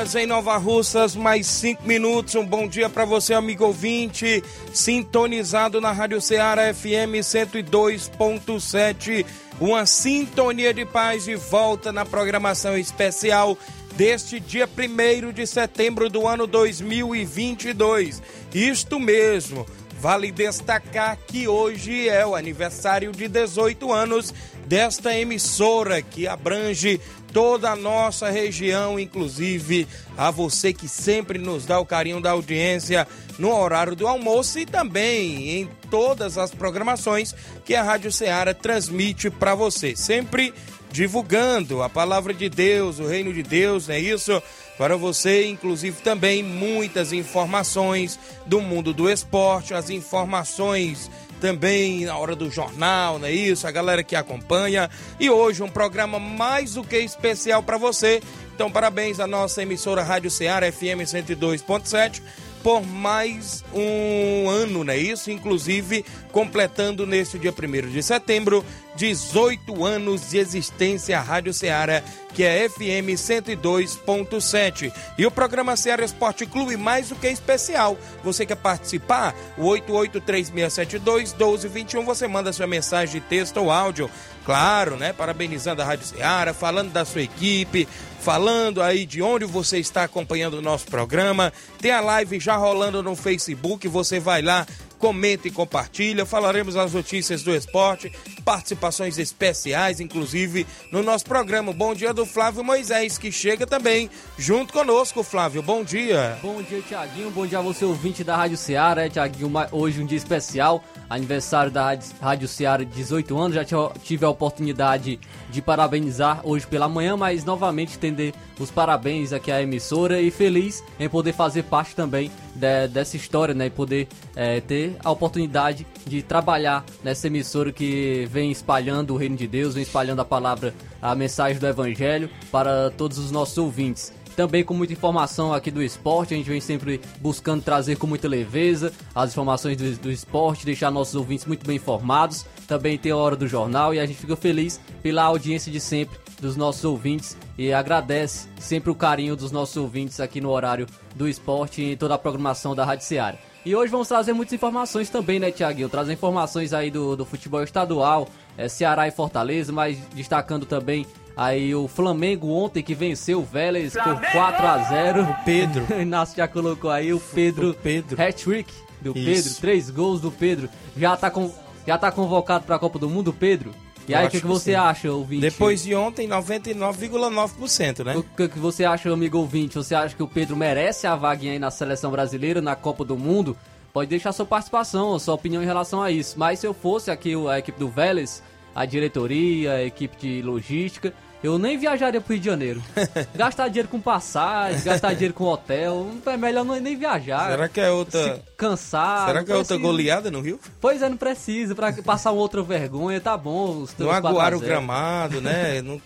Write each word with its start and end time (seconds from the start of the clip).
horas 0.00 0.14
em 0.14 0.26
Nova 0.26 0.56
Russas, 0.56 1.14
mais 1.14 1.46
5 1.46 1.86
minutos. 1.86 2.34
Um 2.34 2.46
bom 2.46 2.66
dia 2.66 2.88
para 2.88 3.04
você, 3.04 3.34
amigo 3.34 3.66
ouvinte, 3.66 4.42
sintonizado 4.72 5.78
na 5.80 5.92
Rádio 5.92 6.22
Ceará 6.22 6.72
FM 6.72 7.20
102.7. 7.20 9.26
Uma 9.60 9.84
sintonia 9.84 10.72
de 10.72 10.86
paz 10.86 11.24
de 11.24 11.34
volta 11.34 11.92
na 11.92 12.06
programação 12.06 12.78
especial 12.78 13.58
deste 13.94 14.40
dia 14.40 14.66
1 14.66 15.32
de 15.32 15.46
setembro 15.46 16.08
do 16.08 16.26
ano 16.26 16.46
2022. 16.46 18.22
Isto 18.54 18.98
mesmo. 18.98 19.66
Vale 20.00 20.32
destacar 20.32 21.18
que 21.26 21.46
hoje 21.46 22.08
é 22.08 22.26
o 22.26 22.34
aniversário 22.34 23.12
de 23.12 23.28
18 23.28 23.92
anos 23.92 24.32
desta 24.70 25.18
emissora 25.18 26.00
que 26.00 26.28
abrange 26.28 27.00
toda 27.32 27.72
a 27.72 27.76
nossa 27.76 28.30
região, 28.30 29.00
inclusive 29.00 29.88
a 30.16 30.30
você 30.30 30.72
que 30.72 30.86
sempre 30.86 31.40
nos 31.40 31.66
dá 31.66 31.80
o 31.80 31.84
carinho 31.84 32.20
da 32.20 32.30
audiência 32.30 33.04
no 33.36 33.52
horário 33.52 33.96
do 33.96 34.06
almoço 34.06 34.60
e 34.60 34.64
também 34.64 35.58
em 35.58 35.70
todas 35.90 36.38
as 36.38 36.52
programações 36.52 37.34
que 37.64 37.74
a 37.74 37.82
Rádio 37.82 38.12
Ceará 38.12 38.54
transmite 38.54 39.28
para 39.28 39.56
você. 39.56 39.96
Sempre 39.96 40.54
divulgando 40.92 41.82
a 41.82 41.88
palavra 41.88 42.32
de 42.32 42.48
Deus, 42.48 43.00
o 43.00 43.08
reino 43.08 43.32
de 43.32 43.42
Deus, 43.42 43.88
é 43.88 43.98
isso? 43.98 44.40
Para 44.78 44.96
você, 44.96 45.48
inclusive, 45.48 46.00
também 46.00 46.44
muitas 46.44 47.12
informações 47.12 48.20
do 48.46 48.60
mundo 48.60 48.94
do 48.94 49.10
esporte, 49.10 49.74
as 49.74 49.90
informações 49.90 51.10
também 51.40 52.04
na 52.04 52.16
hora 52.16 52.36
do 52.36 52.50
jornal, 52.50 53.18
não 53.18 53.26
é 53.26 53.32
isso? 53.32 53.66
A 53.66 53.70
galera 53.70 54.04
que 54.04 54.14
acompanha. 54.14 54.90
E 55.18 55.30
hoje 55.30 55.62
um 55.62 55.68
programa 55.68 56.18
mais 56.18 56.74
do 56.74 56.84
que 56.84 56.98
especial 56.98 57.62
para 57.62 57.78
você. 57.78 58.22
Então, 58.54 58.70
parabéns 58.70 59.18
à 59.18 59.26
nossa 59.26 59.62
emissora 59.62 60.02
Rádio 60.02 60.30
Ceará 60.30 60.70
FM 60.70 61.02
102.7 61.06 62.22
por 62.62 62.84
mais 62.86 63.64
um 63.72 64.48
ano, 64.48 64.84
não 64.84 64.92
é 64.92 64.98
isso? 64.98 65.30
Inclusive, 65.30 66.04
completando 66.30 67.06
neste 67.06 67.38
dia 67.38 67.52
1 67.52 67.90
de 67.90 68.02
setembro, 68.02 68.64
18 68.96 69.84
anos 69.84 70.30
de 70.30 70.38
existência 70.38 71.18
a 71.18 71.22
Rádio 71.22 71.52
Ceará, 71.52 72.02
que 72.34 72.42
é 72.42 72.68
FM 72.68 73.14
102.7. 73.16 74.92
E 75.18 75.26
o 75.26 75.30
programa 75.30 75.76
Ceará 75.76 76.04
Esporte 76.04 76.44
Clube, 76.46 76.76
mais 76.76 77.08
do 77.08 77.14
que 77.16 77.28
especial. 77.28 77.98
Você 78.22 78.46
quer 78.46 78.56
participar? 78.56 79.34
O 79.56 79.64
883672-1221, 79.64 82.04
você 82.04 82.28
manda 82.28 82.52
sua 82.52 82.66
mensagem 82.66 83.20
de 83.20 83.26
texto 83.26 83.56
ou 83.58 83.70
áudio. 83.70 84.10
Claro, 84.44 84.96
né? 84.96 85.12
Parabenizando 85.12 85.82
a 85.82 85.84
Rádio 85.84 86.06
Ceará, 86.06 86.54
falando 86.54 86.92
da 86.92 87.04
sua 87.04 87.22
equipe, 87.22 87.86
falando 88.20 88.82
aí 88.82 89.06
de 89.06 89.22
onde 89.22 89.44
você 89.44 89.78
está 89.78 90.04
acompanhando 90.04 90.54
o 90.54 90.62
nosso 90.62 90.86
programa. 90.86 91.52
Tem 91.80 91.90
a 91.90 92.00
live 92.00 92.40
já 92.40 92.56
rolando 92.56 93.02
no 93.02 93.16
Facebook, 93.16 93.88
você 93.88 94.20
vai 94.20 94.42
lá, 94.42 94.66
comenta 94.98 95.48
e 95.48 95.50
compartilha. 95.50 96.26
Falaremos 96.26 96.76
as 96.76 96.92
notícias 96.92 97.42
do 97.42 97.54
esporte, 97.54 98.12
participações 98.40 99.18
especiais, 99.18 100.00
inclusive, 100.00 100.66
no 100.90 101.02
nosso 101.02 101.24
programa. 101.24 101.72
Bom 101.72 101.94
dia 101.94 102.12
do 102.12 102.26
Flávio 102.26 102.64
Moisés, 102.64 103.18
que 103.18 103.30
chega 103.30 103.66
também 103.66 104.10
junto 104.38 104.72
conosco, 104.72 105.22
Flávio. 105.22 105.62
Bom 105.62 105.84
dia. 105.84 106.38
Bom 106.42 106.62
dia, 106.62 106.80
Tiaguinho. 106.82 107.30
Bom 107.30 107.46
dia 107.46 107.58
a 107.58 107.62
você, 107.62 107.84
ouvinte 107.84 108.24
da 108.24 108.36
Rádio 108.36 108.56
Ceará. 108.56 109.04
É, 109.04 109.08
Tiaguinho, 109.08 109.52
hoje 109.72 110.02
um 110.02 110.06
dia 110.06 110.18
especial, 110.18 110.82
aniversário 111.08 111.70
da 111.70 111.98
Rádio 112.20 112.48
Ceará, 112.48 112.84
18 112.84 113.38
anos. 113.38 113.54
Já 113.54 113.64
tive 114.02 114.24
a 114.24 114.28
oportunidade 114.28 115.20
de 115.50 115.62
parabenizar 115.62 116.40
hoje 116.44 116.66
pela 116.66 116.88
manhã, 116.88 117.16
mas 117.16 117.44
novamente 117.44 117.90
estender 117.90 118.34
os 118.58 118.70
parabéns 118.70 119.32
aqui 119.32 119.50
à 119.50 119.62
emissora 119.62 120.20
e 120.20 120.30
feliz 120.30 120.82
em 120.98 121.08
poder 121.08 121.32
fazer 121.32 121.64
parte 121.64 121.94
também 121.94 122.30
de, 122.54 122.88
dessa 122.88 123.16
história, 123.16 123.54
né? 123.54 123.66
E 123.66 123.70
poder 123.70 124.08
é, 124.36 124.60
ter 124.60 124.96
a 125.02 125.10
oportunidade 125.10 125.86
de 126.06 126.22
trabalhar 126.22 126.84
nessa 127.02 127.26
emissora 127.26 127.72
que 127.72 128.26
vem 128.30 128.50
espalhando 128.50 129.14
o 129.14 129.16
reino 129.16 129.36
de 129.36 129.46
Deus, 129.46 129.74
vem 129.74 129.82
espalhando 129.82 130.20
a 130.20 130.24
palavra, 130.24 130.74
a 131.00 131.14
mensagem 131.14 131.58
do 131.58 131.66
Evangelho 131.66 132.30
para 132.50 132.90
todos 132.90 133.18
os 133.18 133.30
nossos 133.30 133.58
ouvintes 133.58 134.12
também 134.40 134.64
com 134.64 134.72
muita 134.72 134.94
informação 134.94 135.52
aqui 135.52 135.70
do 135.70 135.82
esporte. 135.82 136.32
A 136.32 136.36
gente 136.38 136.48
vem 136.48 136.62
sempre 136.62 136.98
buscando 137.20 137.62
trazer 137.62 137.96
com 137.96 138.06
muita 138.06 138.26
leveza 138.26 138.90
as 139.14 139.32
informações 139.32 139.76
do, 139.76 139.98
do, 139.98 140.10
esporte, 140.10 140.64
deixar 140.64 140.90
nossos 140.90 141.14
ouvintes 141.14 141.44
muito 141.44 141.66
bem 141.66 141.76
informados. 141.76 142.46
Também 142.66 142.96
tem 142.96 143.12
a 143.12 143.16
hora 143.16 143.36
do 143.36 143.46
jornal 143.46 143.92
e 143.92 144.00
a 144.00 144.06
gente 144.06 144.18
fica 144.18 144.36
feliz 144.36 144.80
pela 145.02 145.24
audiência 145.24 145.70
de 145.70 145.78
sempre 145.78 146.18
dos 146.40 146.56
nossos 146.56 146.84
ouvintes 146.84 147.36
e 147.58 147.70
agradece 147.70 148.48
sempre 148.58 148.90
o 148.90 148.94
carinho 148.94 149.36
dos 149.36 149.52
nossos 149.52 149.76
ouvintes 149.76 150.20
aqui 150.20 150.40
no 150.40 150.48
horário 150.48 150.86
do 151.14 151.28
esporte 151.28 151.82
e 151.82 151.96
toda 151.96 152.14
a 152.14 152.18
programação 152.18 152.74
da 152.74 152.82
Rádio 152.82 153.04
Seara. 153.04 153.49
E 153.64 153.76
hoje 153.76 153.90
vamos 153.90 154.08
trazer 154.08 154.32
muitas 154.32 154.54
informações 154.54 155.10
também, 155.10 155.38
né, 155.38 155.50
Tiaguinho? 155.50 155.88
Trazer 155.88 156.14
informações 156.14 156.72
aí 156.72 156.90
do, 156.90 157.14
do 157.14 157.26
futebol 157.26 157.62
estadual, 157.62 158.26
é, 158.56 158.68
Ceará 158.68 159.06
e 159.06 159.10
Fortaleza, 159.10 159.70
mas 159.70 159.98
destacando 160.14 160.64
também 160.64 161.06
aí 161.36 161.74
o 161.74 161.86
Flamengo 161.86 162.48
ontem 162.48 162.82
que 162.82 162.94
venceu 162.94 163.40
o 163.40 163.44
Vélez 163.44 163.92
Flamengo! 163.92 164.20
por 164.20 164.32
4 164.32 164.66
a 164.66 164.78
0 164.78 165.22
O 165.22 165.44
Pedro. 165.44 165.86
Inácio 166.00 166.36
já 166.36 166.48
colocou 166.48 166.90
aí 166.90 167.12
o 167.12 167.20
Pedro. 167.20 167.70
O 167.70 167.74
Pedro. 167.74 168.22
Hat-trick 168.22 168.72
do 169.00 169.10
Isso. 169.16 169.24
Pedro, 169.24 169.60
três 169.60 169.90
gols 169.90 170.20
do 170.22 170.30
Pedro. 170.30 170.68
Já 170.96 171.16
tá, 171.16 171.30
com, 171.30 171.52
já 171.86 171.98
tá 171.98 172.10
convocado 172.10 172.64
para 172.64 172.76
a 172.76 172.78
Copa 172.78 172.98
do 172.98 173.10
Mundo, 173.10 173.32
Pedro? 173.32 173.72
E 174.10 174.14
aí, 174.14 174.26
o 174.26 174.30
que, 174.30 174.40
que, 174.40 174.46
você 174.46 174.72
sim. 174.72 174.76
acha, 174.76 175.12
ouvinte? 175.12 175.42
Depois 175.42 175.82
de 175.82 175.94
ontem, 175.94 176.28
99,9%, 176.28 178.04
né? 178.04 178.16
O 178.16 178.22
que, 178.22 178.48
que, 178.48 178.58
você 178.58 178.84
acha, 178.84 179.12
amigo 179.12 179.38
ouvinte? 179.38 179.76
Você 179.76 179.94
acha 179.94 180.14
que 180.16 180.22
o 180.22 180.28
Pedro 180.28 180.56
merece 180.56 181.06
a 181.06 181.14
vaguinha 181.14 181.52
aí 181.52 181.58
na 181.58 181.70
seleção 181.70 182.10
brasileira, 182.10 182.60
na 182.60 182.74
Copa 182.74 183.04
do 183.04 183.16
Mundo? 183.16 183.56
Pode 183.92 184.10
deixar 184.10 184.32
sua 184.32 184.46
participação, 184.46 185.18
sua 185.18 185.34
opinião 185.34 185.62
em 185.62 185.66
relação 185.66 186.02
a 186.02 186.10
isso. 186.10 186.38
Mas 186.38 186.58
se 186.58 186.66
eu 186.66 186.74
fosse 186.74 187.10
aqui 187.10 187.34
a 187.48 187.58
equipe 187.58 187.78
do 187.78 187.88
Vélez, 187.88 188.42
a 188.74 188.84
diretoria, 188.84 189.74
a 189.74 189.84
equipe 189.84 190.16
de 190.16 190.42
logística, 190.42 191.12
eu 191.42 191.58
nem 191.58 191.78
viajaria 191.78 192.20
pro 192.20 192.34
Rio 192.34 192.40
de 192.40 192.46
Janeiro. 192.46 192.82
gastar 193.34 193.68
dinheiro 193.68 193.88
com 193.88 194.00
passagem, 194.00 194.82
gastar 194.82 195.12
dinheiro 195.14 195.34
com 195.34 195.44
hotel, 195.44 196.06
é 196.26 196.36
melhor 196.36 196.64
não, 196.64 196.78
nem 196.78 196.96
viajar. 196.96 197.50
Será 197.50 197.68
que 197.68 197.80
é 197.80 197.90
outra. 197.90 198.34
Se 198.34 198.42
cansar. 198.56 199.26
Será 199.26 199.44
que 199.44 199.52
é 199.52 199.56
outra 199.56 199.76
goleada 199.76 200.30
no 200.30 200.40
Rio? 200.40 200.60
Pois 200.80 201.02
é, 201.02 201.08
não 201.08 201.16
precisa. 201.16 201.74
Pra 201.74 201.92
passar 201.92 202.32
uma 202.32 202.40
outra 202.40 202.62
vergonha, 202.62 203.20
tá 203.20 203.36
bom. 203.36 203.86
Não 203.98 204.10
aguaram 204.10 204.58
o 204.58 204.60
gramado, 204.60 205.40
né? 205.40 205.80
não 205.82 206.00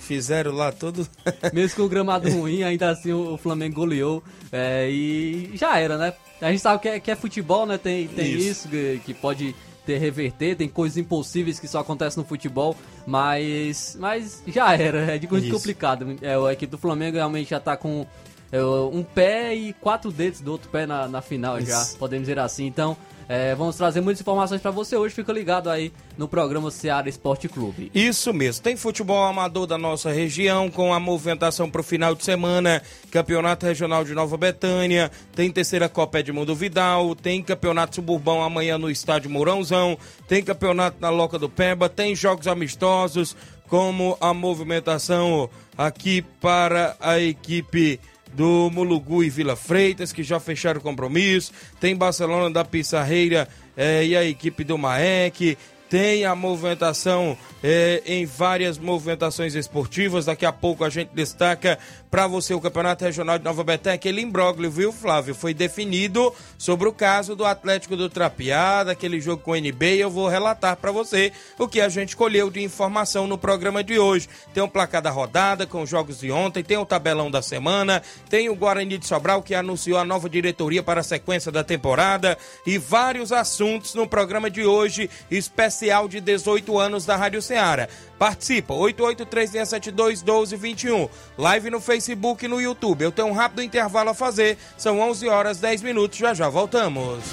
fizeram 0.00 0.52
lá 0.52 0.70
todo. 0.72 1.06
Mesmo 1.52 1.76
com 1.76 1.82
o 1.82 1.88
gramado 1.88 2.30
ruim, 2.30 2.62
ainda 2.62 2.90
assim 2.90 3.12
o 3.12 3.36
Flamengo 3.36 3.76
goleou. 3.76 4.22
É, 4.52 4.88
e 4.90 5.52
já 5.54 5.78
era, 5.78 5.96
né? 5.96 6.12
A 6.40 6.50
gente 6.50 6.60
sabe 6.60 6.82
que 6.82 6.88
é, 6.88 7.00
que 7.00 7.10
é 7.10 7.16
futebol, 7.16 7.64
né? 7.64 7.78
Tem, 7.78 8.06
tem 8.08 8.32
isso, 8.32 8.48
isso 8.48 8.68
que, 8.68 9.00
que 9.04 9.14
pode 9.14 9.54
ter 9.86 9.98
reverter, 9.98 10.56
tem 10.56 10.68
coisas 10.68 10.98
impossíveis 10.98 11.60
que 11.60 11.68
só 11.68 11.78
acontecem 11.78 12.20
no 12.20 12.28
futebol, 12.28 12.76
mas 13.06 13.96
mas 13.98 14.42
já 14.46 14.74
era, 14.74 15.14
é 15.14 15.18
de 15.18 15.30
muito 15.30 15.50
complicado. 15.50 16.16
É, 16.20 16.34
a 16.34 16.52
equipe 16.52 16.70
do 16.70 16.76
Flamengo 16.78 17.16
realmente 17.16 17.50
já 17.50 17.60
tá 17.60 17.76
com 17.76 18.04
é, 18.50 18.62
um 18.62 19.02
pé 19.02 19.54
e 19.54 19.72
quatro 19.74 20.10
dedos 20.10 20.40
do 20.40 20.52
outro 20.52 20.68
pé 20.68 20.86
na, 20.86 21.06
na 21.06 21.22
final 21.22 21.58
Isso. 21.58 21.70
já, 21.70 21.98
podemos 21.98 22.26
dizer 22.26 22.38
assim. 22.38 22.66
Então, 22.66 22.96
é, 23.28 23.54
vamos 23.54 23.76
trazer 23.76 24.00
muitas 24.00 24.20
informações 24.20 24.60
para 24.60 24.70
você 24.70 24.96
hoje. 24.96 25.14
Fica 25.14 25.32
ligado 25.32 25.68
aí 25.68 25.92
no 26.16 26.28
programa 26.28 26.70
Seara 26.70 27.08
Esporte 27.08 27.48
Clube. 27.48 27.90
Isso 27.94 28.32
mesmo. 28.32 28.62
Tem 28.62 28.76
futebol 28.76 29.24
amador 29.24 29.66
da 29.66 29.76
nossa 29.76 30.12
região 30.12 30.70
com 30.70 30.94
a 30.94 31.00
movimentação 31.00 31.68
para 31.68 31.80
o 31.80 31.84
final 31.84 32.14
de 32.14 32.24
semana. 32.24 32.80
Campeonato 33.10 33.66
Regional 33.66 34.04
de 34.04 34.14
Nova 34.14 34.36
Betânia. 34.36 35.10
Tem 35.34 35.50
terceira 35.50 35.88
Copa 35.88 36.20
Edmundo 36.20 36.54
Vidal. 36.54 37.16
Tem 37.16 37.42
campeonato 37.42 37.96
suburbão 37.96 38.42
amanhã 38.42 38.78
no 38.78 38.90
estádio 38.90 39.28
Mourãozão. 39.28 39.98
Tem 40.28 40.42
campeonato 40.42 40.98
na 41.00 41.10
Loca 41.10 41.38
do 41.38 41.48
Peba. 41.48 41.88
Tem 41.88 42.14
jogos 42.14 42.46
amistosos 42.46 43.36
como 43.68 44.16
a 44.20 44.32
movimentação 44.32 45.50
aqui 45.76 46.22
para 46.40 46.96
a 47.00 47.18
equipe 47.18 47.98
do 48.36 48.70
Mulugu 48.70 49.24
e 49.24 49.30
Vila 49.30 49.56
Freitas, 49.56 50.12
que 50.12 50.22
já 50.22 50.38
fecharam 50.38 50.78
o 50.78 50.82
compromisso. 50.82 51.52
Tem 51.80 51.96
Barcelona 51.96 52.50
da 52.50 52.64
Pissarreira 52.64 53.48
é, 53.74 54.04
e 54.04 54.14
a 54.14 54.22
equipe 54.22 54.62
do 54.62 54.76
Maek. 54.76 55.56
Tem 55.88 56.24
a 56.24 56.34
movimentação 56.34 57.38
é, 57.62 58.02
em 58.04 58.26
várias 58.26 58.78
movimentações 58.78 59.54
esportivas. 59.54 60.24
Daqui 60.24 60.44
a 60.44 60.52
pouco 60.52 60.84
a 60.84 60.90
gente 60.90 61.10
destaca 61.14 61.78
para 62.10 62.26
você 62.26 62.54
o 62.54 62.60
Campeonato 62.60 63.04
Regional 63.04 63.38
de 63.38 63.44
Nova 63.44 63.62
Betânia, 63.62 63.94
aquele 63.94 64.20
imbróglio, 64.20 64.70
viu, 64.70 64.92
Flávio? 64.92 65.34
Foi 65.34 65.52
definido 65.52 66.32
sobre 66.58 66.88
o 66.88 66.92
caso 66.92 67.36
do 67.36 67.44
Atlético 67.44 67.96
do 67.96 68.08
Trapiá, 68.08 68.84
daquele 68.84 69.20
jogo 69.20 69.42
com 69.42 69.50
o 69.52 69.56
NB, 69.56 69.96
e 69.96 70.00
eu 70.00 70.10
vou 70.10 70.28
relatar 70.28 70.76
para 70.76 70.90
você 70.90 71.32
o 71.58 71.68
que 71.68 71.80
a 71.80 71.88
gente 71.88 72.16
colheu 72.16 72.50
de 72.50 72.62
informação 72.62 73.26
no 73.26 73.36
programa 73.36 73.84
de 73.84 73.98
hoje. 73.98 74.28
Tem 74.54 74.62
o 74.62 74.68
placar 74.68 75.02
da 75.02 75.10
rodada 75.10 75.66
com 75.66 75.82
os 75.82 75.90
jogos 75.90 76.20
de 76.20 76.30
ontem, 76.30 76.64
tem 76.64 76.76
o 76.76 76.86
tabelão 76.86 77.30
da 77.30 77.42
semana, 77.42 78.02
tem 78.28 78.48
o 78.48 78.56
Guarani 78.56 78.98
de 78.98 79.06
Sobral 79.06 79.42
que 79.42 79.54
anunciou 79.54 79.98
a 79.98 80.04
nova 80.04 80.28
diretoria 80.28 80.82
para 80.82 81.00
a 81.00 81.04
sequência 81.04 81.52
da 81.52 81.62
temporada 81.62 82.38
e 82.66 82.78
vários 82.78 83.30
assuntos 83.30 83.94
no 83.94 84.06
programa 84.06 84.50
de 84.50 84.64
hoje, 84.64 85.10
especialmente 85.30 85.75
especial 85.76 86.08
de 86.08 86.18
18 86.20 86.78
anos 86.78 87.04
da 87.04 87.16
Rádio 87.16 87.42
Ceará. 87.42 87.88
Participa, 88.18 88.72
8836721221. 88.74 91.10
Live 91.36 91.68
no 91.70 91.80
Facebook 91.80 92.44
e 92.44 92.48
no 92.48 92.60
YouTube. 92.60 93.02
Eu 93.02 93.12
tenho 93.12 93.28
um 93.28 93.32
rápido 93.32 93.62
intervalo 93.62 94.10
a 94.10 94.14
fazer. 94.14 94.56
São 94.78 95.00
11 95.00 95.28
horas 95.28 95.58
10 95.58 95.82
minutos. 95.82 96.18
Já 96.18 96.32
já 96.32 96.48
voltamos. 96.48 97.24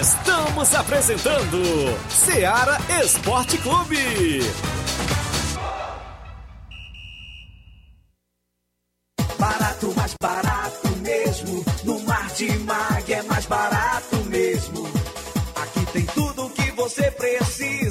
Estamos 0.00 0.74
apresentando 0.74 1.62
Seara 2.10 2.78
Esporte 3.02 3.56
Clube. 3.58 4.40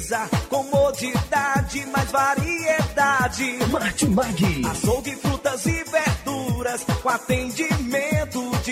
Precisa. 0.04 0.28
Comodidade, 0.48 1.86
mais 1.86 2.10
variedade. 2.10 3.58
Martimag. 3.70 4.66
Açougue, 4.70 5.16
frutas 5.16 5.66
e 5.66 5.84
verduras. 5.84 6.84
Com 7.02 7.08
atendimento 7.08 8.43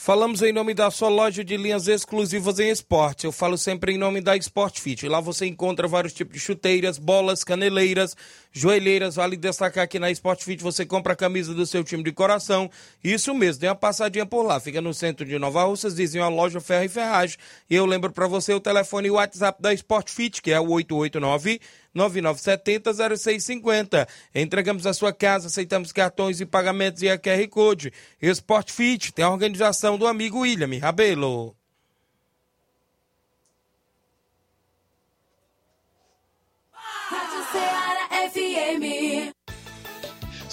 Falamos 0.00 0.42
em 0.42 0.52
nome 0.52 0.74
da 0.74 0.92
sua 0.92 1.08
loja 1.08 1.44
de 1.44 1.56
linhas 1.56 1.88
exclusivas 1.88 2.60
em 2.60 2.70
esportes. 2.70 3.24
Eu 3.24 3.32
falo 3.32 3.58
sempre 3.58 3.92
em 3.92 3.98
nome 3.98 4.20
da 4.20 4.36
Sport 4.36 4.78
Fit. 4.78 5.08
Lá 5.08 5.20
você 5.20 5.44
encontra 5.44 5.88
vários 5.88 6.12
tipos 6.12 6.34
de 6.34 6.40
chuteiras, 6.40 6.98
bolas, 6.98 7.42
caneleiras, 7.42 8.16
joelheiras. 8.52 9.16
Vale 9.16 9.36
destacar 9.36 9.88
que 9.88 9.98
na 9.98 10.08
Sport 10.12 10.44
Fit 10.44 10.62
você 10.62 10.86
compra 10.86 11.14
a 11.14 11.16
camisa 11.16 11.52
do 11.52 11.66
seu 11.66 11.82
time 11.82 12.04
de 12.04 12.12
coração. 12.12 12.70
Isso 13.02 13.34
mesmo, 13.34 13.60
dê 13.60 13.66
uma 13.66 13.74
passadinha 13.74 14.24
por 14.24 14.44
lá. 14.44 14.60
Fica 14.60 14.80
no 14.80 14.94
centro 14.94 15.26
de 15.26 15.36
Nova 15.36 15.64
Russas, 15.64 15.94
vizinho 15.94 16.22
a 16.22 16.28
loja 16.28 16.60
Ferro 16.60 16.84
e 16.84 16.88
Ferragem. 16.88 17.36
E 17.68 17.74
eu 17.74 17.84
lembro 17.84 18.12
para 18.12 18.28
você 18.28 18.54
o 18.54 18.60
telefone 18.60 19.08
e 19.08 19.10
o 19.10 19.14
WhatsApp 19.14 19.60
da 19.60 19.74
Sport 19.74 20.10
Fit, 20.10 20.40
que 20.40 20.52
é 20.52 20.60
o 20.60 20.70
889 20.70 21.60
9970-0650. 21.98 24.06
Entregamos 24.34 24.86
a 24.86 24.92
sua 24.92 25.12
casa, 25.12 25.46
aceitamos 25.48 25.90
cartões 25.92 26.40
e 26.40 26.46
pagamentos 26.46 27.02
e 27.02 27.08
a 27.08 27.18
QR 27.18 27.48
Code. 27.48 27.92
Sport 28.20 28.70
Fit 28.70 29.12
tem 29.12 29.24
a 29.24 29.30
organização 29.30 29.87
do 29.96 30.06
amigo 30.06 30.40
William 30.40 30.78
Rabelo. 30.80 31.57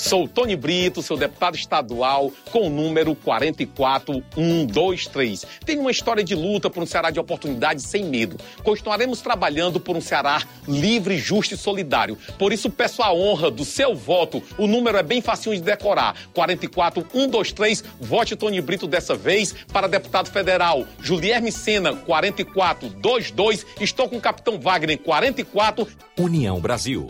Sou 0.06 0.28
Tony 0.28 0.56
Brito, 0.56 1.02
seu 1.02 1.18
deputado 1.18 1.56
estadual, 1.56 2.32
com 2.52 2.68
o 2.68 2.70
número 2.70 3.16
44123. 3.16 5.48
Tenho 5.66 5.82
uma 5.82 5.90
história 5.90 6.24
de 6.24 6.36
luta 6.36 6.70
por 6.70 6.84
um 6.84 6.86
Ceará 6.86 7.10
de 7.10 7.20
oportunidades 7.20 7.86
sem 7.86 8.06
medo. 8.06 8.38
Continuaremos 8.64 9.22
trabalhando 9.22 9.80
por 9.80 9.98
um 9.98 10.02
Ceará 10.02 10.44
livre, 10.68 11.18
justo 11.18 11.56
e 11.56 11.58
solidário. 11.58 12.20
Por 12.38 12.54
isso 12.54 12.70
peço 12.70 13.02
a 13.02 13.12
honra 13.12 13.50
do 13.50 13.66
seu 13.66 13.96
voto. 13.96 14.44
O 14.60 14.68
número 14.68 14.96
é 14.96 15.02
bem 15.02 15.22
facinho 15.22 15.56
de 15.56 15.64
decorar. 15.64 16.16
44123. 16.36 17.84
Vote 18.00 18.36
Tony 18.36 18.62
Brito 18.62 18.86
dessa 18.86 19.16
vez 19.16 19.56
para 19.74 19.88
deputado 19.88 20.30
federal. 20.30 20.86
Julierme 21.02 21.52
Sena, 21.52 21.96
4422. 21.96 23.66
Estou 23.82 24.08
com 24.08 24.18
o 24.18 24.22
capitão 24.22 24.60
Wagner, 24.60 25.00
44. 25.00 25.88
União 26.16 26.60
Brasil. 26.60 27.10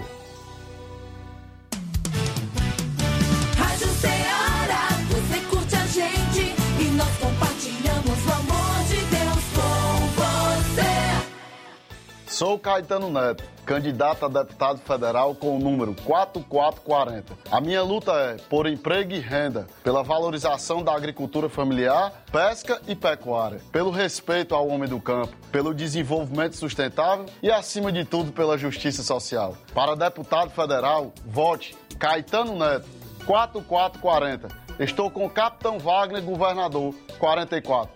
Sou 12.36 12.60
Caetano 12.60 13.10
Neto, 13.10 13.46
candidato 13.66 14.26
a 14.26 14.28
deputado 14.28 14.80
federal 14.80 15.34
com 15.34 15.56
o 15.56 15.60
número 15.60 15.96
4440. 16.04 17.32
A 17.50 17.62
minha 17.62 17.82
luta 17.82 18.12
é 18.12 18.36
por 18.50 18.68
emprego 18.68 19.14
e 19.14 19.20
renda, 19.20 19.66
pela 19.82 20.04
valorização 20.04 20.84
da 20.84 20.94
agricultura 20.94 21.48
familiar, 21.48 22.12
pesca 22.34 22.82
e 22.90 22.94
pecuária, 22.94 23.62
pelo 23.72 23.90
respeito 23.90 24.54
ao 24.54 24.68
homem 24.68 24.90
do 24.90 25.00
campo, 25.00 25.34
pelo 25.50 25.74
desenvolvimento 25.74 26.58
sustentável 26.58 27.26
e, 27.42 27.50
acima 27.50 27.90
de 27.90 28.04
tudo, 28.04 28.34
pela 28.34 28.58
justiça 28.58 29.02
social. 29.02 29.56
Para 29.74 29.96
deputado 29.96 30.50
federal, 30.50 31.14
vote 31.26 31.74
Caetano 31.98 32.60
Neto, 32.60 32.90
4440. 33.26 34.50
Estou 34.78 35.10
com 35.10 35.26
o 35.26 35.30
Capitão 35.30 35.80
Wagner, 35.80 36.22
governador, 36.22 36.94
44. 37.18 37.96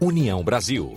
União 0.00 0.44
Brasil. 0.44 0.96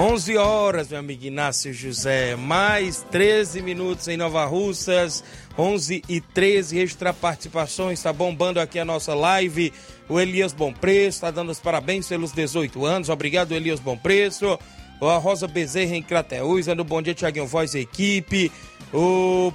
Onze 0.00 0.34
horas, 0.38 0.88
meu 0.88 0.98
amigo 0.98 1.26
Inácio 1.26 1.74
José, 1.74 2.34
mais 2.34 3.04
13 3.10 3.60
minutos 3.60 4.08
em 4.08 4.16
Nova 4.16 4.46
Russas, 4.46 5.22
11 5.58 6.02
e 6.08 6.22
13, 6.22 6.74
registrar 6.74 7.12
participações, 7.12 7.98
está 7.98 8.10
bombando 8.10 8.58
aqui 8.60 8.78
a 8.78 8.84
nossa 8.84 9.12
live, 9.12 9.70
o 10.08 10.18
Elias 10.18 10.54
Bom 10.54 10.72
Preço, 10.72 11.18
está 11.18 11.30
dando 11.30 11.52
os 11.52 11.60
parabéns 11.60 12.08
pelos 12.08 12.32
18 12.32 12.82
anos, 12.86 13.10
obrigado 13.10 13.52
Elias 13.52 13.78
Bom 13.78 13.94
Preço, 13.94 14.58
a 15.02 15.18
Rosa 15.18 15.46
Bezerra 15.46 15.94
em 15.94 16.02
Crateús, 16.02 16.66
no 16.68 16.82
Bom 16.82 17.02
Dia 17.02 17.12
Tiaguinho 17.12 17.46
Voz 17.46 17.74
Equipe, 17.74 18.50
o 18.94 19.52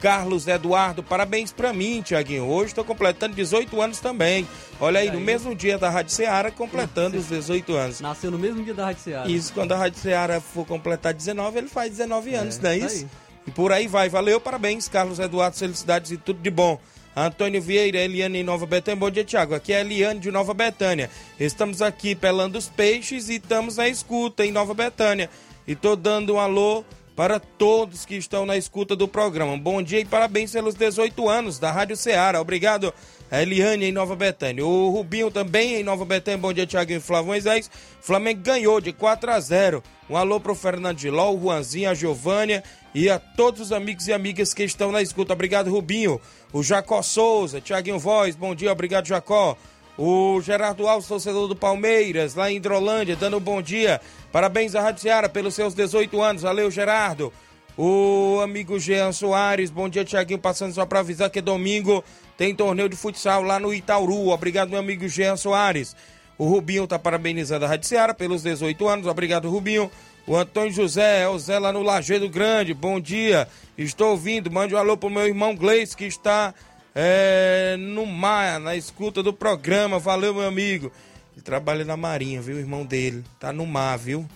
Carlos 0.00 0.48
Eduardo, 0.48 1.02
parabéns 1.02 1.52
pra 1.52 1.72
mim, 1.72 2.00
Tiaguinho. 2.00 2.46
Hoje 2.46 2.68
estou 2.68 2.84
completando 2.84 3.34
18 3.34 3.80
anos 3.80 4.00
também. 4.00 4.48
Olha 4.80 5.00
aí, 5.00 5.10
no 5.10 5.20
mesmo 5.20 5.54
dia 5.54 5.76
da 5.76 5.90
Rádio 5.90 6.12
Ceará, 6.12 6.50
completando 6.50 7.18
os 7.18 7.26
18 7.28 7.74
anos. 7.74 8.00
Nasceu 8.00 8.30
no 8.30 8.38
mesmo 8.38 8.64
dia 8.64 8.72
da 8.72 8.86
Rádio 8.86 9.02
Ceará. 9.02 9.28
Isso, 9.28 9.52
quando 9.52 9.72
a 9.72 9.76
Rádio 9.76 10.00
Ceará 10.00 10.40
for 10.40 10.66
completar 10.66 11.12
19, 11.12 11.58
ele 11.58 11.68
faz 11.68 11.90
19 11.90 12.34
anos, 12.34 12.58
É, 12.58 12.62
não 12.62 12.70
é 12.70 12.78
isso 12.78 13.04
aí. 13.04 13.08
E 13.46 13.50
por 13.50 13.72
aí 13.72 13.86
vai. 13.86 14.08
Valeu, 14.08 14.40
parabéns, 14.40 14.88
Carlos 14.88 15.18
Eduardo, 15.18 15.56
felicidades 15.56 16.10
e 16.10 16.16
tudo 16.16 16.40
de 16.40 16.50
bom. 16.50 16.80
Antônio 17.14 17.60
Vieira, 17.60 17.98
Eliane 17.98 18.38
em 18.38 18.44
Nova 18.44 18.64
Betânia. 18.64 18.98
Bom 18.98 19.10
dia, 19.10 19.24
Tiago. 19.24 19.54
Aqui 19.54 19.72
é 19.72 19.78
a 19.78 19.80
Eliane 19.80 20.20
de 20.20 20.30
Nova 20.30 20.54
Betânia. 20.54 21.10
Estamos 21.38 21.82
aqui 21.82 22.14
pelando 22.14 22.56
os 22.56 22.68
peixes 22.68 23.28
e 23.28 23.34
estamos 23.34 23.76
na 23.76 23.88
escuta 23.88 24.46
em 24.46 24.52
Nova 24.52 24.72
Betânia. 24.72 25.28
E 25.66 25.74
tô 25.74 25.94
dando 25.94 26.34
um 26.34 26.40
alô 26.40 26.84
para 27.20 27.38
todos 27.38 28.06
que 28.06 28.14
estão 28.14 28.46
na 28.46 28.56
escuta 28.56 28.96
do 28.96 29.06
programa. 29.06 29.54
Bom 29.54 29.82
dia 29.82 30.00
e 30.00 30.06
parabéns 30.06 30.52
pelos 30.52 30.74
18 30.74 31.28
anos 31.28 31.58
da 31.58 31.70
Rádio 31.70 31.94
Ceará. 31.94 32.40
Obrigado, 32.40 32.94
Eliane 33.30 33.84
em 33.84 33.92
Nova 33.92 34.16
Betânia. 34.16 34.64
O 34.64 34.88
Rubinho 34.88 35.30
também 35.30 35.74
em 35.74 35.84
Nova 35.84 36.06
Betânia. 36.06 36.38
Bom 36.38 36.50
dia, 36.50 36.66
Tiago 36.66 36.92
e 36.92 36.98
Flávio 36.98 37.26
Moisés. 37.26 37.70
Flamengo 38.00 38.40
ganhou 38.40 38.80
de 38.80 38.90
4 38.94 39.32
a 39.32 39.38
0. 39.38 39.82
Um 40.08 40.16
alô 40.16 40.40
pro 40.40 40.54
Fernando 40.54 40.98
Giló, 40.98 41.34
o 41.34 41.38
Juanzinho, 41.38 41.90
a 41.90 41.94
Giovânia 41.94 42.64
e 42.94 43.10
a 43.10 43.18
todos 43.18 43.60
os 43.60 43.70
amigos 43.70 44.08
e 44.08 44.14
amigas 44.14 44.54
que 44.54 44.64
estão 44.64 44.90
na 44.90 45.02
escuta. 45.02 45.34
Obrigado, 45.34 45.70
Rubinho. 45.70 46.18
O 46.54 46.62
Jacó 46.62 47.02
Souza, 47.02 47.60
Tiaguinho 47.60 47.98
Voz, 47.98 48.34
bom 48.34 48.54
dia, 48.54 48.72
obrigado, 48.72 49.06
Jacó. 49.06 49.58
O 50.02 50.40
Gerardo 50.40 50.88
Alves, 50.88 51.06
torcedor 51.06 51.46
do 51.46 51.54
Palmeiras, 51.54 52.34
lá 52.34 52.50
em 52.50 52.56
Hidrolândia, 52.56 53.14
dando 53.14 53.36
um 53.36 53.40
bom 53.40 53.60
dia. 53.60 54.00
Parabéns 54.32 54.74
à 54.74 54.80
Rádio 54.80 55.04
pelos 55.30 55.54
seus 55.54 55.74
18 55.74 56.22
anos. 56.22 56.40
Valeu, 56.40 56.70
Gerardo. 56.70 57.30
O 57.76 58.40
amigo 58.42 58.78
Jean 58.80 59.12
Soares, 59.12 59.68
bom 59.68 59.90
dia, 59.90 60.02
Tiaguinho, 60.02 60.38
passando 60.38 60.72
só 60.72 60.86
para 60.86 61.00
avisar 61.00 61.28
que 61.28 61.42
domingo 61.42 62.02
tem 62.38 62.54
torneio 62.54 62.88
de 62.88 62.96
futsal 62.96 63.42
lá 63.42 63.60
no 63.60 63.74
Itauru. 63.74 64.28
Obrigado, 64.28 64.70
meu 64.70 64.78
amigo 64.78 65.06
Jean 65.06 65.36
Soares. 65.36 65.94
O 66.38 66.48
Rubinho 66.48 66.86
tá 66.86 66.98
parabenizando 66.98 67.66
a 67.66 67.68
Rádio 67.68 68.14
pelos 68.16 68.42
18 68.42 68.88
anos. 68.88 69.06
Obrigado, 69.06 69.50
Rubinho. 69.50 69.90
O 70.26 70.34
Antônio 70.34 70.72
José, 70.72 71.24
é 71.24 71.28
o 71.28 71.38
Zé 71.38 71.58
lá 71.58 71.72
no 71.72 71.82
Lajeado 71.82 72.26
Grande, 72.26 72.72
bom 72.72 72.98
dia. 72.98 73.46
Estou 73.76 74.12
ouvindo, 74.12 74.50
mande 74.50 74.74
um 74.74 74.78
alô 74.78 74.96
pro 74.96 75.10
meu 75.10 75.26
irmão 75.26 75.54
Gleice, 75.54 75.94
que 75.94 76.06
está 76.06 76.54
é, 76.94 77.76
no 77.78 78.06
mar, 78.06 78.58
na 78.58 78.76
escuta 78.76 79.22
do 79.22 79.32
programa. 79.32 79.98
Valeu, 79.98 80.34
meu 80.34 80.46
amigo. 80.46 80.90
Ele 81.34 81.42
trabalha 81.42 81.84
na 81.84 81.96
Marinha, 81.96 82.40
viu? 82.40 82.58
Irmão 82.58 82.84
dele. 82.84 83.24
Tá 83.38 83.52
no 83.52 83.66
mar, 83.66 83.98
viu? 83.98 84.26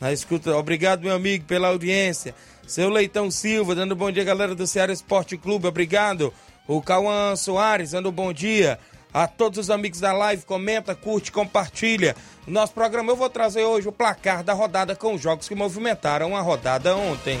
Na 0.00 0.12
escuta. 0.12 0.56
Obrigado, 0.56 1.02
meu 1.02 1.14
amigo, 1.14 1.44
pela 1.44 1.68
audiência. 1.68 2.34
Seu 2.66 2.88
Leitão 2.88 3.30
Silva, 3.30 3.74
dando 3.74 3.96
bom 3.96 4.10
dia, 4.10 4.24
galera 4.24 4.54
do 4.54 4.66
Ceará 4.66 4.92
Esporte 4.92 5.36
Clube. 5.36 5.66
Obrigado. 5.66 6.32
O 6.66 6.82
Cauã 6.82 7.34
Soares, 7.34 7.92
dando 7.92 8.12
bom 8.12 8.32
dia. 8.32 8.78
A 9.12 9.26
todos 9.26 9.58
os 9.58 9.70
amigos 9.70 10.00
da 10.00 10.12
live, 10.12 10.44
comenta, 10.44 10.94
curte, 10.94 11.32
compartilha. 11.32 12.14
Nosso 12.46 12.74
programa 12.74 13.10
eu 13.10 13.16
vou 13.16 13.30
trazer 13.30 13.62
hoje 13.62 13.88
o 13.88 13.92
placar 13.92 14.44
da 14.44 14.52
rodada 14.52 14.94
com 14.94 15.14
os 15.14 15.20
jogos 15.20 15.48
que 15.48 15.54
movimentaram 15.54 16.36
a 16.36 16.42
rodada 16.42 16.94
ontem. 16.94 17.40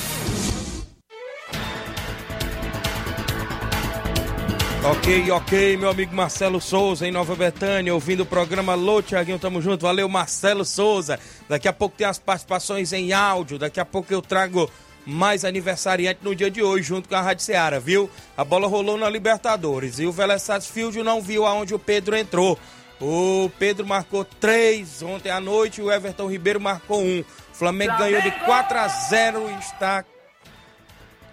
Ok, 4.83 5.29
ok, 5.29 5.77
meu 5.77 5.91
amigo 5.91 6.15
Marcelo 6.15 6.59
Souza 6.59 7.07
em 7.07 7.11
Nova 7.11 7.35
Betânia, 7.35 7.93
ouvindo 7.93 8.21
o 8.21 8.25
programa 8.25 8.73
Alô, 8.73 8.99
Tiaguinho, 8.99 9.37
tamo 9.37 9.61
junto. 9.61 9.83
Valeu, 9.83 10.09
Marcelo 10.09 10.65
Souza. 10.65 11.19
Daqui 11.47 11.67
a 11.67 11.73
pouco 11.73 11.95
tem 11.95 12.07
as 12.07 12.17
participações 12.17 12.91
em 12.91 13.13
áudio, 13.13 13.59
daqui 13.59 13.79
a 13.79 13.85
pouco 13.85 14.11
eu 14.11 14.23
trago 14.23 14.67
mais 15.05 15.45
aniversariante 15.45 16.21
no 16.23 16.35
dia 16.35 16.49
de 16.49 16.63
hoje, 16.63 16.87
junto 16.87 17.07
com 17.07 17.15
a 17.15 17.21
Rádio 17.21 17.45
Seara, 17.45 17.79
viu? 17.79 18.09
A 18.35 18.43
bola 18.43 18.67
rolou 18.67 18.97
na 18.97 19.07
Libertadores 19.07 19.99
e 19.99 20.07
o 20.07 20.11
Vélez 20.11 20.41
Sarsfield 20.41 21.03
não 21.03 21.21
viu 21.21 21.45
aonde 21.45 21.75
o 21.75 21.79
Pedro 21.79 22.15
entrou. 22.15 22.57
O 22.99 23.51
Pedro 23.59 23.85
marcou 23.85 24.25
três 24.25 25.03
ontem 25.03 25.29
à 25.29 25.39
noite 25.39 25.79
e 25.79 25.83
o 25.83 25.91
Everton 25.91 26.27
Ribeiro 26.27 26.59
marcou 26.59 27.01
um. 27.01 27.19
O 27.19 27.55
Flamengo 27.55 27.97
ganhou 27.99 28.21
de 28.21 28.31
4 28.31 28.77
a 28.79 28.87
0 28.87 29.47
e 29.47 29.59
está 29.59 30.03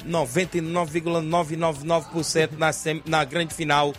99,999% 0.06 2.50
na, 2.58 2.72
sem- 2.72 3.02
na 3.06 3.24
grande 3.24 3.54
final 3.54 3.92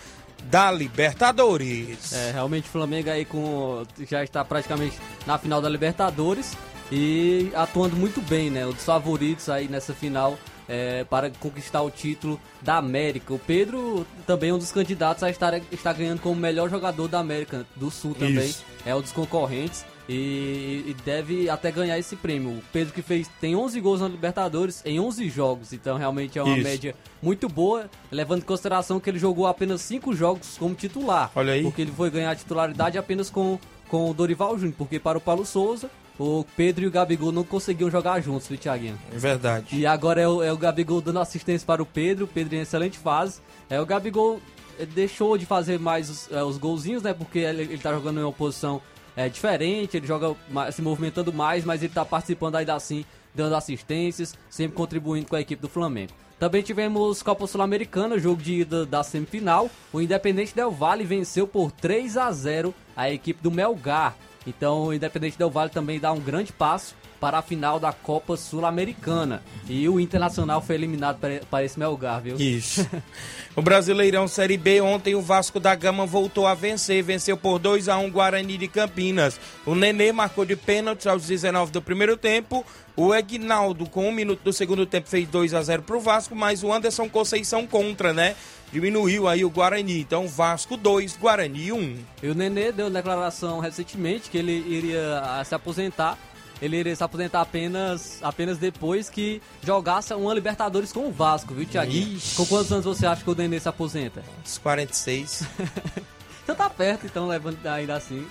da 0.44 0.72
Libertadores. 0.72 2.14
É, 2.14 2.32
realmente 2.32 2.66
o 2.68 2.72
Flamengo 2.72 3.10
aí 3.10 3.26
com 3.26 3.84
já 4.10 4.24
está 4.24 4.44
praticamente 4.46 4.98
na 5.26 5.38
final 5.38 5.62
da 5.62 5.68
Libertadores 5.70 6.54
e 6.92 7.52
atuando 7.54 7.96
muito 7.96 8.22
bem, 8.22 8.50
né? 8.50 8.66
Um 8.66 8.72
dos 8.72 8.86
favoritos 8.86 9.50
aí 9.50 9.68
nessa 9.68 9.94
final 9.94 10.38
é, 10.68 11.04
para 11.04 11.30
conquistar 11.40 11.82
o 11.82 11.92
título 11.92 12.40
da 12.62 12.78
América. 12.78 13.34
O 13.34 13.40
Pedro 13.40 14.06
também 14.26 14.52
é 14.52 14.54
um 14.54 14.58
dos 14.58 14.72
candidatos 14.72 15.24
a 15.24 15.30
estar, 15.30 15.60
estar 15.72 15.94
ganhando 15.94 16.22
como 16.22 16.36
melhor 16.40 16.70
jogador 16.70 17.08
da 17.08 17.20
América 17.20 17.66
do 17.76 17.92
Sul 17.92 18.16
também. 18.16 18.50
Isso. 18.50 18.64
É 18.86 18.96
um 18.96 19.02
dos 19.02 19.12
concorrentes 19.12 19.86
e, 20.10 20.84
e 20.88 20.96
deve 21.06 21.48
até 21.52 21.72
ganhar 21.72 22.00
esse 22.00 22.16
prêmio. 22.16 22.50
O 22.50 22.64
Pedro 22.74 22.92
que 22.92 23.04
fez 23.04 23.30
tem 23.40 23.56
11 23.56 23.80
gols 23.80 24.02
na 24.02 24.08
Libertadores 24.08 24.82
em 24.84 25.00
11 25.00 25.30
jogos, 25.30 25.72
então 25.72 25.98
realmente 25.98 26.40
é 26.40 26.44
uma 26.44 26.58
Isso. 26.58 26.68
média 26.68 26.96
muito 27.22 27.48
boa, 27.48 27.88
levando 28.12 28.40
em 28.40 28.46
consideração 28.46 29.00
que 29.00 29.08
ele 29.08 29.20
jogou 29.20 29.46
apenas 29.46 29.82
5 29.82 30.16
jogos 30.16 30.58
como 30.58 30.74
titular. 30.74 31.32
Olha 31.36 31.54
aí. 31.54 31.62
Porque 31.62 31.84
ele 31.84 31.92
foi 31.92 32.10
ganhar 32.10 32.32
a 32.32 32.36
titularidade 32.36 32.98
apenas 32.98 33.30
com, 33.30 33.60
com 33.88 34.10
o 34.10 34.14
Dorival 34.14 34.58
Júnior, 34.58 34.76
porque 34.76 35.00
para 35.00 35.20
o 35.20 35.22
Paulo 35.22 35.46
Souza, 35.46 35.92
o 36.18 36.44
Pedro 36.58 36.84
e 36.84 36.88
o 36.88 36.92
Gabigol 36.92 37.32
não 37.32 37.44
conseguiam 37.44 37.92
jogar 37.92 38.20
juntos, 38.20 38.48
viu, 38.48 38.58
Thiaguinho? 38.58 39.00
É 39.14 39.18
verdade. 39.18 39.78
E 39.78 39.86
agora 39.86 40.20
é 40.20 40.28
o, 40.28 40.42
é 40.42 40.52
o 40.52 40.58
Gabigol 40.58 41.02
dando 41.02 41.20
assistência 41.20 41.66
para 41.66 41.84
o 41.84 41.86
Pedro, 41.86 42.26
o 42.26 42.28
Pedro 42.28 42.56
em 42.56 42.62
excelente 42.62 42.98
fase. 42.98 43.42
É, 43.70 43.80
o 43.80 43.86
Gabigol 43.86 44.42
eh, 44.80 44.88
deixou 44.88 45.38
de 45.38 45.46
fazer 45.46 45.78
mais 45.78 46.10
os, 46.10 46.32
eh, 46.32 46.44
os 46.44 46.58
golzinhos, 46.58 47.04
né? 47.04 47.14
Porque 47.14 47.40
ele, 47.40 47.62
ele 47.62 47.78
tá 47.78 47.94
jogando 47.94 48.20
em 48.20 48.24
uma 48.24 48.34
posição 48.34 48.82
eh, 49.16 49.30
diferente, 49.30 49.98
ele 49.98 50.08
joga 50.08 50.36
se 50.72 50.82
movimentando 50.82 51.32
mais, 51.34 51.66
mas 51.66 51.84
ele 51.84 51.94
tá 51.94 52.06
participando 52.06 52.56
ainda 52.56 52.74
assim, 52.74 53.06
dando 53.34 53.56
assistências, 53.56 54.36
sempre 54.50 54.76
contribuindo 54.76 55.28
com 55.28 55.36
a 55.36 55.42
equipe 55.42 55.62
do 55.62 55.70
Flamengo. 55.70 56.14
Também 56.40 56.62
tivemos 56.62 57.22
Copa 57.22 57.46
Sul-Americana, 57.46 58.18
jogo 58.18 58.42
de 58.42 58.62
ida 58.62 58.86
da 58.86 59.04
semifinal. 59.04 59.70
O 59.92 60.00
Independente 60.00 60.56
Del 60.56 60.72
Valle 60.72 61.04
venceu 61.04 61.46
por 61.46 61.70
3 61.70 62.16
a 62.16 62.32
0 62.32 62.74
a 62.96 63.12
equipe 63.12 63.44
do 63.44 63.52
Melgar. 63.52 64.16
Então 64.48 64.86
o 64.86 64.94
Independente 64.94 65.38
Del 65.38 65.50
Valle 65.50 65.70
também 65.70 66.00
dá 66.00 66.14
um 66.14 66.20
grande 66.20 66.54
passo 66.54 66.96
para 67.20 67.40
a 67.40 67.42
final 67.42 67.80
da 67.80 67.92
Copa 67.92 68.38
Sul-Americana. 68.38 69.44
E 69.68 69.88
o 69.90 70.00
Internacional 70.00 70.62
foi 70.62 70.76
eliminado 70.76 71.20
para, 71.20 71.42
para 71.50 71.64
esse 71.64 71.78
Melgar, 71.78 72.22
viu? 72.22 72.38
Isso. 72.38 72.88
o 73.56 73.62
Brasileirão 73.62 74.28
Série 74.28 74.58
B, 74.58 74.82
ontem 74.82 75.16
o 75.16 75.22
Vasco 75.22 75.60
da 75.60 75.76
Gama 75.76 76.06
voltou 76.06 76.48
a 76.48 76.54
vencer, 76.54 77.04
venceu 77.04 77.38
por 77.38 77.60
2 77.60 77.90
a 77.90 77.98
1 77.98 78.10
Guarani 78.10 78.58
de 78.58 78.68
Campinas. 78.68 79.40
O 79.66 79.76
Nenê 79.76 80.12
marcou 80.12 80.46
de 80.46 80.56
pênalti 80.56 81.08
aos 81.08 81.28
19 81.28 81.72
do 81.72 81.82
primeiro 81.82 82.16
tempo. 82.16 82.66
O 82.96 83.16
Egnaldo, 83.16 83.86
com 83.86 84.10
um 84.10 84.12
minuto 84.12 84.42
do 84.44 84.52
segundo 84.52 84.86
tempo, 84.86 85.08
fez 85.08 85.28
2 85.28 85.54
a 85.54 85.62
0 85.62 85.84
pro 85.84 86.02
Vasco, 86.02 86.36
mas 86.36 86.64
o 86.64 86.74
Anderson 86.74 87.08
Conceição 87.08 87.66
contra, 87.66 88.12
né? 88.12 88.36
Diminuiu 88.72 89.28
aí 89.28 89.44
o 89.44 89.50
Guarani. 89.50 90.02
Então, 90.02 90.28
Vasco 90.28 90.78
2, 90.78 91.18
Guarani 91.18 91.72
1. 91.72 91.98
E 92.22 92.28
o 92.28 92.36
Nenê 92.36 92.72
deu 92.72 92.90
declaração 92.90 93.60
recentemente 93.60 94.30
que 94.30 94.38
ele 94.38 94.52
iria 94.52 95.42
se 95.46 95.56
aposentar. 95.56 96.18
Ele 96.62 96.78
iria 96.78 96.96
se 96.96 97.04
aposentar 97.04 97.42
apenas, 97.42 98.20
apenas 98.22 98.58
depois 98.58 99.10
que 99.10 99.42
jogasse 99.64 100.14
uma 100.14 100.34
Libertadores 100.34 100.92
com 100.92 101.08
o 101.08 101.12
Vasco, 101.12 101.54
viu, 101.54 101.66
Thiaguinho? 101.66 102.18
Ixi. 102.18 102.36
Com 102.36 102.46
quantos 102.46 102.72
anos 102.72 102.86
você 102.86 103.06
acha 103.06 103.24
que 103.24 103.30
o 103.30 103.36
Nenê 103.36 103.60
se 103.60 103.70
aposenta? 103.70 104.24
Os 104.46 104.58
46. 104.58 105.44
Então 106.50 106.58
tá 106.58 106.68
perto, 106.68 107.06
então 107.06 107.28
levando 107.28 107.64
ainda 107.68 107.96
assim. 107.96 108.26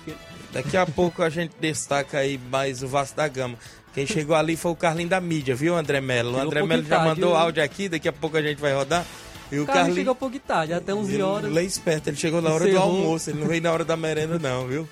Daqui 0.51 0.75
a 0.75 0.85
pouco 0.85 1.23
a 1.23 1.29
gente 1.29 1.55
destaca 1.57 2.17
aí 2.17 2.37
mais 2.51 2.83
o 2.83 2.87
Vasco 2.89 3.15
da 3.15 3.25
Gama. 3.29 3.57
Quem 3.93 4.05
chegou 4.05 4.35
ali 4.35 4.57
foi 4.57 4.71
o 4.71 4.75
Carlinho 4.75 5.07
da 5.07 5.21
mídia, 5.21 5.55
viu, 5.55 5.73
André 5.73 6.01
Melo? 6.01 6.37
O 6.37 6.39
André 6.41 6.61
Melo 6.63 6.83
já 6.83 6.99
mandou 6.99 7.33
áudio 7.33 7.63
aqui, 7.63 7.87
daqui 7.87 8.09
a 8.09 8.11
pouco 8.11 8.35
a 8.35 8.41
gente 8.41 8.59
vai 8.59 8.73
rodar. 8.73 9.05
E 9.51 9.59
o 9.59 9.65
Carlinhos 9.65 9.65
Carlinho. 9.65 9.95
chegou 9.95 10.13
um 10.13 10.17
pouco 10.17 10.39
tarde, 10.39 10.73
até 10.73 10.93
11 10.93 11.21
horas. 11.21 11.49
Ele 11.49 11.59
é 11.59 11.63
esperto, 11.63 12.09
ele 12.09 12.17
chegou 12.17 12.41
na 12.41 12.51
hora 12.51 12.67
do 12.69 12.77
almoço, 12.77 13.29
ele 13.29 13.39
não 13.39 13.47
veio 13.47 13.61
na 13.61 13.71
hora 13.71 13.83
da 13.83 13.97
merenda, 13.97 14.37
não, 14.37 14.67
viu? 14.67 14.87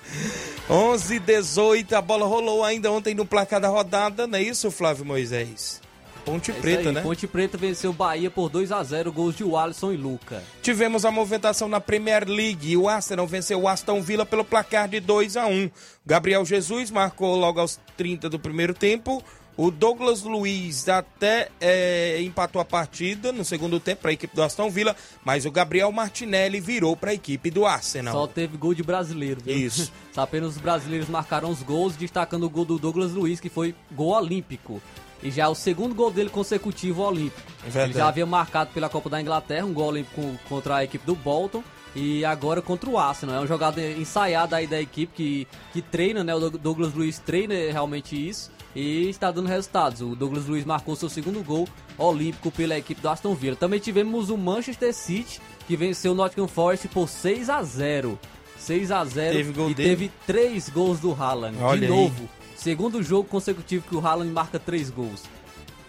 11 0.68 1.16
h 1.16 1.24
18 1.26 1.96
a 1.96 2.02
bola 2.02 2.26
rolou 2.26 2.64
ainda 2.64 2.90
ontem 2.90 3.14
no 3.14 3.24
placar 3.24 3.60
da 3.60 3.68
rodada, 3.68 4.26
não 4.26 4.38
é 4.38 4.42
isso, 4.42 4.70
Flávio 4.70 5.04
Moisés? 5.04 5.80
Ponte 6.28 6.50
É 6.50 6.54
Preta, 6.54 6.90
aí, 6.90 6.94
né? 6.94 7.00
Ponte 7.00 7.26
Preta 7.26 7.56
venceu 7.56 7.90
o 7.90 7.94
Bahia 7.94 8.30
por 8.30 8.50
2 8.50 8.70
a 8.70 8.82
0 8.82 9.10
gols 9.10 9.34
de 9.34 9.44
Alisson 9.44 9.92
e 9.92 9.96
Luca. 9.96 10.42
Tivemos 10.60 11.06
a 11.06 11.10
movimentação 11.10 11.68
na 11.68 11.80
Premier 11.80 12.28
League. 12.28 12.76
O 12.76 12.86
Arsenal 12.86 13.26
venceu 13.26 13.62
o 13.62 13.68
Aston 13.68 14.02
Villa 14.02 14.26
pelo 14.26 14.44
placar 14.44 14.88
de 14.88 15.00
2 15.00 15.38
a 15.38 15.46
1 15.46 15.70
Gabriel 16.04 16.44
Jesus 16.44 16.90
marcou 16.90 17.34
logo 17.36 17.60
aos 17.60 17.80
30 17.96 18.28
do 18.28 18.38
primeiro 18.38 18.74
tempo. 18.74 19.24
O 19.58 19.70
Douglas 19.72 20.22
Luiz 20.22 20.88
até 20.88 21.48
é, 21.60 22.22
empatou 22.22 22.62
a 22.62 22.64
partida 22.64 23.32
no 23.32 23.44
segundo 23.44 23.80
tempo 23.80 24.02
para 24.02 24.10
a 24.12 24.14
equipe 24.14 24.34
do 24.34 24.40
Aston 24.42 24.70
Villa, 24.70 24.94
mas 25.24 25.44
o 25.44 25.50
Gabriel 25.50 25.90
Martinelli 25.90 26.60
virou 26.60 26.96
para 26.96 27.10
a 27.10 27.14
equipe 27.14 27.50
do 27.50 27.66
Arsenal. 27.66 28.14
Só 28.14 28.26
teve 28.28 28.56
gol 28.56 28.72
de 28.72 28.84
brasileiro, 28.84 29.40
viu? 29.44 29.56
Isso. 29.56 29.90
Só 30.14 30.20
apenas 30.22 30.50
os 30.54 30.58
brasileiros 30.62 31.08
marcaram 31.08 31.50
os 31.50 31.60
gols, 31.62 31.96
destacando 31.96 32.44
o 32.44 32.50
gol 32.50 32.64
do 32.64 32.78
Douglas 32.78 33.10
Luiz, 33.12 33.40
que 33.40 33.48
foi 33.48 33.74
gol 33.90 34.10
olímpico. 34.16 34.80
E 35.20 35.30
já 35.32 35.42
é 35.46 35.48
o 35.48 35.54
segundo 35.56 35.92
gol 35.92 36.12
dele 36.12 36.30
consecutivo 36.30 37.02
olímpico. 37.02 37.42
É 37.62 37.70
verdade. 37.70 37.90
Ele 37.90 37.98
já 37.98 38.06
havia 38.06 38.24
marcado 38.26 38.70
pela 38.72 38.88
Copa 38.88 39.10
da 39.10 39.20
Inglaterra, 39.20 39.66
um 39.66 39.72
gol 39.74 39.88
olímpico 39.88 40.22
contra 40.48 40.76
a 40.76 40.84
equipe 40.84 41.04
do 41.04 41.16
Bolton. 41.16 41.64
E 41.96 42.24
agora 42.24 42.62
contra 42.62 42.88
o 42.88 42.96
Arsenal. 42.96 43.34
É 43.34 43.40
um 43.40 43.46
jogado 43.46 43.80
ensaiado 43.80 44.54
aí 44.54 44.68
da 44.68 44.80
equipe 44.80 45.12
que, 45.16 45.48
que 45.72 45.82
treina, 45.82 46.22
né? 46.22 46.32
O 46.32 46.38
Doug- 46.38 46.56
Douglas 46.58 46.94
Luiz 46.94 47.18
treina 47.18 47.54
realmente 47.72 48.14
isso. 48.28 48.52
E 48.78 49.08
está 49.08 49.32
dando 49.32 49.48
resultados. 49.48 50.00
O 50.02 50.14
Douglas 50.14 50.46
Luiz 50.46 50.64
marcou 50.64 50.94
seu 50.94 51.08
segundo 51.08 51.42
gol 51.42 51.66
olímpico 51.98 52.48
pela 52.52 52.78
equipe 52.78 53.00
do 53.00 53.08
Aston 53.08 53.34
Villa. 53.34 53.56
Também 53.56 53.80
tivemos 53.80 54.30
o 54.30 54.38
Manchester 54.38 54.94
City, 54.94 55.40
que 55.66 55.76
venceu 55.76 56.12
o 56.12 56.14
Nottingham 56.14 56.46
Forest 56.46 56.86
por 56.86 57.08
6 57.08 57.50
a 57.50 57.60
0 57.60 58.16
6 58.56 58.92
a 58.92 59.04
0 59.04 59.36
Teve 59.36 59.52
gol 59.52 59.70
e 59.70 59.74
dele? 59.74 59.88
teve 59.88 60.12
três 60.24 60.68
gols 60.68 61.00
do 61.00 61.12
Haaland. 61.12 61.58
Olha 61.60 61.80
de 61.80 61.86
aí. 61.86 61.90
novo. 61.90 62.28
Segundo 62.54 63.02
jogo 63.02 63.28
consecutivo 63.28 63.84
que 63.88 63.96
o 63.96 64.06
Haaland 64.06 64.30
marca 64.30 64.60
três 64.60 64.90
gols. 64.90 65.24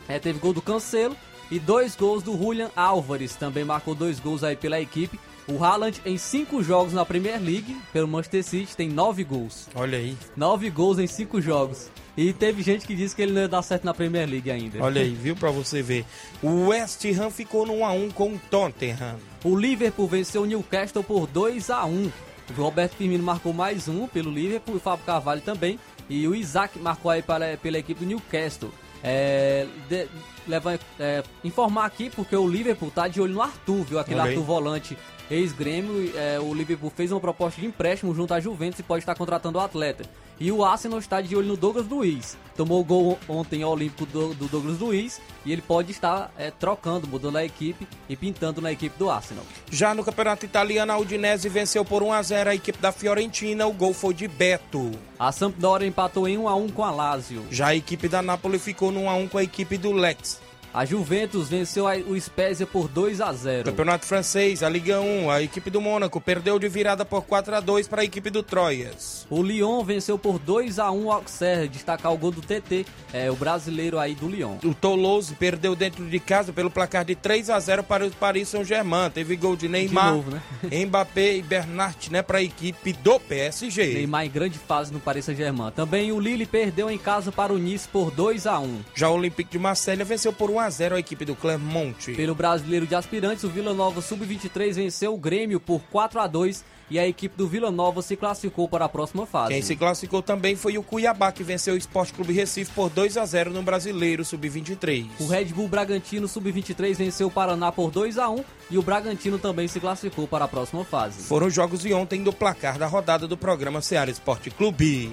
É, 0.08 0.18
teve 0.18 0.40
gol 0.40 0.54
do 0.54 0.62
Cancelo 0.62 1.16
e 1.52 1.60
dois 1.60 1.96
gols 1.96 2.24
do 2.24 2.36
Julian 2.36 2.72
Álvares. 2.76 3.36
Também 3.36 3.64
marcou 3.64 3.94
dois 3.94 4.20
gols 4.20 4.44
aí 4.44 4.56
pela 4.56 4.82
equipe. 4.82 5.20
O 5.50 5.64
Haaland, 5.64 6.00
em 6.06 6.18
cinco 6.18 6.62
jogos 6.62 6.94
na 6.94 7.04
Premier 7.06 7.42
League, 7.42 7.76
pelo 7.92 8.08
Manchester 8.08 8.44
City, 8.44 8.76
tem 8.78 8.88
nove 8.90 9.24
gols. 9.24 9.68
Olha 9.74 9.98
aí, 9.98 10.16
Nove 10.38 10.70
gols 10.70 11.00
em 11.00 11.08
cinco 11.08 11.42
jogos. 11.42 11.90
E 12.16 12.34
teve 12.34 12.62
gente 12.62 12.86
que 12.86 12.94
disse 12.96 13.16
que 13.16 13.22
ele 13.22 13.32
não 13.32 13.42
ia 13.42 13.48
dar 13.48 13.62
certo 13.62 13.84
na 13.86 13.94
Premier 13.94 14.30
League 14.30 14.52
ainda. 14.52 14.84
olha 14.84 15.02
aí, 15.02 15.10
viu 15.14 15.36
para 15.36 15.50
você 15.52 15.82
ver. 15.82 16.06
O 16.44 16.68
West 16.68 17.04
Ham 17.06 17.30
ficou 17.32 17.66
no 17.66 17.78
1 17.78 17.86
a 17.86 17.92
1 17.94 18.10
com 18.12 18.34
o 18.34 18.40
Tottenham. 18.52 19.16
O 19.44 19.56
Liverpool 19.58 20.08
venceu 20.08 20.42
o 20.42 20.46
Newcastle 20.46 21.04
por 21.04 21.26
2 21.28 21.70
a 21.70 21.86
1 21.86 22.12
O 22.50 22.62
Roberto 22.62 22.96
Firmino 22.96 23.24
marcou 23.24 23.54
mais 23.54 23.88
um 23.88 24.06
pelo 24.08 24.30
Liverpool, 24.32 24.76
o 24.76 24.80
Fábio 24.80 25.06
Carvalho 25.06 25.42
também. 25.42 25.80
E 26.10 26.28
o 26.28 26.36
Isaac 26.36 26.78
marcou 26.78 27.10
aí 27.10 27.22
para, 27.22 27.56
pela 27.58 27.78
equipe 27.78 28.02
do 28.02 28.06
Newcastle. 28.08 28.72
É, 29.04 29.66
de- 29.88 30.08
leva- 30.48 30.80
é, 31.00 31.24
informar 31.44 31.86
aqui 31.86 32.10
porque 32.10 32.36
o 32.36 32.48
Liverpool 32.48 32.92
tá 32.92 33.08
de 33.08 33.22
olho 33.22 33.34
no 33.34 33.42
Arthur, 33.42 33.84
viu? 33.84 34.00
Aquele. 34.00 34.20
Arthur 34.20 34.44
volante 34.44 34.98
ex-grêmio. 35.32 36.12
é, 36.16 36.40
o 36.40 36.54
Liverpool 36.54 36.92
fez 36.96 37.12
uma 37.12 37.20
proposta 37.20 37.62
de 37.62 37.68
empréstimo 37.68 38.14
junto 38.16 38.34
à 38.34 38.40
Juventus 38.40 38.80
e 38.80 38.84
pode 38.84 39.02
estar 39.04 39.16
contratando 39.16 39.58
o 39.60 39.62
atleta. 39.62 40.04
E 40.40 40.52
o 40.54 40.64
Arsenal 40.64 41.00
está 41.00 41.20
de 41.20 41.36
olho 41.36 41.48
no 41.50 41.58
Douglas 41.58 41.86
Luiz. 41.88 42.38
Tomou 42.56 42.80
o 42.80 42.84
gol 42.84 43.20
ontem 43.28 43.62
ao 43.62 43.72
Olímpico 43.72 44.06
do, 44.06 44.34
do 44.34 44.48
Douglas 44.48 44.80
Luiz 44.80 45.20
e 45.46 45.52
ele 45.52 45.62
pode 45.62 45.92
estar 45.92 46.32
é, 46.38 46.50
trocando, 46.50 47.06
mudando 47.08 47.36
a 47.38 47.44
equipe 47.44 47.86
e 48.08 48.16
pintando 48.16 48.62
na 48.62 48.72
equipe 48.72 48.98
do 48.98 49.10
Arsenal. 49.10 49.44
Já 49.70 49.94
no 49.94 50.02
Campeonato 50.04 50.46
Italiano, 50.46 50.94
a 50.94 50.98
Udinese 50.98 51.50
venceu 51.50 51.84
por 51.84 52.02
1 52.02 52.14
a 52.14 52.22
0 52.22 52.50
a 52.52 52.56
equipe 52.56 52.78
da 52.80 52.92
Fiorentina. 52.94 53.68
O 53.68 53.74
gol 53.74 53.94
foi 53.94 54.14
de 54.14 54.30
Beto. 54.30 54.92
A 55.20 55.30
Sampdoria 55.34 55.88
empatou 55.88 56.26
em 56.26 56.38
1 56.38 56.48
a 56.48 56.56
1 56.56 56.70
com 56.70 56.86
a 56.86 56.92
Lazio. 56.92 57.46
Já 57.52 57.68
a 57.68 57.76
equipe 57.76 58.08
da 58.08 58.22
Napoli 58.22 58.58
ficou 58.60 58.92
no 58.94 59.02
1 59.02 59.10
a 59.10 59.14
1 59.16 59.28
com 59.28 59.38
a 59.38 59.44
equipe 59.44 59.78
do 59.78 59.92
Lex. 59.92 60.39
A 60.72 60.86
Juventus 60.86 61.50
venceu 61.50 61.86
o 62.08 62.20
Spezia 62.20 62.66
por 62.68 62.88
2 62.88 63.22
a 63.22 63.34
0. 63.34 63.66
Campeonato 63.66 64.06
Francês, 64.06 64.62
a 64.62 64.70
Liga 64.70 65.02
1, 65.02 65.32
a 65.32 65.42
equipe 65.42 65.70
do 65.72 65.82
Mônaco 65.82 66.22
perdeu 66.22 66.60
de 66.60 66.70
virada 66.70 67.04
por 67.04 67.24
4 67.24 67.56
a 67.56 67.60
2 67.60 67.88
para 67.88 68.02
a 68.02 68.06
equipe 68.06 68.30
do 68.30 68.44
Troyes. 68.44 69.26
O 69.32 69.42
Lyon 69.42 69.84
venceu 69.84 70.20
por 70.20 70.38
2 70.38 70.78
a 70.78 70.92
1 70.92 71.06
o 71.06 71.12
Auxerre, 71.12 71.68
destacar 71.68 72.14
o 72.14 72.18
gol 72.18 72.32
do 72.32 72.42
TT, 72.42 72.86
é 73.12 73.32
o 73.32 73.36
brasileiro 73.36 73.98
aí 73.98 74.14
do 74.14 74.28
Lyon. 74.28 74.58
O 74.64 74.76
Toulouse 74.76 75.34
perdeu 75.34 75.76
dentro 75.76 76.06
de 76.06 76.20
casa 76.20 76.54
pelo 76.54 76.70
placar 76.70 77.04
de 77.04 77.16
3 77.16 77.50
a 77.50 77.60
0 77.60 77.84
para 77.84 78.06
o 78.06 78.12
Paris 78.12 78.50
Saint-Germain. 78.50 79.10
Teve 79.10 79.36
gol 79.36 79.56
de 79.56 79.68
Neymar, 79.68 80.14
novo, 80.14 80.32
né? 80.32 80.42
Mbappé 80.86 81.38
e 81.38 81.42
Bernat, 81.42 82.12
né, 82.12 82.22
para 82.22 82.38
a 82.38 82.44
equipe 82.44 82.94
do 82.94 83.20
PSG. 83.20 83.94
Neymar 83.96 84.26
em 84.26 84.30
grande 84.30 84.60
fase 84.60 84.94
no 84.94 85.00
Paris 85.00 85.26
Saint-Germain. 85.26 85.72
Também 85.72 86.12
o 86.12 86.20
Lille 86.20 86.46
perdeu 86.46 86.92
em 86.92 86.98
casa 86.98 87.32
para 87.32 87.52
o 87.52 87.58
Nice 87.58 87.88
por 87.88 88.12
2 88.12 88.46
a 88.46 88.60
1. 88.60 88.80
Já 88.94 89.10
o 89.10 89.16
Olympique 89.16 89.52
de 89.52 89.58
Marselha 89.58 90.06
venceu 90.06 90.32
por 90.32 90.52
1 90.52 90.59
a 90.60 90.70
0 90.70 90.96
a 90.96 91.00
equipe 91.00 91.26
do 91.26 91.36
Clermont. 91.36 92.14
Pelo 92.16 92.36
brasileiro 92.36 92.86
de 92.86 92.96
aspirantes, 92.96 93.44
o 93.44 93.50
Vila 93.50 93.74
Nova 93.74 94.02
Sub-23 94.02 94.74
venceu 94.74 95.14
o 95.14 95.18
Grêmio 95.18 95.60
por 95.60 95.82
4 95.90 96.20
a 96.20 96.28
2 96.28 96.64
e 96.90 96.98
a 96.98 97.08
equipe 97.08 97.38
do 97.38 97.48
Vila 97.48 97.70
Nova 97.70 98.02
se 98.02 98.16
classificou 98.16 98.68
para 98.68 98.86
a 98.86 98.90
próxima 98.90 99.26
fase. 99.26 99.54
Quem 99.54 99.62
se 99.62 99.76
classificou 99.76 100.22
também 100.22 100.56
foi 100.56 100.78
o 100.78 100.84
Cuiabá, 100.84 101.32
que 101.32 101.44
venceu 101.44 101.76
o 101.76 101.78
Esporte 101.78 102.14
Clube 102.14 102.34
Recife 102.34 102.72
por 102.72 102.90
2 102.90 103.18
a 103.18 103.26
0 103.26 103.52
no 103.52 103.62
Brasileiro 103.62 104.26
Sub-23. 104.26 105.08
O 105.20 105.28
Red 105.28 105.46
Bull 105.46 105.68
Bragantino 105.68 106.28
Sub-23 106.28 106.96
venceu 106.96 107.28
o 107.28 107.32
Paraná 107.32 107.72
por 107.72 107.92
2 107.92 108.18
a 108.18 108.30
1 108.30 108.44
e 108.72 108.78
o 108.78 108.82
Bragantino 108.82 109.38
também 109.38 109.68
se 109.68 109.80
classificou 109.80 110.28
para 110.28 110.46
a 110.46 110.48
próxima 110.48 110.84
fase. 110.84 111.24
Foram 111.24 111.48
os 111.48 111.54
jogos 111.54 111.82
de 111.82 111.94
ontem 111.94 112.24
do 112.24 112.34
placar 112.34 112.78
da 112.78 112.88
rodada 112.88 113.28
do 113.28 113.38
programa 113.38 113.82
Ceará 113.82 114.10
Esporte 114.10 114.50
Clube. 114.50 115.12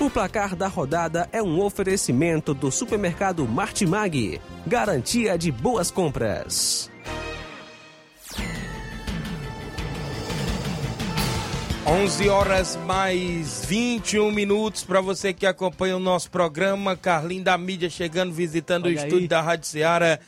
O 0.00 0.08
placar 0.08 0.56
da 0.56 0.66
rodada 0.66 1.28
é 1.30 1.42
um 1.42 1.60
oferecimento 1.60 2.54
do 2.54 2.70
supermercado 2.70 3.46
Martimag. 3.46 4.40
Garantia 4.66 5.36
de 5.36 5.52
boas 5.52 5.90
compras. 5.90 6.90
11 11.86 12.28
horas 12.30 12.78
mais 12.86 13.66
21 13.66 14.32
minutos 14.32 14.84
para 14.84 15.02
você 15.02 15.34
que 15.34 15.44
acompanha 15.44 15.98
o 15.98 16.00
nosso 16.00 16.30
programa. 16.30 16.96
Carlinho 16.96 17.44
da 17.44 17.58
Mídia 17.58 17.90
chegando, 17.90 18.32
visitando 18.32 18.86
Olha 18.86 18.94
o 18.94 18.96
estúdio 18.96 19.18
aí. 19.18 19.28
da 19.28 19.42
Rádio 19.42 19.66
Ceará. 19.66 20.18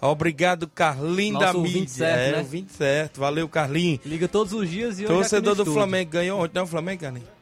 Obrigado, 0.00 0.66
Carlinho 0.68 1.34
Nosso 1.34 1.52
da 1.52 1.58
Mídia. 1.58 1.88
certo, 1.88 2.18
é, 2.18 2.32
né? 2.32 2.38
ouvinte 2.38 2.72
certo. 2.72 3.20
Valeu, 3.20 3.46
Carlinho. 3.46 4.00
Liga 4.06 4.26
todos 4.26 4.54
os 4.54 4.70
dias 4.70 4.98
e 4.98 5.04
hoje 5.04 5.12
Torcedor 5.12 5.52
aqui 5.52 5.64
do 5.64 5.72
Flamengo 5.74 6.12
ganhou 6.12 6.40
ontem, 6.40 6.58
não, 6.58 6.66
Flamengo, 6.66 7.02
Carlinho? 7.02 7.37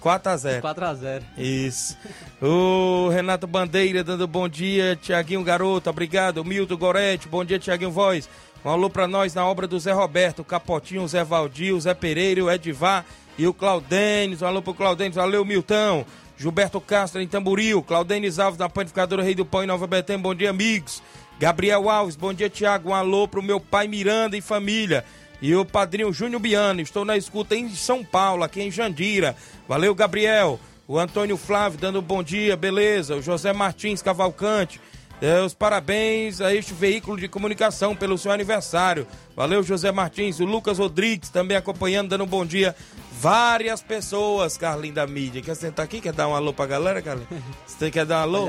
4 0.00 0.32
a 0.32 0.36
0 0.36 0.60
4 0.60 0.84
a 0.84 0.94
0 0.94 1.24
Isso. 1.38 1.96
O 2.42 3.08
Renato 3.08 3.46
Bandeira 3.46 4.04
dando 4.04 4.26
bom 4.26 4.48
dia. 4.48 4.96
Tiaguinho 5.00 5.42
Garoto, 5.42 5.88
obrigado. 5.88 6.44
Milton 6.44 6.76
Gorete, 6.76 7.28
bom 7.28 7.44
dia, 7.44 7.58
Tiaguinho 7.58 7.90
Voz. 7.90 8.28
Um 8.64 8.70
alô 8.70 8.88
pra 8.88 9.06
nós 9.06 9.34
na 9.34 9.46
obra 9.46 9.66
do 9.66 9.78
Zé 9.78 9.92
Roberto, 9.92 10.40
o 10.40 10.44
Capotinho, 10.44 11.02
o 11.02 11.08
Zé 11.08 11.22
Valdir, 11.22 11.74
o 11.74 11.80
Zé 11.80 11.92
Pereira, 11.92 12.44
o 12.44 12.50
Edivar 12.50 13.04
e 13.38 13.46
o 13.46 13.52
Claudênis. 13.52 14.42
Um 14.42 14.46
alô 14.46 14.62
pro 14.62 14.74
Claudênis, 14.74 15.16
valeu, 15.16 15.44
Milton. 15.44 16.04
Gilberto 16.36 16.80
Castro 16.80 17.20
em 17.20 17.28
Tamboril, 17.28 17.82
Claudênis 17.82 18.38
Alves 18.38 18.58
na 18.58 18.68
Panificadora 18.68 19.22
Rei 19.22 19.34
do 19.34 19.44
Pão 19.44 19.62
em 19.62 19.66
Nova 19.66 19.86
Betém, 19.86 20.18
bom 20.18 20.34
dia, 20.34 20.50
amigos. 20.50 21.02
Gabriel 21.38 21.88
Alves, 21.90 22.16
bom 22.16 22.32
dia, 22.32 22.48
Tiago. 22.48 22.90
Um 22.90 22.94
alô 22.94 23.28
pro 23.28 23.42
meu 23.42 23.60
pai 23.60 23.86
Miranda 23.86 24.36
e 24.36 24.40
família. 24.40 25.04
E 25.44 25.54
o 25.54 25.62
padrinho 25.62 26.10
Júnior 26.10 26.40
Biano, 26.40 26.80
estou 26.80 27.04
na 27.04 27.18
escuta 27.18 27.54
em 27.54 27.68
São 27.68 28.02
Paulo, 28.02 28.42
aqui 28.42 28.62
em 28.62 28.70
Jandira. 28.70 29.36
Valeu, 29.68 29.94
Gabriel. 29.94 30.58
O 30.88 30.98
Antônio 30.98 31.36
Flávio 31.36 31.78
dando 31.78 32.00
bom 32.00 32.22
dia, 32.22 32.56
beleza. 32.56 33.16
O 33.16 33.20
José 33.20 33.52
Martins 33.52 34.00
Cavalcante. 34.00 34.80
É, 35.20 35.42
os 35.42 35.52
parabéns 35.52 36.40
a 36.40 36.54
este 36.54 36.72
veículo 36.72 37.18
de 37.18 37.28
comunicação 37.28 37.94
pelo 37.94 38.16
seu 38.16 38.32
aniversário. 38.32 39.06
Valeu, 39.36 39.62
José 39.62 39.92
Martins. 39.92 40.40
O 40.40 40.46
Lucas 40.46 40.78
Rodrigues 40.78 41.28
também 41.28 41.58
acompanhando, 41.58 42.08
dando 42.08 42.24
um 42.24 42.26
bom 42.26 42.46
dia. 42.46 42.74
Várias 43.12 43.82
pessoas, 43.82 44.56
Carlinho 44.56 44.94
da 44.94 45.06
mídia. 45.06 45.42
Quer 45.42 45.56
sentar 45.56 45.84
aqui? 45.84 46.00
Quer 46.00 46.14
dar 46.14 46.26
um 46.26 46.34
alô 46.34 46.54
pra 46.54 46.64
galera, 46.64 47.02
Carlinho? 47.02 47.28
Você 47.66 47.90
quer 47.90 48.06
dar 48.06 48.20
um 48.20 48.22
alô? 48.22 48.48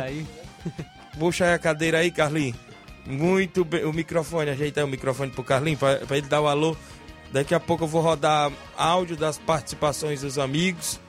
Puxa 1.20 1.44
aí 1.44 1.54
a 1.56 1.60
cadeira 1.60 1.98
aí, 1.98 2.10
Carlinho. 2.10 2.56
Muito 3.06 3.64
bem. 3.64 3.86
O 3.86 3.94
microfone, 3.94 4.50
ajeita 4.50 4.84
o 4.84 4.88
microfone 4.88 5.32
pro 5.32 5.44
Carlinho 5.44 5.78
pra, 5.78 5.98
pra 5.98 6.18
ele 6.18 6.28
dar 6.28 6.42
o 6.42 6.48
alô. 6.48 6.76
Daqui 7.32 7.54
a 7.54 7.60
pouco 7.60 7.84
eu 7.84 7.88
vou 7.88 8.02
rodar 8.02 8.52
áudio 8.78 9.16
das 9.16 9.38
participações 9.38 10.22
dos 10.22 10.40
amigos. 10.40 11.00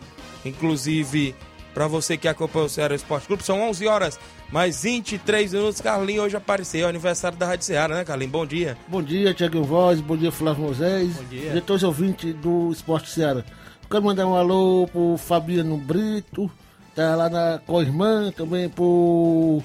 Inclusive, 0.45 1.35
pra 1.75 1.87
você 1.87 2.17
que 2.17 2.29
acompanha 2.29 2.67
o 2.67 2.69
Ceará 2.69 2.95
Esporte 2.95 3.27
Clube, 3.27 3.43
são 3.43 3.61
11 3.69 3.87
horas 3.87 4.21
mais 4.51 4.83
23 4.83 5.53
minutos. 5.53 5.81
Carlinho 5.81 6.23
hoje 6.23 6.37
apareceu, 6.37 6.89
aniversário 6.89 7.37
da 7.37 7.47
Rádio 7.47 7.65
Ceará, 7.65 7.97
né, 7.97 8.05
Carlinho? 8.05 8.31
Bom 8.31 8.47
dia. 8.47 8.77
Bom 8.89 9.03
dia, 9.03 9.35
Tiago 9.35 9.63
Voz, 9.63 10.01
bom 10.01 10.17
dia, 10.17 10.31
Flávio 10.31 10.65
Moisés. 10.65 11.17
Bom 11.17 11.25
dia. 11.25 11.59
a 11.59 11.61
todos 11.61 11.83
os 11.83 11.89
ouvintes 11.89 12.35
do 12.35 12.71
Esporte 12.71 13.11
Ceará. 13.11 13.45
Quero 13.91 14.03
mandar 14.03 14.27
um 14.27 14.35
alô 14.35 14.89
pro 14.91 15.17
Fabiano 15.17 15.77
Brito, 15.77 16.51
tá 16.95 17.15
lá 17.15 17.29
na 17.29 17.61
co-irmã, 17.65 18.33
também 18.33 18.69
pro, 18.69 19.63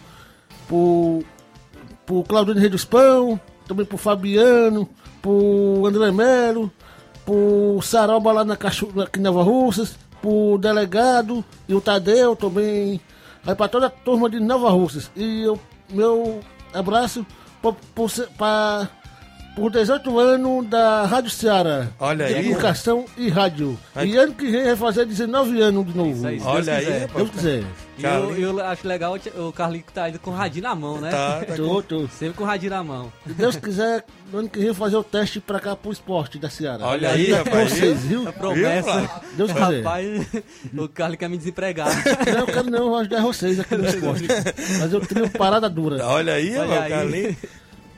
pro, 0.67 1.24
pro 2.12 2.24
Claudino 2.24 2.60
Rei 2.60 2.67
dos 2.69 2.84
Pão, 2.84 3.39
também 3.65 3.86
pro 3.86 3.97
Fabiano, 3.97 4.89
pro 5.21 5.86
André 5.86 6.12
Melo, 6.12 6.69
pro 7.26 7.80
Saroba 7.82 8.34
lá 8.34 8.43
na 8.43 8.58
Cachu, 8.58 8.89
aqui 9.02 9.17
em 9.19 9.24
Nova 9.24 9.41
Russas, 9.43 9.97
pro 10.21 10.58
delegado 10.58 11.43
e 11.69 11.74
o 11.74 11.80
Tadeu 11.80 12.36
também. 12.36 13.00
Aí 13.47 13.56
pra 13.56 13.69
toda 13.69 13.86
a 13.88 13.89
turma 13.89 14.30
de 14.30 14.41
Nova 14.41 14.69
Russas. 14.69 15.10
E 15.15 15.47
o 15.47 15.58
meu 15.89 16.41
abraço 16.74 17.26
por, 17.95 18.10
ser- 18.10 18.28
pra- 18.38 18.89
por 19.56 19.72
18 19.72 20.18
anos 20.20 20.68
da 20.68 21.06
Rádio 21.06 21.30
Ceará. 21.30 21.88
Olha 22.00 22.28
de 22.28 22.34
aí. 22.36 22.44
Comunicação 22.44 23.06
e 23.18 23.30
rádio. 23.30 23.78
Aí- 23.96 24.12
E 24.12 24.18
ano 24.18 24.34
que 24.34 24.50
vem 24.50 24.64
vai 24.64 24.76
fazer 24.76 25.06
19 25.06 25.62
anos 25.62 25.86
de 25.86 25.96
novo. 25.98 26.12
Isso 26.12 26.28
aí, 26.28 26.42
Olha 26.44 26.74
aí, 26.74 26.86
quiser. 26.86 27.00
rapaz. 27.02 27.16
Deus 27.18 27.30
quiser. 27.32 27.64
E 27.98 28.04
eu, 28.04 28.36
eu 28.38 28.66
acho 28.66 28.88
legal 28.88 29.16
o 29.38 29.52
Carlinho 29.52 29.84
que 29.84 29.94
tá 29.94 30.10
indo 30.10 30.18
com 30.18 30.32
o 30.32 30.34
radinho 30.34 30.64
na 30.64 30.74
mão, 30.74 31.00
né? 31.00 31.12
Tá, 31.12 31.44
tá 31.46 31.54
Tô, 31.56 31.84
tô. 31.84 32.08
Sempre 32.08 32.36
com 32.38 32.44
o 32.44 32.48
radinho 32.48 32.72
na 32.72 32.84
mão. 32.84 33.14
Se 33.28 33.34
Deus 33.34 33.56
quiser, 33.58 34.04
no 34.32 34.40
ano 34.40 34.50
que 34.50 34.58
vem 34.60 34.74
fazer 34.74 34.96
o 34.96 35.04
teste 35.04 35.40
pra 35.40 35.60
cá 35.60 35.76
pro 35.76 35.92
esporte 35.92 36.40
da 36.40 36.50
Ceará. 36.50 36.88
Olha 36.88 37.12
aí, 37.12 37.28
com 37.30 37.36
rapaz. 37.36 37.72
vocês, 37.74 38.00
viu? 38.06 38.28
A 38.28 38.32
promessa. 38.34 38.84
Flávio? 38.92 39.10
Deus 39.38 39.52
quiser. 39.52 39.78
Rapaz, 39.84 40.28
o 40.76 40.88
Carlinho 40.90 41.20
quer 41.20 41.30
me 41.30 41.38
desempregar. 41.38 41.90
Não, 42.26 42.40
eu 42.40 42.46
quero 42.48 42.72
não, 42.72 42.80
eu 42.80 42.90
vou 42.90 42.98
ajudar 42.98 43.22
vocês 43.22 43.60
aqui 43.60 43.76
no 43.76 43.86
esporte. 43.88 44.26
Mas 44.80 44.94
eu 44.94 45.02
trio 45.02 45.30
parada 45.30 45.70
dura. 45.70 46.04
Olha 46.08 46.34
aí, 46.34 46.58
Olha 46.58 46.62
rapaz, 46.74 46.82
aí. 46.84 46.90
Carlinho. 46.90 47.38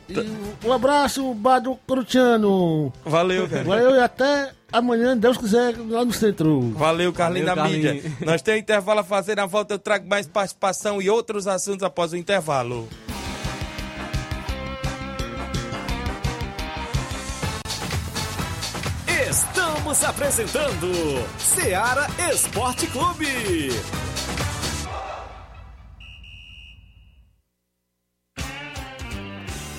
E 0.09 0.67
um 0.67 0.73
abraço, 0.73 1.33
Bado 1.33 1.77
Corutiano. 1.87 2.91
Valeu, 3.05 3.47
Carlinho. 3.47 3.67
Valeu 3.67 3.95
e 3.95 3.99
até 3.99 4.51
amanhã, 4.71 5.15
Deus 5.15 5.37
quiser, 5.37 5.75
lá 5.77 6.03
no 6.03 6.11
centro. 6.11 6.71
Valeu, 6.71 7.13
Carlinho 7.13 7.45
Valeu, 7.45 7.63
da 7.63 7.69
mídia. 7.69 8.11
Nós 8.25 8.41
temos 8.41 8.61
intervalo 8.61 8.99
a 8.99 9.03
fazer. 9.03 9.35
Na 9.35 9.45
volta 9.45 9.75
eu 9.75 9.79
trago 9.79 10.07
mais 10.07 10.27
participação 10.27 11.01
e 11.01 11.09
outros 11.09 11.47
assuntos 11.47 11.83
após 11.83 12.11
o 12.11 12.17
intervalo. 12.17 12.87
Estamos 19.29 20.03
apresentando 20.03 20.91
Seara 21.37 22.07
Esporte 22.31 22.87
Clube. 22.87 23.69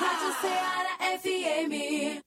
Rádio 0.00 0.32
Ceará 0.40 0.96
FM. 1.22 2.25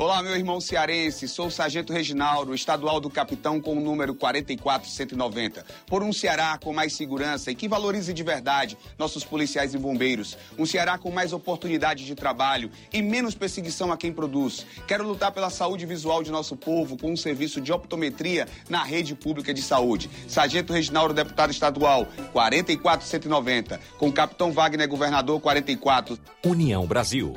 Olá, 0.00 0.22
meu 0.22 0.34
irmão 0.34 0.62
cearense. 0.62 1.28
Sou 1.28 1.48
o 1.48 1.50
Sargento 1.50 1.92
Reginaldo, 1.92 2.54
estadual 2.54 3.00
do 3.00 3.10
Capitão 3.10 3.60
com 3.60 3.76
o 3.76 3.80
número 3.82 4.14
44190. 4.14 5.62
Por 5.86 6.02
um 6.02 6.10
Ceará 6.10 6.56
com 6.56 6.72
mais 6.72 6.94
segurança 6.94 7.50
e 7.50 7.54
que 7.54 7.68
valorize 7.68 8.10
de 8.14 8.22
verdade 8.22 8.78
nossos 8.98 9.24
policiais 9.24 9.74
e 9.74 9.78
bombeiros. 9.78 10.38
Um 10.58 10.64
Ceará 10.64 10.96
com 10.96 11.10
mais 11.10 11.34
oportunidades 11.34 12.06
de 12.06 12.14
trabalho 12.14 12.70
e 12.90 13.02
menos 13.02 13.34
perseguição 13.34 13.92
a 13.92 13.96
quem 13.98 14.10
produz. 14.10 14.64
Quero 14.88 15.06
lutar 15.06 15.32
pela 15.32 15.50
saúde 15.50 15.84
visual 15.84 16.22
de 16.22 16.30
nosso 16.30 16.56
povo 16.56 16.96
com 16.96 17.12
um 17.12 17.16
serviço 17.16 17.60
de 17.60 17.70
optometria 17.70 18.48
na 18.70 18.82
rede 18.82 19.14
pública 19.14 19.52
de 19.52 19.60
saúde. 19.60 20.08
Sargento 20.26 20.72
Reginaldo, 20.72 21.12
deputado 21.12 21.50
estadual, 21.50 22.08
44190. 22.32 23.78
Com 23.98 24.10
Capitão 24.10 24.50
Wagner, 24.50 24.88
governador, 24.88 25.38
44. 25.42 26.18
União 26.42 26.86
Brasil. 26.86 27.36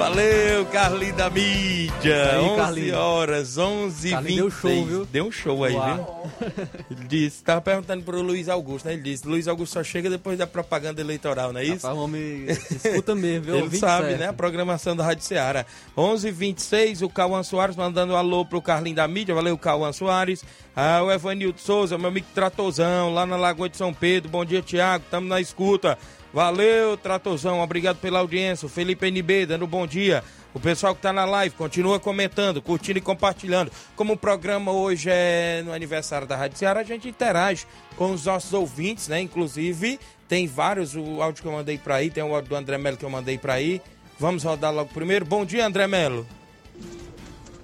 Valeu, 0.00 0.64
Carlinhos 0.72 1.14
da 1.14 1.28
mídia. 1.28 2.30
aí, 2.32 2.38
11 2.38 2.56
Carlinhos. 2.56 2.96
horas, 2.96 3.58
11 3.58 4.10
Carlinhos 4.10 4.54
26 4.54 4.62
deu 4.62 4.72
show, 4.80 4.86
viu? 4.86 5.04
Deu 5.04 5.24
um 5.26 5.30
show 5.30 5.62
aí, 5.62 5.74
Uau. 5.74 6.30
viu? 6.40 6.48
Ele 6.90 7.06
disse, 7.06 7.44
tava 7.44 7.60
perguntando 7.60 8.02
pro 8.02 8.22
Luiz 8.22 8.48
Augusto, 8.48 8.86
né? 8.86 8.94
Ele 8.94 9.02
disse, 9.02 9.28
Luiz 9.28 9.46
Augusto 9.46 9.74
só 9.74 9.84
chega 9.84 10.08
depois 10.08 10.38
da 10.38 10.46
propaganda 10.46 11.02
eleitoral, 11.02 11.52
não 11.52 11.60
é 11.60 11.64
isso? 11.64 11.86
Rapaz, 11.86 11.98
o 11.98 12.02
homem 12.04 12.46
escuta 12.48 13.14
mesmo, 13.14 13.44
viu? 13.44 13.56
Ele 13.56 13.76
sabe, 13.76 14.06
certo. 14.06 14.20
né? 14.20 14.28
A 14.28 14.32
programação 14.32 14.96
da 14.96 15.04
Rádio 15.04 15.22
Ceará. 15.22 15.66
11:26 15.94 17.02
o 17.02 17.10
Cauã 17.10 17.42
Soares 17.42 17.76
mandando 17.76 18.14
um 18.14 18.16
alô 18.16 18.46
pro 18.46 18.62
Carlinho 18.62 18.96
da 18.96 19.06
mídia. 19.06 19.34
Valeu, 19.34 19.58
Cauã 19.58 19.92
Soares. 19.92 20.42
Ah, 20.74 21.02
o 21.02 21.12
Evanildo 21.12 21.60
Souza, 21.60 21.98
meu 21.98 22.08
amigo 22.08 22.26
Tratozão, 22.34 23.12
lá 23.12 23.26
na 23.26 23.36
Lagoa 23.36 23.68
de 23.68 23.76
São 23.76 23.92
Pedro. 23.92 24.30
Bom 24.30 24.46
dia, 24.46 24.62
Tiago. 24.62 25.04
Tamo 25.10 25.28
na 25.28 25.42
escuta. 25.42 25.98
Valeu, 26.32 26.96
Tratozão. 26.96 27.60
Obrigado 27.60 27.96
pela 27.96 28.20
audiência. 28.20 28.66
O 28.66 28.68
Felipe 28.68 29.06
NB 29.10 29.46
dando 29.46 29.66
bom 29.66 29.86
dia. 29.86 30.22
O 30.52 30.60
pessoal 30.60 30.94
que 30.94 31.02
tá 31.02 31.12
na 31.12 31.24
live 31.24 31.54
continua 31.54 32.00
comentando, 32.00 32.60
curtindo 32.60 32.98
e 32.98 33.02
compartilhando. 33.02 33.70
Como 33.94 34.14
o 34.14 34.16
programa 34.16 34.72
hoje 34.72 35.08
é 35.10 35.62
no 35.64 35.72
aniversário 35.72 36.26
da 36.26 36.36
Rádio 36.36 36.58
Ceará, 36.58 36.80
a 36.80 36.84
gente 36.84 37.08
interage 37.08 37.66
com 37.96 38.12
os 38.12 38.24
nossos 38.24 38.52
ouvintes, 38.52 39.06
né? 39.06 39.20
Inclusive, 39.20 39.98
tem 40.28 40.46
vários, 40.46 40.96
o 40.96 41.22
áudio 41.22 41.42
que 41.42 41.48
eu 41.48 41.52
mandei 41.52 41.78
pra 41.78 41.96
aí, 41.96 42.10
tem 42.10 42.22
o 42.22 42.34
áudio 42.34 42.50
do 42.50 42.56
André 42.56 42.78
Melo 42.78 42.96
que 42.96 43.04
eu 43.04 43.10
mandei 43.10 43.38
pra 43.38 43.54
aí. 43.54 43.80
Vamos 44.18 44.42
rodar 44.42 44.72
logo 44.72 44.92
primeiro. 44.92 45.24
Bom 45.24 45.44
dia, 45.44 45.66
André 45.66 45.86
Melo. 45.86 46.26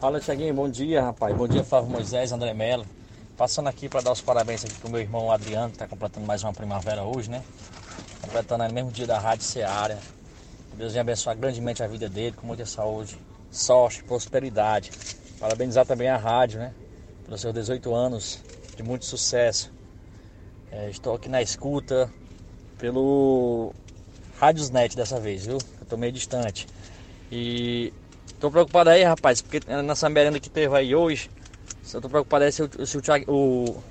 Fala, 0.00 0.20
Tiaguinho, 0.20 0.54
bom 0.54 0.68
dia, 0.68 1.02
rapaz. 1.02 1.34
Bom 1.36 1.48
dia, 1.48 1.64
Flávio 1.64 1.90
Moisés, 1.90 2.30
André 2.30 2.54
Melo. 2.54 2.86
Passando 3.36 3.68
aqui 3.68 3.88
para 3.88 4.00
dar 4.00 4.12
os 4.12 4.20
parabéns 4.20 4.64
aqui 4.64 4.74
pro 4.74 4.88
meu 4.88 5.00
irmão 5.00 5.30
Adriano, 5.30 5.68
que 5.68 5.74
está 5.74 5.88
completando 5.88 6.26
mais 6.26 6.42
uma 6.42 6.52
primavera 6.52 7.02
hoje, 7.02 7.30
né? 7.30 7.42
Completando 8.26 8.64
aí 8.64 8.72
mesmo 8.72 8.90
dia 8.90 9.06
da 9.06 9.20
Rádio 9.20 9.44
Seara. 9.44 9.98
Deus 10.76 10.92
venha 10.92 11.02
abençoar 11.02 11.36
grandemente 11.36 11.80
a 11.82 11.86
vida 11.86 12.08
dele, 12.08 12.34
com 12.36 12.44
muita 12.46 12.66
saúde, 12.66 13.16
sorte, 13.52 14.02
prosperidade. 14.02 14.90
Parabenizar 15.38 15.86
também 15.86 16.08
a 16.08 16.16
rádio, 16.16 16.58
né? 16.58 16.74
Pelos 17.24 17.40
seus 17.40 17.54
18 17.54 17.94
anos 17.94 18.40
de 18.76 18.82
muito 18.82 19.04
sucesso. 19.04 19.72
É, 20.72 20.90
estou 20.90 21.14
aqui 21.14 21.28
na 21.28 21.40
escuta 21.40 22.12
pelo 22.78 23.72
Rádiosnet 24.40 24.96
dessa 24.96 25.20
vez, 25.20 25.46
viu? 25.46 25.58
Eu 25.80 25.86
tô 25.88 25.96
meio 25.96 26.12
distante. 26.12 26.66
E 27.30 27.92
tô 28.40 28.50
preocupado 28.50 28.90
aí, 28.90 29.04
rapaz, 29.04 29.40
porque 29.40 29.60
nessa 29.84 30.08
merenda 30.08 30.40
que 30.40 30.50
teve 30.50 30.76
aí 30.76 30.94
hoje, 30.94 31.30
eu 31.94 32.00
tô 32.00 32.08
preocupado 32.08 32.44
aí 32.44 32.50
se, 32.52 32.62
o, 32.62 32.86
se 32.86 32.98
o, 32.98 33.00
Thiago- 33.00 33.24
o, 33.32 33.82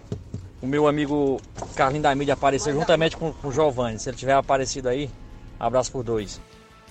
o 0.61 0.67
meu 0.67 0.87
amigo 0.87 1.39
Carlinho 1.75 2.03
da 2.03 2.13
mídia 2.15 2.33
aparecer 2.33 2.73
juntamente 2.73 3.15
com, 3.17 3.31
com 3.33 3.47
o 3.47 3.51
Giovanni. 3.51 3.99
Se 3.99 4.09
ele 4.09 4.17
tiver 4.17 4.33
aparecido 4.33 4.89
aí, 4.89 5.09
abraço 5.59 5.91
por 5.91 6.03
dois. 6.03 6.39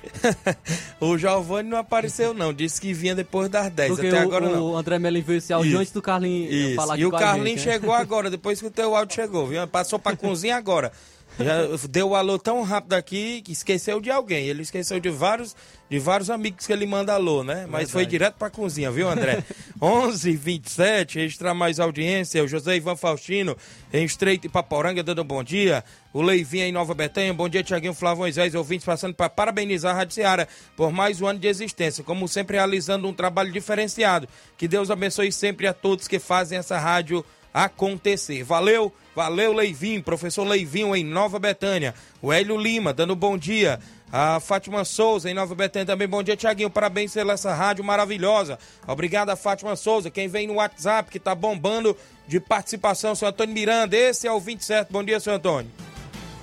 O 1.00 1.16
Giovanni 1.18 1.68
não 1.68 1.79
apareceu, 1.79 2.33
não. 2.35 2.53
Disse 2.53 2.81
que 2.81 2.92
vinha 2.92 3.14
depois 3.14 3.48
das 3.48 3.70
10. 3.70 3.92
Porque 3.92 4.07
Até 4.09 4.20
o, 4.20 4.22
agora 4.22 4.48
não. 4.48 4.72
o 4.72 4.77
André 4.77 4.98
Melo 4.98 5.16
enviou 5.18 5.37
esse 5.38 5.53
áudio 5.53 5.70
Isso. 5.72 5.79
antes 5.81 5.92
do 5.92 6.03
Carlinhos 6.03 6.53
Isso. 6.53 6.74
falar 6.77 6.94
aqui 6.94 7.03
E 7.03 7.07
o 7.07 7.11
Carlinhos 7.11 7.61
gente, 7.61 7.66
né? 7.66 7.72
chegou 7.72 7.92
agora, 7.94 8.31
depois 8.31 8.61
que 8.61 8.66
o 8.66 8.70
teu 8.70 8.94
áudio 8.94 9.14
chegou, 9.14 9.46
viu? 9.46 9.66
Passou 9.66 9.98
pra 9.98 10.16
cozinha 10.16 10.57
agora. 10.57 10.92
Já 11.38 11.66
deu 11.88 12.11
o 12.11 12.14
alô 12.14 12.38
tão 12.38 12.62
rápido 12.62 12.92
aqui 12.92 13.42
que 13.42 13.53
esqueceu 13.53 14.01
de 14.01 14.11
alguém. 14.11 14.47
Ele 14.47 14.62
esqueceu 14.62 15.01
de 15.01 15.11
vários, 15.11 15.57
de 15.90 15.99
vários 15.99 16.31
amigos 16.31 16.66
que 16.66 16.73
ele 16.73 16.87
manda 16.87 17.12
alô, 17.12 17.42
né? 17.42 17.66
Mas 17.68 17.90
foi 17.90 18.03
Verdade. 18.03 18.11
direto 18.11 18.35
pra 18.37 18.51
cozinha, 18.51 18.90
viu, 18.90 19.09
André? 19.09 19.42
11 19.83 20.37
27 20.37 21.18
registrar 21.18 21.53
mais 21.53 21.81
audiência. 21.81 22.42
O 22.42 22.47
José 22.49 22.77
Ivan 22.77 22.94
Faustino, 22.94 23.57
em 23.92 24.05
Estreito 24.05 24.47
e 24.47 24.51
Paporanga, 24.51 25.03
dando 25.03 25.25
bom 25.25 25.42
dia. 25.42 25.85
O 26.12 26.23
Leivinho 26.23 26.64
em 26.64 26.73
Nova 26.73 26.94
Betânia. 26.94 27.35
Bom 27.35 27.49
dia, 27.49 27.64
Tiaguinho 27.64 27.94
Flávio 27.94 28.18
Moisés, 28.20 28.55
ouvintes, 28.55 28.87
passando 28.87 29.14
para 29.14 29.29
parabenizar 29.29 29.94
a 29.94 29.99
Rádio 29.99 30.14
Seara 30.14 30.47
por 30.77 30.92
mais 30.92 31.20
um 31.20 31.27
ano 31.27 31.40
de 31.40 31.49
existência. 31.49 32.05
Como 32.05 32.29
sempre, 32.29 32.57
realizando 32.57 33.09
um 33.09 33.12
trabalho 33.12 33.51
diferenciado. 33.51 34.29
Que 34.57 34.68
Deus 34.68 34.90
abençoe 34.90 35.33
sempre 35.33 35.66
a 35.66 35.73
todos 35.73 36.07
que 36.07 36.20
fazem 36.20 36.59
essa 36.59 36.79
rádio 36.79 37.25
acontecer. 37.55 38.43
Valeu, 38.43 38.93
valeu 39.14 39.53
Leivinho, 39.53 40.03
professor 40.03 40.43
Leivinho 40.43 40.95
em 40.97 41.05
Nova 41.05 41.38
Betânia. 41.38 41.95
O 42.21 42.33
Hélio 42.33 42.59
Lima 42.59 42.93
dando 42.93 43.14
bom 43.14 43.38
dia. 43.38 43.79
A 44.12 44.38
Fátima 44.40 44.85
Souza 44.85 45.31
em 45.31 45.35
Nova 45.35 45.55
Betânia 45.55 45.87
também. 45.87 46.07
Bom 46.07 46.23
dia, 46.23 46.37
Tiaguinho. 46.37 46.71
Parabéns 46.71 47.14
pela 47.14 47.33
essa 47.33 47.55
rádio 47.55 47.85
maravilhosa. 47.85 48.59
Obrigado 48.87 49.31
a 49.31 49.37
Fátima 49.37 49.75
Souza. 49.77 50.11
Quem 50.11 50.29
vem 50.29 50.47
no 50.47 50.55
WhatsApp 50.55 51.11
que 51.11 51.19
tá 51.19 51.35
bombando 51.35 51.97
de 52.27 52.40
participação, 52.40 53.14
seu 53.14 53.29
Antônio 53.29 53.55
Miranda. 53.55 53.97
Esse 53.97 54.27
é 54.27 54.33
o 54.33 54.40
27. 54.40 54.93
Bom 54.93 55.03
dia, 55.03 55.19
seu 55.21 55.35
Antônio. 55.35 55.71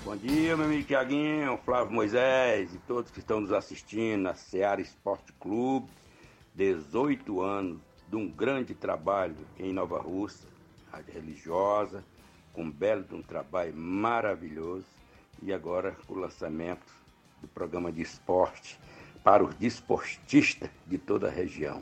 Bom 0.04 0.18
dia, 0.18 0.58
meu 0.58 0.66
amigo 0.66 0.84
Tiaguinho, 0.84 1.60
Flávio 1.64 1.94
Moisés 1.94 2.74
e 2.74 2.78
todos 2.80 3.12
que 3.12 3.20
estão 3.20 3.40
nos 3.40 3.54
assistindo 3.54 4.24
na 4.24 4.34
Seara 4.34 4.82
Esporte 4.82 5.32
Clube. 5.40 5.88
18 6.56 7.42
anos 7.42 7.80
de 8.10 8.16
um 8.18 8.28
grande 8.28 8.74
trabalho 8.74 9.36
em 9.58 9.72
Nova 9.72 10.00
Rússia, 10.00 10.46
religiosa, 11.12 12.04
com 12.54 12.64
um 12.64 12.72
belo 12.72 13.06
um 13.12 13.22
trabalho 13.22 13.76
maravilhoso. 13.76 14.86
E 15.42 15.54
agora 15.54 15.96
o 16.08 16.14
lançamento 16.14 16.94
do 17.42 17.48
programa 17.48 17.92
de 17.92 18.02
esporte 18.02 18.80
para 19.24 19.44
os 19.44 19.54
desportistas 19.56 20.70
de 20.86 20.98
toda 20.98 21.28
a 21.28 21.32
região. 21.32 21.82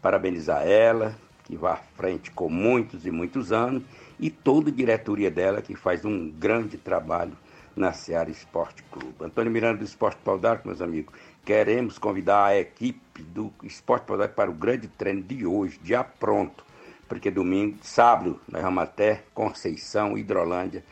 Parabenizar 0.00 0.66
ela, 0.66 1.16
que 1.44 1.56
vai 1.56 1.72
à 1.72 1.76
frente 1.76 2.30
com 2.30 2.48
muitos 2.48 3.06
e 3.06 3.10
muitos 3.10 3.52
anos, 3.52 3.82
e 4.18 4.30
toda 4.30 4.70
a 4.70 4.72
diretoria 4.72 5.30
dela, 5.30 5.62
que 5.62 5.74
faz 5.74 6.04
um 6.04 6.30
grande 6.30 6.76
trabalho 6.76 7.36
na 7.74 7.92
Seara 7.92 8.30
Esporte 8.30 8.82
Clube. 8.84 9.14
Antônio 9.20 9.50
Miranda 9.50 9.78
do 9.78 9.84
Esporte 9.84 10.18
Pau 10.24 10.38
d'Arco, 10.38 10.66
meus 10.66 10.82
amigos, 10.82 11.14
queremos 11.44 11.98
convidar 11.98 12.46
a 12.46 12.58
equipe 12.58 13.22
do 13.22 13.52
Esporte 13.62 14.04
Pau 14.04 14.18
d'Arco 14.18 14.34
para 14.34 14.50
o 14.50 14.54
grande 14.54 14.88
treino 14.88 15.22
de 15.22 15.46
hoje, 15.46 15.80
já 15.84 16.02
pronto, 16.02 16.64
porque 17.08 17.30
domingo, 17.30 17.78
sábado, 17.82 18.38
nós 18.46 18.62
vamos 18.62 18.82
até 18.82 19.22
Conceição, 19.32 20.16
Hidrolândia, 20.18 20.84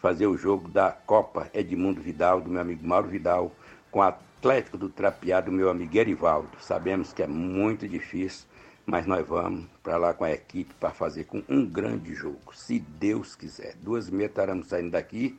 fazer 0.00 0.26
o 0.26 0.36
jogo 0.36 0.68
da 0.68 0.90
Copa 0.90 1.50
Edmundo 1.52 2.00
Vidal, 2.00 2.40
do 2.40 2.48
meu 2.48 2.60
amigo 2.60 2.86
Mauro 2.86 3.08
Vidal, 3.08 3.52
com 3.90 3.98
o 3.98 4.02
Atlético 4.02 4.78
do 4.78 4.88
Trapiá, 4.88 5.40
do 5.40 5.52
meu 5.52 5.68
amigo 5.68 5.96
Erivaldo. 5.96 6.50
Sabemos 6.60 7.12
que 7.12 7.22
é 7.22 7.26
muito 7.26 7.86
difícil, 7.86 8.46
mas 8.86 9.06
nós 9.06 9.26
vamos 9.26 9.66
para 9.82 9.98
lá 9.98 10.14
com 10.14 10.24
a 10.24 10.32
equipe 10.32 10.72
para 10.74 10.90
fazer 10.90 11.24
com 11.24 11.42
um 11.48 11.66
grande 11.66 12.14
jogo, 12.14 12.54
se 12.54 12.78
Deus 12.78 13.36
quiser. 13.36 13.74
Duas 13.82 14.08
e 14.08 14.14
meia 14.14 14.28
estaremos 14.28 14.68
saindo 14.68 14.92
daqui, 14.92 15.38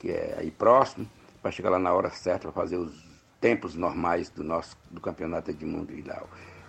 que 0.00 0.10
é 0.10 0.36
aí 0.38 0.50
próximo, 0.50 1.08
para 1.40 1.52
chegar 1.52 1.70
lá 1.70 1.78
na 1.78 1.92
hora 1.92 2.10
certa 2.10 2.50
para 2.50 2.52
fazer 2.52 2.76
os 2.76 3.08
tempos 3.40 3.74
normais 3.74 4.28
do 4.28 4.42
nosso 4.42 4.76
do 4.90 5.00
campeonato 5.00 5.50
Edmundo 5.50 5.94
Vidal. 5.94 6.28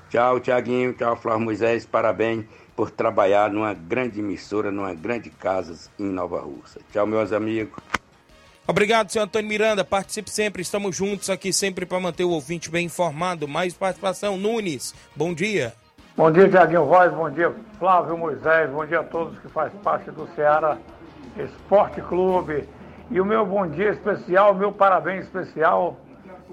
Tchau, 0.10 0.40
Tiaguinho. 0.42 0.94
Tchau, 0.94 1.16
Flávio 1.16 1.46
Moisés. 1.46 1.86
Parabéns 1.86 2.46
por 2.76 2.90
trabalhar 2.90 3.50
numa 3.52 3.74
grande 3.74 4.20
emissora, 4.20 4.72
numa 4.72 4.94
grande 4.94 5.30
casa 5.30 5.90
em 6.00 6.06
Nova 6.06 6.40
Russa. 6.40 6.80
Tchau, 6.92 7.06
meus 7.06 7.32
amigos. 7.32 7.82
Obrigado, 8.68 9.12
senhor 9.12 9.26
Antônio 9.26 9.50
Miranda. 9.50 9.84
Participe 9.84 10.30
sempre, 10.30 10.62
estamos 10.62 10.96
juntos 10.96 11.30
aqui 11.30 11.52
sempre 11.52 11.86
para 11.86 12.00
manter 12.00 12.24
o 12.24 12.30
ouvinte 12.30 12.70
bem 12.70 12.86
informado. 12.86 13.48
Mais 13.48 13.74
participação, 13.74 14.38
Nunes. 14.38 14.94
Bom 15.16 15.34
dia. 15.34 15.74
Bom 16.16 16.30
dia, 16.30 16.48
Tiaguinho 16.50 16.86
Voz, 16.86 17.12
bom 17.14 17.30
dia, 17.30 17.56
Flávio 17.80 18.18
Moisés, 18.18 18.70
bom 18.70 18.86
dia 18.86 19.00
a 19.00 19.04
todos 19.04 19.40
que 19.40 19.48
fazem 19.48 19.80
parte 19.80 20.12
do 20.12 20.28
Ceará 20.36 20.78
Esporte 21.38 22.02
Clube. 22.02 22.68
E 23.10 23.20
o 23.20 23.26
meu 23.26 23.46
bom 23.46 23.66
dia 23.66 23.92
especial, 23.92 24.54
meu 24.54 24.74
parabéns 24.74 25.24
especial 25.26 25.98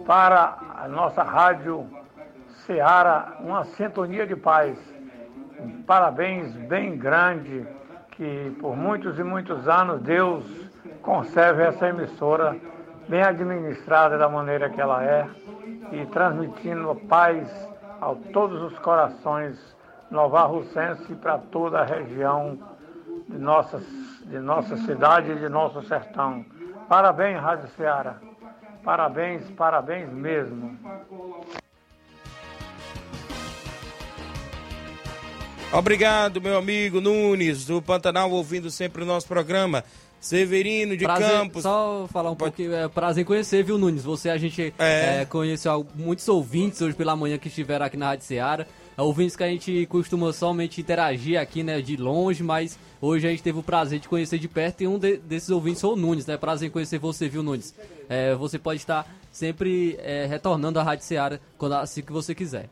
para 0.06 0.58
a 0.76 0.88
nossa 0.88 1.22
rádio 1.22 1.86
Ceará, 2.66 3.36
uma 3.40 3.64
sintonia 3.64 4.26
de 4.26 4.36
paz. 4.36 4.76
Um 5.60 5.82
parabéns 5.82 6.54
bem 6.54 6.96
grande, 6.96 7.66
que 8.12 8.56
por 8.60 8.76
muitos 8.76 9.18
e 9.18 9.24
muitos 9.24 9.68
anos 9.68 10.00
Deus 10.02 10.44
conserve 11.02 11.62
essa 11.62 11.88
emissora 11.88 12.56
bem 13.08 13.22
administrada 13.22 14.16
da 14.18 14.28
maneira 14.28 14.68
que 14.70 14.80
ela 14.80 15.02
é 15.04 15.26
e 15.92 16.06
transmitindo 16.06 16.94
paz 17.08 17.48
a 18.00 18.14
todos 18.32 18.62
os 18.62 18.78
corações 18.78 19.76
novarrucenses 20.10 21.08
e 21.10 21.14
para 21.14 21.38
toda 21.38 21.80
a 21.80 21.84
região 21.84 22.58
de, 23.28 23.38
nossas, 23.38 23.84
de 24.26 24.38
nossa 24.38 24.76
cidade 24.76 25.32
e 25.32 25.36
de 25.36 25.48
nosso 25.48 25.82
sertão. 25.82 26.44
Parabéns, 26.88 27.40
Rádio 27.40 27.68
Ceará. 27.68 28.16
Parabéns, 28.84 29.50
parabéns 29.50 30.10
mesmo. 30.10 30.78
Obrigado, 35.72 36.40
meu 36.40 36.56
amigo 36.56 37.00
Nunes, 37.00 37.66
do 37.66 37.82
Pantanal, 37.82 38.30
ouvindo 38.30 38.70
sempre 38.70 39.02
o 39.02 39.06
nosso 39.06 39.26
programa. 39.26 39.84
Severino 40.20 40.96
de 40.96 41.04
prazer, 41.04 41.30
Campos. 41.30 41.62
Só 41.62 42.08
falar 42.10 42.30
um 42.32 42.34
pouquinho, 42.34 42.74
é 42.74 42.88
prazer 42.88 43.22
em 43.22 43.24
conhecer, 43.24 43.62
viu, 43.62 43.78
Nunes? 43.78 44.02
Você, 44.02 44.28
a 44.30 44.36
gente 44.36 44.74
É. 44.76 45.20
é, 45.20 45.24
conheceu 45.24 45.86
muitos 45.94 46.26
ouvintes 46.26 46.80
hoje 46.82 46.96
pela 46.96 47.14
manhã 47.14 47.38
que 47.38 47.46
estiveram 47.46 47.86
aqui 47.86 47.96
na 47.96 48.06
Rádio 48.06 48.24
Seara. 48.26 48.66
É, 48.96 49.02
ouvintes 49.02 49.36
que 49.36 49.44
a 49.44 49.48
gente 49.48 49.86
costuma 49.86 50.32
somente 50.32 50.80
interagir 50.80 51.38
aqui, 51.38 51.62
né, 51.62 51.80
de 51.80 51.96
longe, 51.96 52.42
mas 52.42 52.76
hoje 53.00 53.28
a 53.28 53.30
gente 53.30 53.44
teve 53.44 53.60
o 53.60 53.62
prazer 53.62 54.00
de 54.00 54.08
conhecer 54.08 54.38
de 54.40 54.48
perto 54.48 54.80
e 54.82 54.88
um 54.88 54.98
de- 54.98 55.18
desses 55.18 55.50
ouvintes 55.50 55.80
foi 55.80 55.90
o 55.90 55.96
Nunes, 55.96 56.26
né? 56.26 56.36
Prazer 56.36 56.66
em 56.68 56.72
conhecer 56.72 56.98
você, 56.98 57.28
viu, 57.28 57.42
Nunes? 57.44 57.72
É, 58.08 58.34
você 58.34 58.58
pode 58.58 58.80
estar 58.80 59.06
sempre 59.30 59.96
é, 60.02 60.26
retornando 60.26 60.80
à 60.80 60.82
Rádio 60.82 61.04
Seara 61.04 61.40
quando 61.56 61.74
assim 61.74 62.02
que 62.02 62.10
você 62.10 62.34
quiser. 62.34 62.68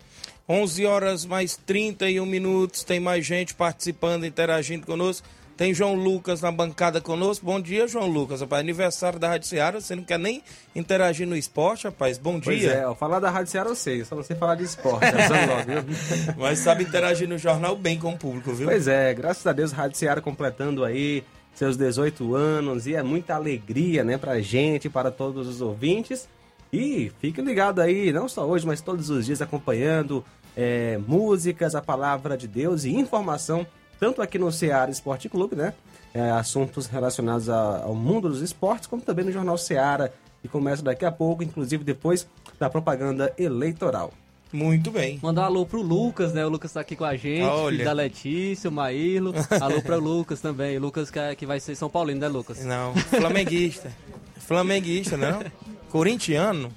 11 0.49 0.87
horas 0.87 1.25
mais 1.25 1.57
31 1.57 2.25
minutos. 2.25 2.85
Tem 2.85 3.01
mais 3.01 3.25
gente 3.27 3.55
participando, 3.55 4.25
interagindo 4.25 4.87
conosco. 4.87 5.27
Tem 5.57 5.73
João 5.73 5.95
Lucas 5.95 6.43
na 6.43 6.53
bancada 6.53 7.01
conosco. 7.01 7.47
Bom 7.47 7.59
dia, 7.59 7.89
João 7.89 8.07
Lucas. 8.07 8.43
Rapaz, 8.43 8.61
aniversário 8.61 9.19
da 9.19 9.29
Rádio 9.31 9.49
Seara. 9.49 9.81
Você 9.81 9.97
não 9.97 10.05
quer 10.05 10.19
nem 10.19 10.43
interagir 10.75 11.27
no 11.27 11.35
esporte, 11.35 11.85
rapaz? 11.87 12.19
Bom 12.19 12.39
Pois 12.39 12.61
dia. 12.61 12.73
é, 12.73 12.87
ó, 12.87 12.95
falar 12.95 13.21
da 13.21 13.31
Rádio 13.31 13.51
Ceará 13.53 13.71
eu 13.71 13.75
sei, 13.75 14.05
só 14.05 14.23
sei 14.23 14.37
falar 14.37 14.57
de 14.57 14.65
esporte. 14.65 15.07
logo, 15.07 15.83
viu? 15.83 16.35
Mas 16.37 16.59
sabe 16.59 16.85
interagir 16.85 17.27
no 17.27 17.39
jornal 17.39 17.75
bem 17.75 17.99
com 17.99 18.13
o 18.13 18.19
público, 18.19 18.53
viu? 18.53 18.69
Pois 18.69 18.87
é, 18.87 19.15
graças 19.15 19.47
a 19.47 19.53
Deus, 19.55 19.73
Rádio 19.73 19.97
Ceará 19.97 20.21
completando 20.21 20.85
aí 20.85 21.25
seus 21.55 21.75
18 21.79 22.35
anos 22.35 22.87
e 22.87 22.95
é 22.95 23.03
muita 23.03 23.35
alegria, 23.35 24.05
né, 24.05 24.19
pra 24.19 24.39
gente, 24.41 24.91
para 24.91 25.11
todos 25.11 25.49
os 25.49 25.63
ouvintes. 25.63 26.29
E 26.73 27.11
fique 27.21 27.41
ligado 27.41 27.81
aí, 27.81 28.13
não 28.13 28.29
só 28.29 28.45
hoje, 28.47 28.67
mas 28.67 28.81
todos 28.81 29.09
os 29.11 29.25
dias 29.27 29.41
acompanhando 29.41 30.25
é, 30.57 30.99
músicas, 31.07 31.75
a 31.75 31.83
palavra 31.83 32.37
de 32.37 32.47
Deus 32.49 32.85
e 32.85 32.91
informação, 32.95 33.67
tanto 34.01 34.21
aqui 34.23 34.39
no 34.39 34.51
Ceará 34.53 34.91
Esporte 34.91 35.29
Clube, 35.29 35.55
né? 35.57 35.73
é, 36.15 36.31
assuntos 36.31 36.87
relacionados 36.87 37.51
a- 37.51 37.83
ao 37.85 37.95
mundo 37.95 38.31
dos 38.31 38.41
esportes, 38.41 38.87
como 38.87 39.03
também 39.03 39.23
no 39.27 39.31
Jornal 39.33 39.59
Ceará, 39.59 40.09
que 40.41 40.49
começa 40.49 40.83
daqui 40.83 41.05
a 41.05 41.13
pouco, 41.13 41.43
inclusive 41.43 41.85
depois 41.85 42.27
da 42.59 42.71
propaganda 42.71 43.31
eleitoral. 43.37 44.11
Muito 44.51 44.91
bem. 44.91 45.19
Mandar 45.23 45.43
um 45.43 45.45
alô 45.45 45.67
pro 45.67 45.83
Lucas, 45.83 46.33
né? 46.33 46.47
O 46.47 46.49
Lucas 46.49 46.73
tá 46.73 46.81
aqui 46.81 46.97
com 46.97 47.05
a 47.05 47.17
gente, 47.17 47.43
Olha. 47.45 47.73
filho 47.73 47.85
da 47.85 47.93
Letícia, 47.93 48.71
o 48.71 48.73
Maílo. 48.73 49.35
Alô 49.61 49.83
pro 49.83 49.99
Lucas 50.01 50.41
também. 50.41 50.79
Lucas 50.79 51.11
que, 51.11 51.19
é- 51.19 51.35
que 51.35 51.45
vai 51.45 51.61
ser 51.61 51.75
São 51.75 51.91
Paulino, 51.91 52.21
né, 52.21 52.29
Lucas? 52.29 52.65
Não, 52.65 52.95
flamenguista. 52.95 53.93
flamenguista, 54.39 55.17
não? 55.19 55.41
Corintiano? 55.87 56.71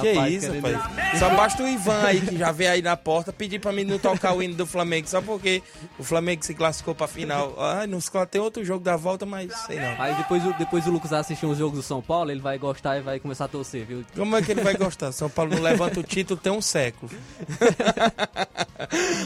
que 0.00 0.12
Rapaz, 0.12 0.32
isso, 0.34 0.46
querendo- 0.52 0.76
rapaz. 0.76 1.18
Só 1.18 1.30
basta 1.30 1.64
o 1.64 1.66
Ivan 1.66 2.00
aí, 2.04 2.20
que 2.20 2.38
já 2.38 2.52
veio 2.52 2.70
aí 2.70 2.80
na 2.80 2.96
porta, 2.96 3.32
pedir 3.32 3.58
pra 3.58 3.72
mim 3.72 3.82
não 3.82 3.98
tocar 3.98 4.32
o 4.36 4.40
hino 4.40 4.54
do 4.54 4.64
Flamengo, 4.64 5.08
só 5.08 5.20
porque 5.20 5.64
o 5.98 6.04
Flamengo 6.04 6.44
se 6.44 6.54
classificou 6.54 6.94
pra 6.94 7.08
final. 7.08 7.56
Ai, 7.58 7.88
não 7.88 8.00
se 8.00 8.08
tem 8.30 8.40
outro 8.40 8.64
jogo 8.64 8.84
da 8.84 8.94
volta, 8.96 9.26
mas 9.26 9.52
sei 9.66 9.80
não. 9.80 10.00
Aí 10.00 10.14
depois, 10.14 10.46
o- 10.46 10.52
depois 10.52 10.86
o 10.86 10.92
Lucas 10.92 11.12
assistir 11.12 11.44
uns 11.44 11.58
jogos 11.58 11.78
do 11.78 11.82
São 11.82 12.00
Paulo, 12.00 12.30
ele 12.30 12.40
vai 12.40 12.56
gostar 12.56 12.98
e 12.98 13.00
vai 13.00 13.18
começar 13.18 13.46
a 13.46 13.48
torcer, 13.48 13.84
viu? 13.84 14.04
Como 14.14 14.36
é 14.36 14.42
que 14.42 14.52
ele 14.52 14.62
vai 14.62 14.76
gostar? 14.76 15.10
São 15.10 15.28
Paulo 15.28 15.56
não 15.56 15.60
levanta 15.62 15.98
o 15.98 16.04
título 16.04 16.38
tem 16.38 16.52
um 16.52 16.62
século. 16.62 17.10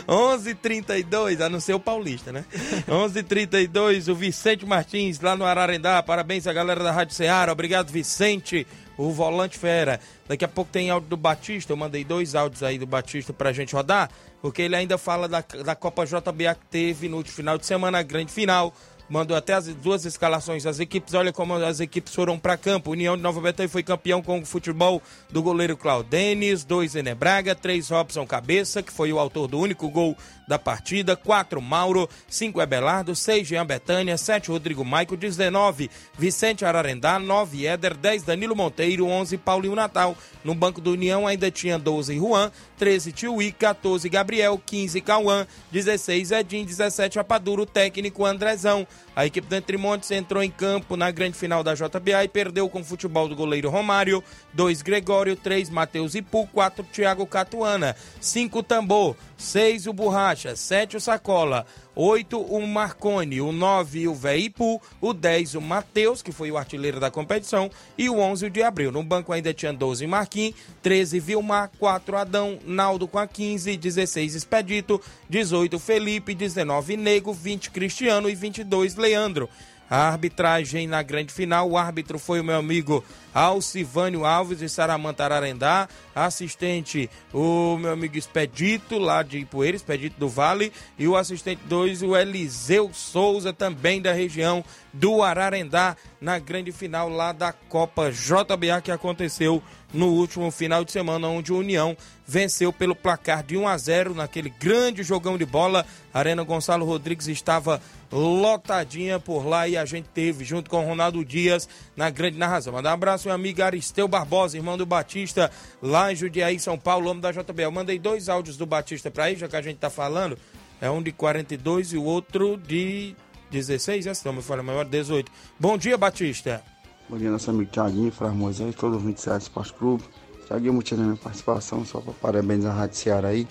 11:32, 0.08 1.40
a 1.40 1.48
não 1.48 1.60
ser 1.60 1.74
o 1.74 1.80
paulista, 1.80 2.32
né? 2.32 2.44
11:32, 2.88 4.08
o 4.10 4.14
Vicente 4.14 4.66
Martins 4.66 5.20
lá 5.20 5.36
no 5.36 5.44
Ararendá. 5.44 6.02
Parabéns 6.02 6.46
à 6.46 6.52
galera 6.52 6.82
da 6.82 6.92
Rádio 6.92 7.14
Ceará. 7.14 7.52
Obrigado, 7.52 7.90
Vicente, 7.90 8.66
o 8.96 9.10
volante 9.10 9.58
fera. 9.58 10.00
Daqui 10.26 10.44
a 10.44 10.48
pouco 10.48 10.70
tem 10.70 10.90
áudio 10.90 11.08
do 11.08 11.16
Batista. 11.16 11.72
Eu 11.72 11.76
mandei 11.76 12.04
dois 12.04 12.34
áudios 12.34 12.62
aí 12.62 12.78
do 12.78 12.86
Batista 12.86 13.32
pra 13.32 13.52
gente 13.52 13.74
rodar, 13.74 14.10
porque 14.40 14.62
ele 14.62 14.76
ainda 14.76 14.96
fala 14.98 15.28
da, 15.28 15.44
da 15.64 15.74
Copa 15.74 16.04
JBA 16.04 16.54
que 16.54 16.66
teve 16.70 17.08
no 17.08 17.18
último 17.18 17.36
final 17.36 17.58
de 17.58 17.66
semana, 17.66 17.98
a 17.98 18.02
grande 18.02 18.32
final. 18.32 18.74
Mandou 19.08 19.36
até 19.36 19.52
as 19.52 19.66
duas 19.66 20.04
escalações 20.06 20.64
das 20.64 20.80
equipes. 20.80 21.12
Olha 21.12 21.32
como 21.32 21.54
as 21.54 21.78
equipes 21.78 22.14
foram 22.14 22.38
para 22.38 22.56
campo. 22.56 22.90
União 22.90 23.16
de 23.16 23.22
Nova 23.22 23.40
Betânia 23.40 23.68
foi 23.68 23.82
campeão 23.82 24.22
com 24.22 24.40
o 24.40 24.46
futebol 24.46 25.02
do 25.30 25.42
goleiro 25.42 25.76
Claudenis. 25.76 26.64
Dois 26.64 26.94
Ené 26.94 27.14
Braga. 27.14 27.54
Três 27.54 27.90
Robson 27.90 28.26
Cabeça, 28.26 28.82
que 28.82 28.92
foi 28.92 29.12
o 29.12 29.18
autor 29.18 29.46
do 29.46 29.58
único 29.58 29.90
gol 29.90 30.16
da 30.48 30.58
partida. 30.58 31.16
Quatro 31.16 31.60
Mauro. 31.60 32.08
Cinco 32.28 32.62
Ebelardo. 32.62 33.14
Seis 33.14 33.46
Jean 33.46 33.66
Betânia. 33.66 34.16
Sete 34.16 34.50
Rodrigo 34.50 34.84
Maico. 34.84 35.16
19 35.16 35.90
Vicente 36.18 36.64
Ararendá. 36.64 37.18
Nove 37.18 37.66
Éder. 37.66 37.94
Dez 37.94 38.22
Danilo 38.22 38.56
Monteiro. 38.56 39.06
Onze 39.06 39.36
Paulinho 39.36 39.74
Natal. 39.74 40.16
No 40.42 40.54
banco 40.54 40.80
do 40.80 40.92
União 40.92 41.26
ainda 41.26 41.50
tinha 41.50 41.78
12 41.78 42.16
Juan. 42.16 42.50
13 42.78 43.12
Tiuí. 43.12 43.52
14 43.52 44.08
Gabriel. 44.08 44.58
15 44.64 45.00
Cauã. 45.02 45.46
16 45.70 46.30
Edinho. 46.30 46.64
17 46.64 47.18
Apaduro. 47.18 47.66
Técnico 47.66 48.24
Andrezão. 48.24 48.86
A 49.16 49.24
equipe 49.24 49.46
do 49.46 49.54
Entre 49.54 49.76
Montes 49.76 50.10
entrou 50.10 50.42
em 50.42 50.50
campo 50.50 50.96
na 50.96 51.10
grande 51.10 51.38
final 51.38 51.62
da 51.62 51.74
JBA 51.74 52.24
e 52.24 52.28
perdeu 52.28 52.68
com 52.68 52.80
o 52.80 52.84
futebol 52.84 53.28
do 53.28 53.36
goleiro 53.36 53.70
Romário. 53.70 54.24
2 54.52 54.82
Gregório, 54.82 55.36
3 55.36 55.70
Matheus 55.70 56.14
Ipu, 56.14 56.48
4 56.48 56.84
Thiago 56.92 57.24
Catuana, 57.26 57.94
5 58.20 58.62
Tambor, 58.62 59.16
6 59.36 59.86
o 59.86 59.92
Borracha, 59.92 60.54
7 60.56 60.96
o 60.96 61.00
Sacola, 61.00 61.66
8 61.94 62.40
o 62.40 62.66
Marcone, 62.66 63.40
o 63.40 63.52
9 63.52 64.08
o 64.08 64.14
Véi 64.14 64.44
Ipu, 64.46 64.80
o 65.00 65.12
10 65.12 65.54
o 65.54 65.60
Matheus, 65.60 66.22
que 66.22 66.32
foi 66.32 66.50
o 66.50 66.56
artilheiro 66.56 66.98
da 66.98 67.10
competição, 67.10 67.70
e 67.96 68.08
o 68.08 68.18
11 68.18 68.46
o 68.46 68.50
de 68.50 68.62
Abril. 68.62 68.90
No 68.90 69.02
banco 69.02 69.32
ainda 69.32 69.54
tinha 69.54 69.72
12 69.72 70.06
Marquinhos, 70.06 70.56
13 70.82 71.20
Vilmar, 71.20 71.70
4 71.78 72.16
Adão, 72.16 72.58
Naldo 72.64 73.06
com 73.06 73.18
a 73.18 73.26
15, 73.26 73.76
16 73.76 74.34
Expedito, 74.34 75.00
18 75.28 75.78
Felipe, 75.78 76.34
19 76.34 76.96
Nego, 76.96 77.32
20 77.32 77.70
Cristiano. 77.70 78.28
E 78.28 78.34
22 78.34 78.96
Leandro. 78.96 79.48
A 79.94 80.08
arbitragem 80.08 80.88
na 80.88 81.02
grande 81.04 81.32
final, 81.32 81.70
o 81.70 81.78
árbitro 81.78 82.18
foi 82.18 82.40
o 82.40 82.44
meu 82.44 82.56
amigo 82.56 83.04
Alcivânio 83.32 84.24
Alves 84.24 84.58
de 84.58 84.68
Saramanta 84.68 85.22
Ararendá, 85.22 85.88
assistente 86.12 87.08
o 87.32 87.76
meu 87.78 87.92
amigo 87.92 88.18
Expedito 88.18 88.98
lá 88.98 89.22
de 89.22 89.38
Ipueira, 89.38 89.76
Expedito 89.76 90.18
do 90.18 90.28
Vale, 90.28 90.72
e 90.98 91.06
o 91.06 91.16
assistente 91.16 91.60
2 91.66 92.02
o 92.02 92.16
Eliseu 92.16 92.90
Souza 92.92 93.52
também 93.52 94.02
da 94.02 94.12
região 94.12 94.64
do 94.92 95.22
Ararendá 95.22 95.96
na 96.20 96.40
grande 96.40 96.72
final 96.72 97.08
lá 97.08 97.30
da 97.30 97.52
Copa 97.52 98.10
JBA 98.10 98.80
que 98.82 98.90
aconteceu 98.90 99.62
no 99.94 100.08
último 100.08 100.50
final 100.50 100.84
de 100.84 100.90
semana, 100.90 101.28
onde 101.28 101.52
o 101.52 101.58
União 101.58 101.96
venceu 102.26 102.72
pelo 102.72 102.94
placar 102.94 103.44
de 103.44 103.56
1 103.56 103.68
a 103.68 103.78
0 103.78 104.14
naquele 104.14 104.50
grande 104.50 105.02
jogão 105.02 105.38
de 105.38 105.46
bola. 105.46 105.86
Arena 106.12 106.42
Gonçalo 106.42 106.84
Rodrigues 106.84 107.28
estava 107.28 107.80
lotadinha 108.10 109.20
por 109.20 109.46
lá 109.46 109.68
e 109.68 109.76
a 109.76 109.84
gente 109.84 110.08
teve, 110.08 110.44
junto 110.44 110.68
com 110.68 110.84
o 110.84 110.86
Ronaldo 110.86 111.24
Dias, 111.24 111.68
na 111.96 112.10
grande 112.10 112.36
narração. 112.36 112.72
Mandar 112.72 112.90
um 112.90 112.94
abraço, 112.94 113.28
meu 113.28 113.34
amigo 113.34 113.62
Aristeu 113.62 114.08
Barbosa, 114.08 114.56
irmão 114.56 114.76
do 114.76 114.84
Batista, 114.84 115.50
lá 115.80 116.12
em 116.12 116.16
Judiaí, 116.16 116.58
São 116.58 116.76
Paulo, 116.76 117.08
homem 117.08 117.22
da 117.22 117.30
JBL. 117.30 117.70
Mandei 117.72 117.98
dois 117.98 118.28
áudios 118.28 118.56
do 118.56 118.66
Batista 118.66 119.10
para 119.10 119.24
aí, 119.24 119.36
já 119.36 119.48
que 119.48 119.56
a 119.56 119.62
gente 119.62 119.78
tá 119.78 119.88
falando. 119.88 120.36
É 120.80 120.90
um 120.90 121.00
de 121.00 121.12
42 121.12 121.92
e 121.92 121.96
o 121.96 122.02
outro 122.02 122.56
de 122.56 123.14
16, 123.50 124.06
essa 124.06 124.28
não 124.28 124.34
me 124.34 124.42
fala 124.42 124.62
maior, 124.62 124.84
18. 124.84 125.30
Bom 125.58 125.78
dia, 125.78 125.96
Batista. 125.96 126.73
Bom 127.06 127.18
dia, 127.18 127.30
nosso 127.30 127.50
amigo 127.50 127.70
Thiaguinho, 127.70 128.10
Flávio 128.10 128.38
Moisés, 128.38 128.74
todo 128.74 128.96
o 128.96 128.98
27 128.98 129.42
Esporte 129.42 129.74
Clube. 129.74 130.02
Thiaguinho, 130.48 130.72
motivo 130.72 131.02
da 131.02 131.06
minha 131.06 131.18
participação, 131.18 131.84
só 131.84 132.00
para 132.00 132.14
parabenizar 132.14 132.74
a 132.74 132.78
Rádio 132.78 132.96
Ceará 132.96 133.28
aí, 133.28 133.46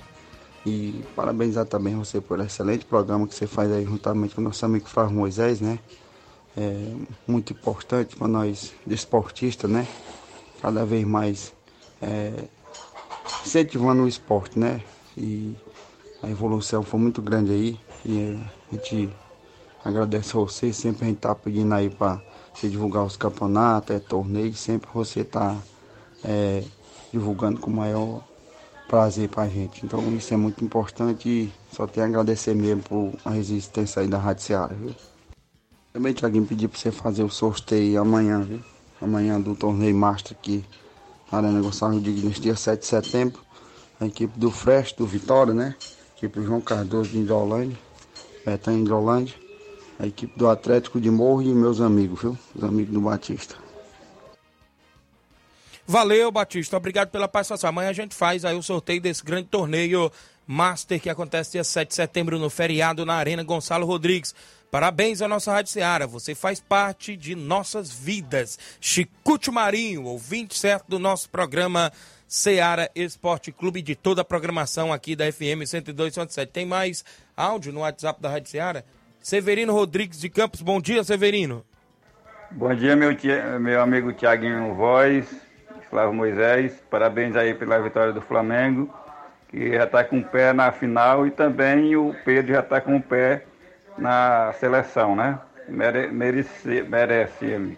E 0.65 1.03
parabenizar 1.15 1.63
também 1.67 1.95
você 1.95 2.19
por 2.19 2.39
excelente 2.39 2.83
programa 2.83 3.27
que 3.27 3.35
você 3.35 3.45
faz 3.45 3.71
aí 3.71 3.85
juntamente 3.85 4.33
com 4.33 4.41
o 4.41 4.43
nosso 4.43 4.65
amigo 4.65 4.89
Flávio 4.89 5.15
Moisés, 5.15 5.61
né? 5.61 5.77
É 6.57 6.95
muito 7.27 7.53
importante 7.53 8.15
para 8.15 8.27
nós 8.27 8.73
desportistas, 8.87 9.69
né? 9.69 9.87
Cada 10.59 10.83
vez 10.83 11.05
mais 11.05 11.53
é, 12.01 12.45
incentivando 13.45 14.01
o 14.01 14.07
esporte, 14.07 14.57
né? 14.57 14.81
E 15.15 15.55
a 16.23 16.29
evolução 16.29 16.81
foi 16.81 16.99
muito 16.99 17.21
grande 17.21 17.51
aí. 17.51 17.79
E 18.03 18.35
a 18.71 18.75
gente 18.75 19.09
agradece 19.85 20.35
a 20.35 20.39
você. 20.39 20.73
Sempre 20.73 21.05
a 21.05 21.07
gente 21.09 21.19
tá 21.19 21.35
pedindo 21.35 21.71
aí 21.71 21.91
para 21.91 22.19
você 22.53 22.69
divulgar 22.69 23.03
os 23.03 23.17
campeonatos, 23.17 23.95
é, 23.95 23.99
torneios, 23.99 24.59
sempre 24.59 24.89
você 24.93 25.23
tá 25.23 25.57
é, 26.23 26.63
divulgando 27.11 27.59
com 27.59 27.69
o 27.69 27.73
maior 27.73 28.23
prazer 28.87 29.29
pra 29.29 29.47
gente. 29.47 29.85
Então 29.85 29.99
isso 30.15 30.33
é 30.33 30.37
muito 30.37 30.63
importante 30.63 31.27
e 31.27 31.53
só 31.71 31.87
tenho 31.87 32.05
a 32.05 32.09
agradecer 32.09 32.53
mesmo 32.53 32.83
por 32.83 33.13
a 33.25 33.31
resistência 33.31 34.01
aí 34.01 34.07
da 34.07 34.17
Rádio 34.17 34.43
Seara, 34.43 34.73
viu? 34.73 34.93
Também, 35.91 36.13
Tiaguinho, 36.13 36.45
pedi 36.45 36.67
pra 36.67 36.79
você 36.79 36.91
fazer 36.91 37.23
o 37.23 37.29
sorteio 37.29 38.01
amanhã, 38.01 38.41
viu? 38.41 38.59
Amanhã 39.01 39.39
do 39.39 39.55
torneio 39.55 39.95
Master 39.95 40.35
aqui 40.39 40.63
na 41.31 41.39
Arena 41.39 41.61
Gonçalves 41.61 42.01
Dignas, 42.01 42.39
dia 42.39 42.55
7 42.55 42.79
de 42.79 42.85
setembro. 42.85 43.41
A 43.99 44.05
equipe 44.05 44.37
do 44.39 44.49
Fresh, 44.49 44.93
do 44.93 45.05
Vitória, 45.05 45.53
né? 45.53 45.75
A 45.79 46.17
equipe 46.17 46.39
do 46.39 46.45
João 46.45 46.61
Cardoso 46.61 47.09
de 47.09 47.19
Hidrolândia, 47.19 47.77
Betânia 48.45 48.79
de 48.79 48.85
Hidrolândia. 48.85 49.42
A 49.99 50.07
equipe 50.07 50.37
do 50.37 50.49
Atlético 50.49 50.99
de 50.99 51.09
Morro 51.09 51.41
e 51.41 51.53
meus 51.53 51.79
amigos, 51.79 52.21
viu? 52.21 52.37
Os 52.55 52.63
amigos 52.63 52.93
do 52.93 53.01
Batista. 53.01 53.55
Valeu, 55.85 56.31
Batista. 56.31 56.77
Obrigado 56.77 57.09
pela 57.09 57.27
participação. 57.27 57.69
Amanhã 57.69 57.89
a 57.89 57.93
gente 57.93 58.15
faz 58.15 58.45
aí 58.45 58.55
o 58.55 58.63
sorteio 58.63 59.01
desse 59.01 59.23
grande 59.23 59.49
torneio 59.49 60.11
Master 60.47 60.99
que 60.99 61.09
acontece 61.09 61.53
dia 61.53 61.63
7 61.63 61.89
de 61.89 61.95
setembro 61.95 62.39
no 62.39 62.49
feriado 62.49 63.05
na 63.05 63.15
Arena 63.15 63.43
Gonçalo 63.43 63.85
Rodrigues. 63.85 64.33
Parabéns 64.71 65.21
à 65.21 65.27
nossa 65.27 65.51
Rádio 65.51 65.71
Seara. 65.71 66.07
Você 66.07 66.33
faz 66.33 66.59
parte 66.59 67.15
de 67.15 67.35
nossas 67.35 67.91
vidas. 67.91 68.57
Chicute 68.81 69.51
Marinho, 69.51 70.05
ouvinte 70.05 70.57
certo 70.57 70.85
do 70.87 70.97
nosso 70.97 71.29
programa 71.29 71.91
Seara 72.27 72.89
Esporte 72.95 73.51
Clube 73.51 73.81
de 73.81 73.95
toda 73.95 74.21
a 74.21 74.25
programação 74.25 74.91
aqui 74.91 75.15
da 75.15 75.31
FM 75.31 75.63
102.7. 75.63 76.47
Tem 76.47 76.65
mais 76.65 77.05
áudio 77.37 77.71
no 77.71 77.81
WhatsApp 77.81 78.21
da 78.21 78.29
Rádio 78.29 78.49
Seara? 78.49 78.85
Severino 79.23 79.71
Rodrigues 79.71 80.19
de 80.19 80.29
Campos. 80.29 80.61
Bom 80.61 80.81
dia, 80.81 81.01
Severino. 81.01 81.63
Bom 82.51 82.75
dia, 82.75 82.93
meu, 82.93 83.15
tia, 83.15 83.57
meu 83.57 83.81
amigo 83.81 84.11
Tiaguinho 84.11 84.73
Voz, 84.73 85.25
Flávio 85.89 86.13
Moisés. 86.13 86.83
Parabéns 86.89 87.33
aí 87.37 87.53
pela 87.53 87.81
vitória 87.81 88.11
do 88.11 88.19
Flamengo, 88.19 88.93
que 89.47 89.75
já 89.75 89.85
está 89.85 90.03
com 90.03 90.19
o 90.19 90.23
pé 90.25 90.51
na 90.51 90.73
final 90.73 91.25
e 91.25 91.31
também 91.31 91.95
o 91.95 92.13
Pedro 92.25 92.51
já 92.51 92.59
está 92.59 92.81
com 92.81 92.97
o 92.97 93.01
pé 93.01 93.45
na 93.97 94.53
seleção, 94.59 95.15
né? 95.15 95.39
Mere, 95.69 96.07
merece, 96.11 96.83
merece. 96.83 97.77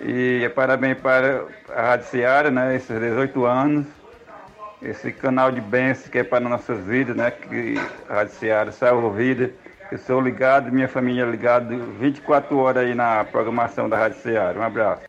E 0.00 0.50
parabéns 0.54 0.98
para 0.98 1.44
a 1.76 1.82
Rádio 1.90 2.06
Seara, 2.06 2.50
né? 2.50 2.74
Esses 2.74 2.98
18 2.98 3.44
anos, 3.44 3.86
esse 4.80 5.12
canal 5.12 5.52
de 5.52 5.60
bênçãos 5.60 6.08
que 6.08 6.20
é 6.20 6.24
para 6.24 6.40
nossas 6.40 6.82
vidas, 6.86 7.14
né? 7.14 7.30
Que 7.30 7.74
a 8.08 8.14
Rádio 8.14 8.34
Seara 8.36 8.72
salva 8.72 9.10
vida. 9.10 9.52
Eu 9.92 9.98
sou 9.98 10.20
ligado, 10.20 10.72
minha 10.72 10.88
família 10.88 11.22
é 11.22 11.30
ligada 11.30 11.76
24 12.00 12.56
horas 12.56 12.84
aí 12.84 12.94
na 12.94 13.24
programação 13.24 13.88
da 13.88 13.96
Rádio 13.96 14.20
Seara. 14.22 14.58
Um 14.58 14.62
abraço. 14.62 15.02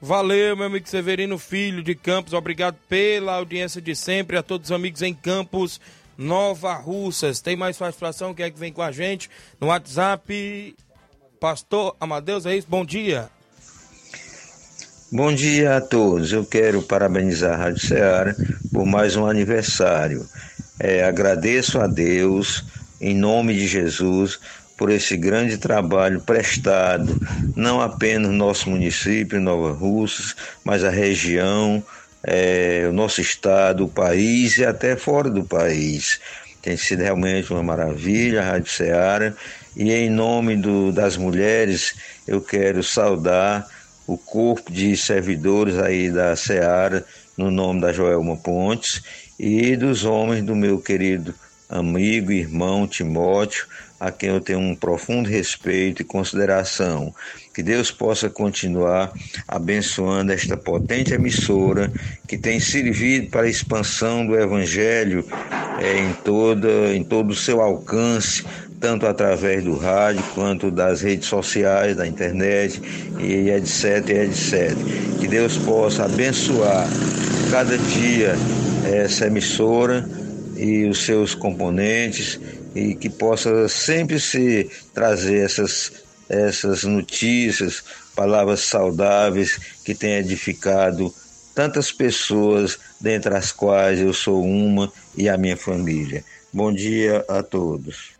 Valeu, 0.00 0.56
meu 0.56 0.66
amigo 0.66 0.88
Severino 0.88 1.38
Filho 1.38 1.82
de 1.82 1.94
Campos. 1.94 2.32
Obrigado 2.32 2.76
pela 2.88 3.34
audiência 3.34 3.80
de 3.80 3.94
sempre. 3.94 4.36
A 4.36 4.42
todos 4.42 4.70
os 4.70 4.74
amigos 4.74 5.00
em 5.02 5.14
Campos, 5.14 5.80
Nova 6.18 6.74
Russas. 6.74 7.40
Tem 7.40 7.54
mais 7.54 7.76
participação? 7.76 8.34
Quem 8.34 8.46
é 8.46 8.50
que 8.50 8.58
vem 8.58 8.72
com 8.72 8.82
a 8.82 8.90
gente? 8.90 9.30
No 9.60 9.68
WhatsApp, 9.68 10.74
Pastor 11.38 11.96
Amadeus, 12.00 12.46
é 12.46 12.56
isso? 12.56 12.66
Bom 12.68 12.84
dia. 12.84 13.28
Bom 15.12 15.32
dia 15.32 15.76
a 15.76 15.80
todos. 15.80 16.32
Eu 16.32 16.44
quero 16.44 16.82
parabenizar 16.82 17.52
a 17.52 17.64
Rádio 17.64 17.86
Ceará 17.86 18.34
por 18.72 18.86
mais 18.86 19.14
um 19.14 19.26
aniversário. 19.26 20.26
É, 20.80 21.04
agradeço 21.04 21.78
a 21.78 21.86
Deus, 21.86 22.64
em 23.02 23.14
nome 23.14 23.54
de 23.54 23.66
Jesus, 23.66 24.38
por 24.78 24.88
esse 24.88 25.16
grande 25.16 25.58
trabalho 25.58 26.20
prestado, 26.20 27.20
não 27.56 27.80
apenas 27.80 28.30
no 28.30 28.36
nosso 28.36 28.70
município, 28.70 29.40
Nova 29.40 29.72
Russas, 29.72 30.36
mas 30.64 30.84
a 30.84 30.90
região, 30.90 31.82
é, 32.22 32.86
o 32.88 32.92
nosso 32.92 33.20
estado, 33.20 33.84
o 33.84 33.88
país 33.88 34.56
e 34.56 34.64
até 34.64 34.96
fora 34.96 35.28
do 35.28 35.42
país. 35.42 36.20
Tem 36.62 36.76
sido 36.76 37.02
realmente 37.02 37.52
uma 37.52 37.62
maravilha 37.62 38.40
a 38.40 38.44
Rádio 38.44 38.70
Ceará. 38.70 39.34
E 39.76 39.92
em 39.92 40.08
nome 40.08 40.56
do, 40.56 40.92
das 40.92 41.16
mulheres, 41.16 41.94
eu 42.26 42.40
quero 42.40 42.84
saudar 42.84 43.66
o 44.06 44.16
corpo 44.16 44.70
de 44.70 44.96
servidores 44.96 45.76
aí 45.76 46.08
da 46.08 46.36
Seara, 46.36 47.04
no 47.36 47.50
nome 47.50 47.80
da 47.80 47.92
Joelma 47.92 48.36
Pontes, 48.36 49.02
e 49.38 49.74
dos 49.76 50.04
homens 50.04 50.44
do 50.44 50.54
meu 50.54 50.78
querido 50.78 51.34
amigo, 51.72 52.30
irmão 52.30 52.86
Timóteo, 52.86 53.66
a 53.98 54.10
quem 54.10 54.30
eu 54.30 54.40
tenho 54.40 54.58
um 54.58 54.74
profundo 54.74 55.28
respeito 55.28 56.02
e 56.02 56.04
consideração. 56.04 57.14
Que 57.54 57.62
Deus 57.62 57.90
possa 57.90 58.28
continuar 58.28 59.12
abençoando 59.46 60.32
esta 60.32 60.56
potente 60.56 61.14
emissora 61.14 61.90
que 62.26 62.36
tem 62.36 62.58
servido 62.58 63.30
para 63.30 63.42
a 63.42 63.48
expansão 63.48 64.26
do 64.26 64.36
Evangelho 64.36 65.24
é, 65.80 65.98
em, 65.98 66.12
toda, 66.24 66.94
em 66.94 67.04
todo 67.04 67.30
o 67.30 67.36
seu 67.36 67.60
alcance, 67.60 68.44
tanto 68.80 69.06
através 69.06 69.62
do 69.62 69.76
rádio 69.76 70.22
quanto 70.34 70.70
das 70.70 71.02
redes 71.02 71.28
sociais, 71.28 71.96
da 71.96 72.06
internet 72.06 72.82
e 73.20 73.50
etc, 73.50 74.08
etc. 74.08 74.76
Que 75.20 75.28
Deus 75.28 75.56
possa 75.58 76.06
abençoar 76.06 76.88
cada 77.50 77.78
dia 77.78 78.34
essa 78.84 79.26
emissora 79.26 80.04
e 80.62 80.86
os 80.86 81.04
seus 81.04 81.34
componentes 81.34 82.38
e 82.74 82.94
que 82.94 83.10
possa 83.10 83.68
sempre 83.68 84.20
se 84.20 84.70
trazer 84.94 85.44
essas 85.44 86.02
essas 86.28 86.84
notícias, 86.84 87.84
palavras 88.16 88.60
saudáveis 88.60 89.58
que 89.84 89.94
têm 89.94 90.14
edificado 90.14 91.12
tantas 91.54 91.92
pessoas, 91.92 92.78
dentre 92.98 93.34
as 93.34 93.52
quais 93.52 94.00
eu 94.00 94.14
sou 94.14 94.42
uma 94.42 94.90
e 95.14 95.28
a 95.28 95.36
minha 95.36 95.58
família. 95.58 96.24
Bom 96.50 96.72
dia 96.72 97.22
a 97.28 97.42
todos. 97.42 98.12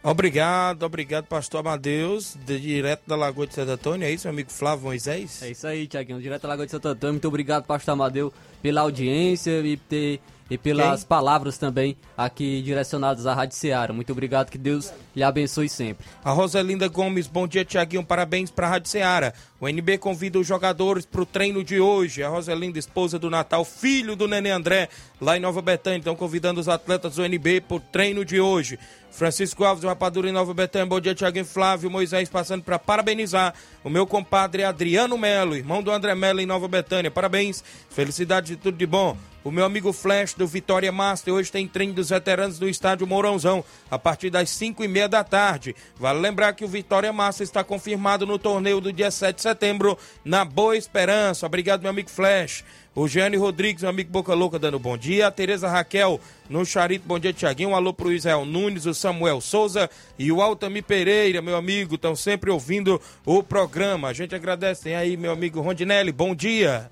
Obrigado, 0.00 0.84
obrigado, 0.84 1.24
pastor 1.24 1.58
Amadeus, 1.58 2.36
de, 2.46 2.60
direto 2.60 3.02
da 3.08 3.16
Lagoa 3.16 3.44
de 3.44 3.54
Santo 3.54 3.72
Antônio, 3.72 4.06
é 4.06 4.12
isso, 4.12 4.28
meu 4.28 4.34
amigo 4.34 4.52
Flávio 4.52 4.84
Moisés? 4.84 5.42
É 5.42 5.50
isso 5.50 5.66
aí, 5.66 5.88
Tiaguinho, 5.88 6.20
direto 6.20 6.42
da 6.42 6.48
Lagoa 6.50 6.66
de 6.66 6.70
Santo 6.70 6.86
Antônio. 6.86 7.14
Muito 7.14 7.26
obrigado, 7.26 7.64
pastor 7.64 7.94
Amadeu, 7.94 8.32
pela 8.62 8.82
audiência 8.82 9.58
e 9.62 9.76
ter 9.76 10.20
e 10.50 10.56
pelas 10.56 11.00
Quem? 11.00 11.08
palavras 11.08 11.58
também 11.58 11.96
aqui 12.16 12.62
direcionadas 12.62 13.26
à 13.26 13.34
Rádio 13.34 13.56
Seara. 13.56 13.92
Muito 13.92 14.12
obrigado, 14.12 14.50
que 14.50 14.58
Deus 14.58 14.92
lhe 15.14 15.22
abençoe 15.22 15.68
sempre. 15.68 16.06
A 16.24 16.30
Roselinda 16.30 16.88
Gomes, 16.88 17.26
bom 17.26 17.46
dia, 17.46 17.64
Tiaguinho, 17.64 18.04
parabéns 18.04 18.50
para 18.50 18.66
a 18.66 18.70
Rádio 18.70 18.88
Ceará. 18.88 19.32
O 19.60 19.68
NB 19.68 19.98
convida 19.98 20.38
os 20.38 20.46
jogadores 20.46 21.06
para 21.06 21.22
o 21.22 21.26
treino 21.26 21.64
de 21.64 21.80
hoje. 21.80 22.22
A 22.22 22.28
Roselinda, 22.28 22.78
esposa 22.78 23.18
do 23.18 23.30
Natal, 23.30 23.64
filho 23.64 24.14
do 24.14 24.28
Nenê 24.28 24.50
André, 24.50 24.88
lá 25.20 25.36
em 25.36 25.40
Nova 25.40 25.62
Betânia. 25.62 25.98
Estão 25.98 26.14
convidando 26.14 26.60
os 26.60 26.68
atletas 26.68 27.16
do 27.16 27.24
NB 27.24 27.62
para 27.62 27.76
o 27.76 27.80
treino 27.80 28.24
de 28.24 28.38
hoje. 28.38 28.78
Francisco 29.10 29.64
Alves, 29.64 29.82
Rapadura 29.82 30.28
em 30.28 30.32
Nova 30.32 30.52
Betânia. 30.52 30.86
Bom 30.86 31.00
dia, 31.00 31.14
Tiaguinho 31.14 31.46
Flávio 31.46 31.90
Moisés, 31.90 32.28
passando 32.28 32.62
para 32.62 32.78
parabenizar 32.78 33.54
o 33.82 33.88
meu 33.88 34.06
compadre 34.06 34.62
Adriano 34.62 35.16
Melo, 35.16 35.56
irmão 35.56 35.82
do 35.82 35.90
André 35.90 36.14
Melo 36.14 36.40
em 36.40 36.46
Nova 36.46 36.68
Betânia. 36.68 37.10
Parabéns, 37.10 37.64
felicidade 37.88 38.48
de 38.48 38.56
tudo 38.56 38.76
de 38.76 38.86
bom. 38.86 39.16
O 39.46 39.50
meu 39.52 39.64
amigo 39.64 39.92
Flash 39.92 40.34
do 40.34 40.44
Vitória 40.44 40.90
Master 40.90 41.32
hoje 41.32 41.52
tem 41.52 41.68
treino 41.68 41.94
dos 41.94 42.10
veteranos 42.10 42.58
do 42.58 42.68
estádio 42.68 43.06
Mourãozão 43.06 43.64
a 43.88 43.96
partir 43.96 44.28
das 44.28 44.50
5 44.50 44.82
e 44.82 44.88
meia 44.88 45.08
da 45.08 45.22
tarde. 45.22 45.76
Vale 46.00 46.18
lembrar 46.18 46.52
que 46.52 46.64
o 46.64 46.68
Vitória 46.68 47.12
Master 47.12 47.44
está 47.44 47.62
confirmado 47.62 48.26
no 48.26 48.40
torneio 48.40 48.80
do 48.80 48.92
dia 48.92 49.08
7 49.08 49.36
de 49.36 49.42
setembro 49.42 49.96
na 50.24 50.44
Boa 50.44 50.76
Esperança. 50.76 51.46
Obrigado, 51.46 51.82
meu 51.82 51.90
amigo 51.90 52.10
Flash. 52.10 52.64
O 52.92 53.06
Jânio 53.06 53.38
Rodrigues, 53.38 53.82
meu 53.82 53.90
amigo 53.90 54.10
Boca 54.10 54.34
Louca, 54.34 54.58
dando 54.58 54.80
bom 54.80 54.98
dia. 54.98 55.28
A 55.28 55.30
Tereza 55.30 55.68
Raquel 55.68 56.20
no 56.50 56.66
Charito, 56.66 57.06
bom 57.06 57.16
dia, 57.16 57.32
Tiaguinho. 57.32 57.68
Um 57.68 57.76
alô 57.76 57.94
pro 57.94 58.12
Israel 58.12 58.44
Nunes, 58.44 58.84
o 58.84 58.92
Samuel 58.92 59.40
Souza 59.40 59.88
e 60.18 60.32
o 60.32 60.42
Altami 60.42 60.82
Pereira, 60.82 61.40
meu 61.40 61.54
amigo, 61.54 61.94
estão 61.94 62.16
sempre 62.16 62.50
ouvindo 62.50 63.00
o 63.24 63.44
programa. 63.44 64.08
A 64.08 64.12
gente 64.12 64.34
agradece. 64.34 64.82
Tem 64.82 64.96
aí, 64.96 65.16
meu 65.16 65.30
amigo 65.30 65.60
Rondinelli, 65.60 66.10
bom 66.10 66.34
dia. 66.34 66.90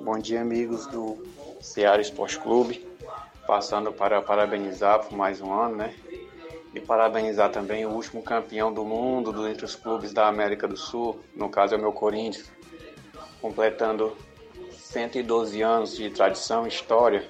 Bom 0.00 0.18
dia, 0.18 0.40
amigos 0.40 0.86
do 0.86 1.16
Ceará 1.62 2.02
Esporte 2.02 2.38
Clube. 2.38 2.86
Passando 3.46 3.92
para 3.92 4.20
parabenizar 4.20 5.00
por 5.00 5.16
mais 5.16 5.40
um 5.40 5.52
ano, 5.52 5.76
né? 5.76 5.94
E 6.74 6.80
parabenizar 6.80 7.50
também 7.50 7.86
o 7.86 7.90
último 7.90 8.22
campeão 8.22 8.72
do 8.72 8.84
mundo 8.84 9.32
do, 9.32 9.48
entre 9.48 9.64
os 9.64 9.74
clubes 9.74 10.12
da 10.12 10.26
América 10.26 10.66
do 10.66 10.76
Sul, 10.76 11.20
no 11.34 11.48
caso 11.48 11.74
é 11.74 11.78
o 11.78 11.80
meu 11.80 11.92
Corinthians, 11.92 12.50
completando 13.40 14.16
112 14.72 15.60
anos 15.62 15.96
de 15.96 16.10
tradição 16.10 16.64
e 16.64 16.68
história. 16.68 17.28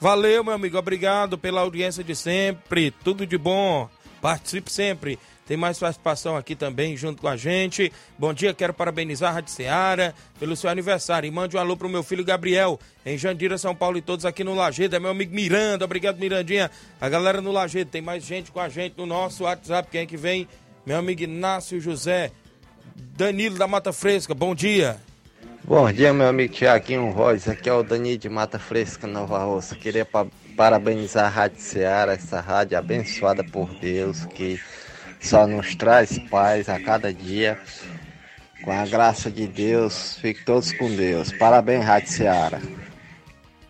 Valeu, 0.00 0.44
meu 0.44 0.54
amigo. 0.54 0.76
Obrigado 0.76 1.38
pela 1.38 1.62
audiência 1.62 2.04
de 2.04 2.14
sempre. 2.14 2.90
Tudo 2.90 3.26
de 3.26 3.38
bom. 3.38 3.88
Participe 4.20 4.70
sempre. 4.70 5.18
Tem 5.46 5.56
mais 5.56 5.78
participação 5.78 6.36
aqui 6.36 6.56
também 6.56 6.96
junto 6.96 7.20
com 7.20 7.28
a 7.28 7.36
gente. 7.36 7.92
Bom 8.18 8.32
dia, 8.32 8.54
quero 8.54 8.72
parabenizar 8.72 9.30
a 9.30 9.34
Rádio 9.34 9.52
Seara 9.52 10.14
pelo 10.40 10.56
seu 10.56 10.70
aniversário. 10.70 11.28
E 11.28 11.30
mande 11.30 11.56
um 11.56 11.60
alô 11.60 11.76
pro 11.76 11.88
meu 11.88 12.02
filho 12.02 12.24
Gabriel, 12.24 12.80
em 13.04 13.18
Jandira, 13.18 13.58
São 13.58 13.74
Paulo 13.74 13.98
e 13.98 14.02
todos 14.02 14.24
aqui 14.24 14.42
no 14.42 14.54
Lagedo. 14.54 14.96
É 14.96 14.98
meu 14.98 15.10
amigo 15.10 15.34
Miranda, 15.34 15.84
obrigado 15.84 16.18
Mirandinha. 16.18 16.70
A 16.98 17.08
galera 17.08 17.42
no 17.42 17.52
Lagedo, 17.52 17.90
tem 17.90 18.00
mais 18.00 18.24
gente 18.24 18.50
com 18.50 18.60
a 18.60 18.70
gente 18.70 18.94
no 18.96 19.04
nosso 19.04 19.44
WhatsApp. 19.44 19.90
Quem 19.90 20.00
é 20.00 20.06
que 20.06 20.16
vem? 20.16 20.48
Meu 20.86 20.96
amigo 20.96 21.22
Inácio 21.22 21.80
José, 21.80 22.30
Danilo 23.16 23.58
da 23.58 23.66
Mata 23.66 23.92
Fresca, 23.92 24.34
bom 24.34 24.54
dia. 24.54 24.98
Bom 25.62 25.90
dia, 25.90 26.12
meu 26.12 26.28
amigo 26.28 26.52
Tiaguinho 26.52 27.10
Royce. 27.10 27.50
Aqui 27.50 27.68
é 27.68 27.72
o 27.72 27.82
Danilo 27.82 28.18
de 28.18 28.28
Mata 28.28 28.58
Fresca, 28.58 29.06
Nova 29.06 29.44
Roça. 29.44 29.74
Queria 29.74 30.04
pa 30.04 30.26
parabenizar 30.56 31.24
a 31.24 31.28
Rádio 31.28 31.60
Ceará, 31.60 32.12
essa 32.12 32.40
rádio 32.40 32.78
abençoada 32.78 33.42
por 33.42 33.68
Deus, 33.80 34.24
que 34.26 34.60
só 35.24 35.46
nos 35.46 35.74
traz 35.74 36.18
paz 36.30 36.68
a 36.68 36.78
cada 36.78 37.12
dia. 37.12 37.58
Com 38.62 38.70
a 38.70 38.86
graça 38.86 39.30
de 39.30 39.46
Deus, 39.46 40.16
fiquem 40.20 40.44
todos 40.44 40.72
com 40.72 40.94
Deus. 40.94 41.32
Parabéns, 41.32 41.84
Rádio 41.84 42.10
Ceará. 42.10 42.60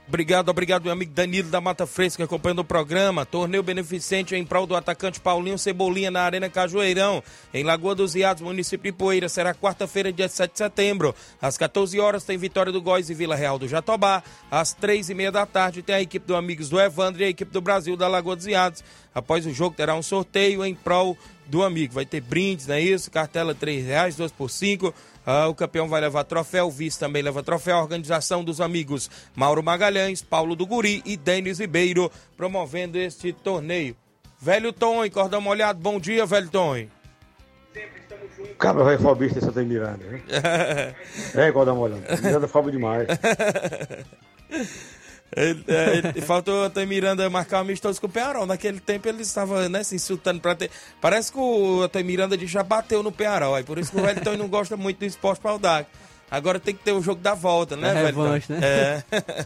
Obrigado, 0.06 0.50
obrigado, 0.50 0.84
meu 0.84 0.92
amigo 0.92 1.12
Danilo 1.12 1.48
da 1.48 1.62
Mata 1.62 1.86
Fresca, 1.86 2.22
acompanhando 2.22 2.58
o 2.58 2.64
programa. 2.64 3.24
Torneio 3.24 3.62
beneficente 3.62 4.36
em 4.36 4.44
prol 4.44 4.66
do 4.66 4.76
atacante 4.76 5.18
Paulinho 5.18 5.58
Cebolinha 5.58 6.10
na 6.10 6.20
Arena 6.20 6.48
Cajueirão, 6.50 7.22
em 7.52 7.64
Lagoa 7.64 7.94
dos 7.94 8.14
Iados, 8.14 8.42
município 8.42 8.92
de 8.92 8.96
Poeira. 8.96 9.30
Será 9.30 9.54
quarta-feira, 9.54 10.12
dia 10.12 10.28
7 10.28 10.52
de 10.52 10.58
setembro. 10.58 11.14
Às 11.40 11.56
14 11.56 11.98
horas 11.98 12.22
tem 12.22 12.36
Vitória 12.36 12.70
do 12.70 12.82
Góis 12.82 13.08
e 13.08 13.14
Vila 13.14 13.34
Real 13.34 13.58
do 13.58 13.66
Jatobá. 13.66 14.22
Às 14.50 14.74
3 14.74 15.08
e 15.08 15.14
meia 15.14 15.32
da 15.32 15.46
tarde 15.46 15.82
tem 15.82 15.94
a 15.96 16.02
equipe 16.02 16.26
do 16.26 16.36
Amigos 16.36 16.68
do 16.68 16.78
Evandro 16.78 17.22
e 17.22 17.24
a 17.24 17.28
equipe 17.30 17.50
do 17.50 17.62
Brasil 17.62 17.96
da 17.96 18.06
Lagoa 18.06 18.36
dos 18.36 18.46
Iados. 18.46 18.84
Após 19.14 19.46
o 19.46 19.52
jogo 19.52 19.74
terá 19.74 19.94
um 19.94 20.02
sorteio 20.02 20.64
em 20.64 20.74
prol 20.74 21.16
do 21.46 21.62
amigo. 21.62 21.94
Vai 21.94 22.06
ter 22.06 22.20
brindes, 22.20 22.66
não 22.66 22.74
é 22.74 22.80
isso? 22.80 23.10
Cartela 23.10 23.54
3 23.54 23.84
reais, 23.84 24.16
2 24.16 24.32
por 24.32 24.50
5. 24.50 24.94
Ah, 25.26 25.48
o 25.48 25.54
campeão 25.54 25.88
vai 25.88 26.00
levar 26.00 26.24
troféu, 26.24 26.66
o 26.66 26.70
vice 26.70 26.98
também 26.98 27.22
leva 27.22 27.42
troféu. 27.42 27.76
A 27.76 27.82
organização 27.82 28.44
dos 28.44 28.60
amigos 28.60 29.10
Mauro 29.34 29.62
Magalhães, 29.62 30.20
Paulo 30.22 30.54
do 30.54 30.66
Guri 30.66 31.02
e 31.04 31.16
Denis 31.16 31.58
Ribeiro 31.58 32.10
promovendo 32.36 32.98
este 32.98 33.32
torneio. 33.32 33.96
Velho 34.40 34.72
Tom, 34.72 35.08
cordão 35.10 35.40
molhado, 35.40 35.80
bom 35.80 35.98
dia, 35.98 36.26
velho 36.26 36.50
Tom. 36.50 36.86
O 38.38 38.56
cabra 38.56 38.84
vai 38.84 38.98
fobista 38.98 39.38
esse 39.38 39.50
tem 39.52 39.64
Miranda, 39.64 40.04
né? 40.04 40.22
É, 41.34 41.48
igual 41.48 41.64
da 41.64 41.74
molhada. 41.74 42.16
Miranda 42.22 42.46
fobe 42.46 42.70
demais. 42.70 43.08
Ele, 45.36 45.64
é, 45.68 45.96
ele- 46.14 46.20
faltou 46.20 46.54
o 46.54 46.64
Antônio 46.64 46.88
Miranda 46.88 47.28
marcar 47.28 47.58
um 47.58 47.60
amistoso 47.62 48.00
com 48.00 48.06
o 48.06 48.10
Pearol. 48.10 48.46
Naquele 48.46 48.80
tempo 48.80 49.08
ele 49.08 49.22
estava 49.22 49.68
né, 49.68 49.82
se 49.82 49.94
insultando 49.96 50.40
pra 50.40 50.54
ter. 50.54 50.70
Parece 51.00 51.32
que 51.32 51.38
o 51.38 51.82
Antônio 51.82 52.06
Miranda 52.06 52.38
já 52.46 52.62
bateu 52.62 53.02
no 53.02 53.10
Pearol. 53.12 53.54
Aí 53.54 53.64
por 53.64 53.78
isso 53.78 53.90
que 53.90 53.98
o 53.98 54.02
Wellington 54.02 54.36
não 54.36 54.48
gosta 54.48 54.76
muito 54.76 54.98
do 54.98 55.04
esporte 55.04 55.40
para 55.40 55.54
o 55.54 55.58
DAC. 55.58 55.88
Agora 56.34 56.58
tem 56.60 56.74
que 56.74 56.82
ter 56.82 56.92
o 56.92 57.00
jogo 57.02 57.20
da 57.20 57.34
volta, 57.34 57.76
né, 57.76 57.90
É 57.90 57.94
velho? 57.94 58.06
revanche, 58.06 58.52
né? 58.52 58.60
É. 58.62 59.02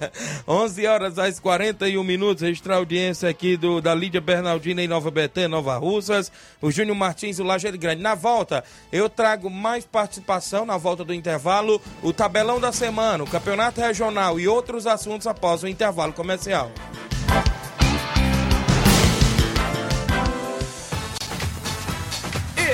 11 0.49 0.86
horas 0.86 1.18
às 1.18 1.39
41 1.39 2.03
minutos. 2.03 2.43
Registrar 2.43 2.74
a 2.74 2.78
audiência 2.78 3.28
aqui 3.28 3.57
do, 3.57 3.80
da 3.80 3.95
Lídia 3.95 4.20
Bernardina 4.20 4.82
em 4.82 4.89
Nova 4.89 5.11
Betânia, 5.11 5.49
Nova 5.49 5.76
Russas. 5.76 6.30
O 6.61 6.70
Júnior 6.70 6.97
Martins, 6.97 7.39
o 7.39 7.45
Lajeiro 7.45 7.78
Grande. 7.78 8.03
Na 8.03 8.14
volta, 8.14 8.64
eu 8.93 9.09
trago 9.09 9.51
mais 9.51 9.84
participação 9.84 10.64
na 10.64 10.76
volta 10.76 11.05
do 11.05 11.14
intervalo. 11.14 11.80
O 12.03 12.12
tabelão 12.12 12.61
da 12.61 12.72
semana, 12.72 13.24
o 13.24 13.26
campeonato 13.26 13.80
regional 13.80 14.39
e 14.41 14.49
outros 14.49 14.86
assuntos 14.86 15.26
após 15.26 15.62
o 15.62 15.68
intervalo 15.68 16.12
comercial. 16.12 16.70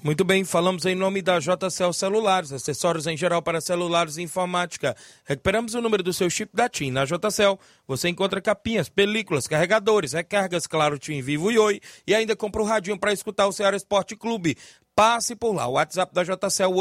Muito 0.00 0.24
bem, 0.24 0.44
falamos 0.44 0.86
em 0.86 0.94
nome 0.94 1.20
da 1.20 1.40
JCL 1.40 1.92
Celulares, 1.92 2.52
acessórios 2.52 3.08
em 3.08 3.16
geral 3.16 3.42
para 3.42 3.60
celulares 3.60 4.16
e 4.16 4.22
informática. 4.22 4.96
Recuperamos 5.24 5.74
o 5.74 5.80
número 5.80 6.04
do 6.04 6.12
seu 6.12 6.30
chip 6.30 6.54
da 6.54 6.68
TIM. 6.68 6.92
Na 6.92 7.04
JCL 7.04 7.58
você 7.86 8.08
encontra 8.08 8.40
capinhas, 8.40 8.88
películas, 8.88 9.48
carregadores, 9.48 10.12
recargas, 10.12 10.68
claro, 10.68 11.00
TIM 11.00 11.20
Vivo 11.20 11.50
e 11.50 11.58
Oi. 11.58 11.80
E 12.06 12.14
ainda 12.14 12.36
compra 12.36 12.62
o 12.62 12.64
radinho 12.64 12.96
para 12.96 13.12
escutar 13.12 13.48
o 13.48 13.52
Ceará 13.52 13.76
Esporte 13.76 14.14
Clube. 14.14 14.56
Passe 14.94 15.34
por 15.34 15.52
lá. 15.52 15.66
O 15.66 15.72
WhatsApp 15.72 16.14
da 16.14 16.22
JCL 16.22 16.72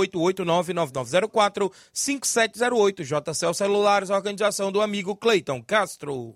889-9904-5708. 1.94 3.04
JCL 3.04 3.54
Celulares, 3.56 4.12
organização 4.12 4.72
do 4.72 4.80
amigo 4.80 5.16
Cleiton 5.16 5.64
Castro. 5.64 6.36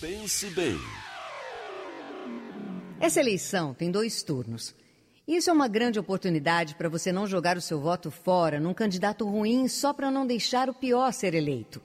Pense 0.00 0.46
bem. 0.50 0.78
Essa 3.00 3.20
eleição 3.20 3.74
tem 3.74 3.90
dois 3.90 4.22
turnos. 4.22 4.74
Isso 5.26 5.50
é 5.50 5.52
uma 5.52 5.68
grande 5.68 5.98
oportunidade 5.98 6.74
para 6.74 6.88
você 6.88 7.10
não 7.10 7.26
jogar 7.26 7.56
o 7.56 7.60
seu 7.60 7.80
voto 7.80 8.10
fora 8.10 8.60
num 8.60 8.74
candidato 8.74 9.26
ruim 9.26 9.68
só 9.68 9.92
para 9.92 10.10
não 10.10 10.26
deixar 10.26 10.68
o 10.68 10.74
pior 10.74 11.12
ser 11.12 11.34
eleito. 11.34 11.82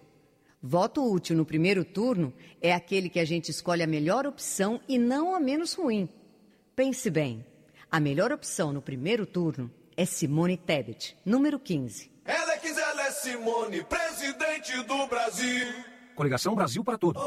Voto 0.61 1.09
útil 1.09 1.37
no 1.37 1.45
primeiro 1.45 1.85
turno 1.85 2.33
é 2.61 2.73
aquele 2.73 3.09
que 3.09 3.19
a 3.19 3.25
gente 3.25 3.49
escolhe 3.49 3.81
a 3.81 3.87
melhor 3.87 4.27
opção 4.27 4.79
e 4.87 4.97
não 4.97 5.33
a 5.33 5.39
menos 5.39 5.73
ruim. 5.73 6.09
Pense 6.75 7.09
bem: 7.09 7.45
a 7.89 7.99
melhor 7.99 8.31
opção 8.31 8.73
no 8.73 8.81
primeiro 8.81 9.25
turno 9.25 9.71
é 9.95 10.05
Simone 10.05 10.57
Tebet, 10.57 11.17
número 11.25 11.57
15. 11.57 12.11
Ela 12.25 12.53
é 12.53 12.57
que 12.57 12.67
ela 12.67 13.07
é 13.07 13.11
Simone, 13.11 13.83
presidente 13.83 14.83
do 14.83 15.07
Brasil. 15.07 15.67
Coligação 16.13 16.55
Brasil 16.55 16.83
para 16.83 16.97
Todos. 16.97 17.21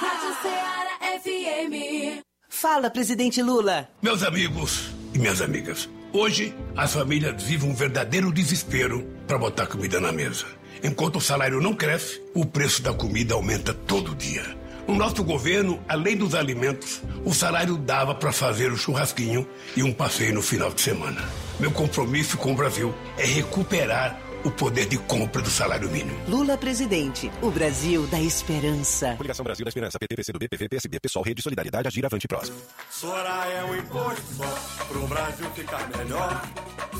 Rádio 0.00 0.36
Ceará 0.40 1.20
FM. 1.20 2.22
Fala, 2.48 2.88
presidente 2.88 3.42
Lula. 3.42 3.88
Meus 4.00 4.22
amigos 4.22 4.90
e 5.12 5.18
minhas 5.18 5.42
amigas, 5.42 5.90
hoje 6.12 6.54
as 6.76 6.92
famílias 6.92 7.42
vivem 7.42 7.68
um 7.68 7.74
verdadeiro 7.74 8.32
desespero 8.32 9.04
para 9.26 9.36
botar 9.36 9.66
comida 9.66 9.98
na 9.98 10.12
mesa. 10.12 10.46
Enquanto 10.84 11.16
o 11.16 11.20
salário 11.20 11.60
não 11.60 11.74
cresce, 11.74 12.22
o 12.32 12.46
preço 12.46 12.80
da 12.80 12.94
comida 12.94 13.34
aumenta 13.34 13.74
todo 13.74 14.14
dia. 14.14 14.44
No 14.86 14.94
nosso 14.94 15.24
governo, 15.24 15.82
além 15.88 16.16
dos 16.16 16.32
alimentos, 16.32 17.02
o 17.24 17.34
salário 17.34 17.76
dava 17.76 18.14
para 18.14 18.30
fazer 18.30 18.70
o 18.70 18.76
churrasquinho 18.76 19.48
e 19.76 19.82
um 19.82 19.92
passeio 19.92 20.32
no 20.32 20.42
final 20.42 20.70
de 20.70 20.80
semana. 20.80 21.20
Meu 21.58 21.72
compromisso 21.72 22.38
com 22.38 22.52
o 22.52 22.56
Brasil 22.56 22.94
é 23.16 23.26
recuperar 23.26 24.16
o 24.44 24.50
poder 24.50 24.86
de 24.86 24.98
compra 24.98 25.42
do 25.42 25.50
salário 25.50 25.88
mínimo. 25.90 26.18
Lula 26.28 26.56
presidente, 26.56 27.30
o 27.42 27.50
Brasil 27.50 28.06
da 28.06 28.20
esperança. 28.20 29.14
Coligação 29.16 29.44
Brasil 29.44 29.64
da 29.64 29.68
Esperança, 29.68 29.98
PT, 29.98 30.16
PCdoB, 30.16 30.48
PV, 30.48 30.68
PSB, 30.68 31.00
PSOL, 31.00 31.22
Rede 31.22 31.42
Solidariedade, 31.42 31.88
Agir, 31.88 32.04
Avante 32.04 32.28
Próximo. 32.28 32.56
Soraya 32.90 33.52
é 33.52 33.64
um 33.64 33.76
imposto 33.76 34.34
só, 34.34 34.84
pro 34.88 35.06
Brasil 35.06 35.50
ficar 35.50 35.88
melhor. 35.96 36.42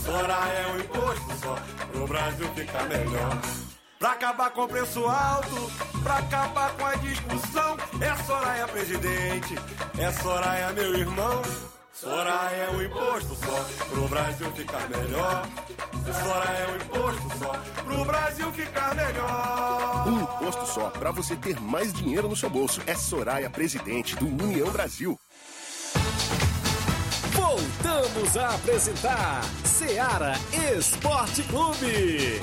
Soraya 0.04 0.52
é 0.52 0.72
um 0.72 0.80
imposto 0.80 1.38
só, 1.40 1.58
pro 1.92 2.06
Brasil 2.06 2.48
ficar 2.54 2.88
melhor. 2.88 3.40
Pra 3.98 4.12
acabar 4.12 4.50
com 4.50 4.62
o 4.62 4.68
preço 4.68 5.04
alto, 5.04 5.72
pra 6.02 6.18
acabar 6.18 6.72
com 6.76 6.84
a 6.84 6.94
discussão. 6.94 7.76
É 8.00 8.24
Soraya 8.24 8.68
presidente, 8.68 9.54
é 9.98 10.12
Soraya 10.12 10.72
meu 10.72 10.94
irmão. 10.94 11.42
Soraya 12.00 12.56
é 12.56 12.70
um 12.70 12.80
imposto 12.80 13.34
só, 13.34 13.86
pro 13.88 14.06
Brasil 14.06 14.52
ficar 14.52 14.88
melhor. 14.88 15.48
Soraya 16.22 16.58
é 16.58 16.70
um 16.70 16.76
imposto 16.76 17.38
só, 17.38 17.52
pro 17.82 18.04
Brasil 18.04 18.52
ficar 18.52 18.94
melhor. 18.94 20.06
Um 20.06 20.20
imposto 20.20 20.66
só 20.66 20.90
para 20.90 21.10
você 21.10 21.34
ter 21.34 21.58
mais 21.58 21.92
dinheiro 21.92 22.28
no 22.28 22.36
seu 22.36 22.48
bolso. 22.48 22.80
É 22.86 22.94
Soraya, 22.94 23.50
presidente 23.50 24.14
do 24.14 24.28
União 24.28 24.70
Brasil. 24.70 25.18
Voltamos 27.32 28.36
a 28.36 28.54
apresentar 28.54 29.42
Seara 29.64 30.34
Esporte 30.78 31.42
Clube. 31.42 32.40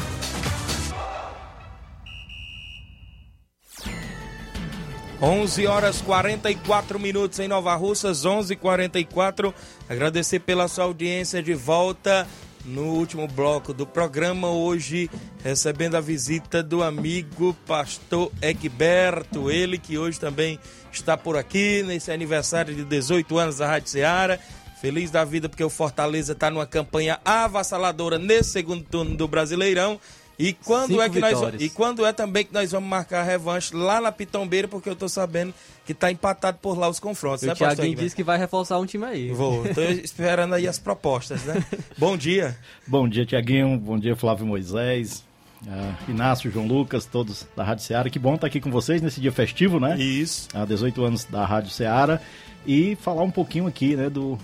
11 5.22 5.66
horas 5.66 6.02
44 6.02 7.00
minutos 7.00 7.40
em 7.40 7.48
Nova 7.48 7.74
Russas, 7.76 8.26
11:44. 8.26 9.54
Agradecer 9.88 10.40
pela 10.40 10.68
sua 10.68 10.84
audiência 10.84 11.42
de 11.42 11.54
volta 11.54 12.28
no 12.66 12.84
último 12.96 13.26
bloco 13.26 13.74
do 13.74 13.88
programa. 13.88 14.50
Hoje, 14.50 15.10
recebendo 15.42 15.96
a 15.96 16.02
visita 16.02 16.62
do 16.62 16.84
amigo 16.84 17.56
pastor 17.66 18.30
Egberto, 18.42 19.50
ele 19.50 19.78
que 19.78 19.98
hoje 19.98 20.20
também 20.20 20.60
está 20.92 21.16
por 21.16 21.38
aqui 21.38 21.82
nesse 21.84 22.12
aniversário 22.12 22.76
de 22.76 22.84
18 22.84 23.38
anos 23.38 23.58
da 23.58 23.68
Rádio 23.68 23.90
Ceará. 23.90 24.38
Feliz 24.82 25.10
da 25.10 25.24
vida 25.24 25.48
porque 25.48 25.64
o 25.64 25.70
Fortaleza 25.70 26.34
está 26.34 26.52
numa 26.52 26.66
campanha 26.66 27.20
avassaladora 27.24 28.20
nesse 28.20 28.50
segundo 28.50 28.84
turno 28.84 29.16
do 29.16 29.28
Brasileirão. 29.28 29.98
E 30.38 30.52
quando 30.52 30.88
Cinco 30.90 31.02
é 31.02 31.10
que 31.10 31.20
nós 31.20 31.34
vitórias. 31.34 31.62
e 31.62 31.70
quando 31.70 32.06
é 32.06 32.12
também 32.12 32.44
que 32.44 32.54
nós 32.54 32.72
vamos 32.72 32.90
marcar 32.90 33.22
a 33.22 33.24
revanche 33.24 33.74
lá 33.74 34.02
na 34.02 34.12
Pitombeira, 34.12 34.68
porque 34.68 34.90
eu 34.90 34.96
tô 34.96 35.08
sabendo 35.08 35.54
que 35.86 35.94
tá 35.94 36.12
empatado 36.12 36.58
por 36.62 36.78
lá 36.78 36.90
os 36.90 37.00
confrontos, 37.00 37.44
E 37.44 37.48
né, 37.48 37.54
o 37.54 37.56
Thiaguinho 37.56 37.86
Egberto? 37.88 38.04
disse 38.04 38.16
que 38.16 38.24
vai 38.24 38.38
reforçar 38.38 38.78
um 38.80 38.86
time 38.86 39.06
aí. 39.06 39.32
Vou, 39.32 39.64
tô 39.74 39.82
esperando 40.04 40.54
aí 40.56 40.68
as 40.68 40.78
propostas, 40.78 41.44
né? 41.46 41.64
Bom 41.98 42.18
dia. 42.18 42.58
Bom 42.86 43.08
dia, 43.08 43.26
Tiaguinho. 43.26 43.78
Bom 43.78 43.98
dia, 43.98 44.16
Flávio 44.16 44.46
Moisés. 44.46 45.24
ah, 45.68 45.94
Inácio, 46.10 46.52
João 46.52 46.68
Lucas, 46.68 47.06
todos 47.06 47.48
da 47.56 47.64
Rádio 47.64 47.86
Seara. 47.86 48.10
Que 48.10 48.20
bom 48.20 48.36
estar 48.36 48.48
aqui 48.48 48.60
com 48.60 48.70
vocês 48.72 49.02
nesse 49.02 49.22
dia 49.22 49.32
festivo, 49.32 49.80
né? 49.80 49.96
Isso. 49.98 50.50
Há 50.54 50.66
18 50.66 51.02
anos 51.06 51.24
da 51.24 51.46
Rádio 51.46 51.70
Seara. 51.72 52.22
E 52.68 52.96
falar 52.98 53.22
um 53.24 53.32
pouquinho 53.32 53.68
aqui, 53.68 53.96
né, 53.96 54.10
do, 54.10 54.38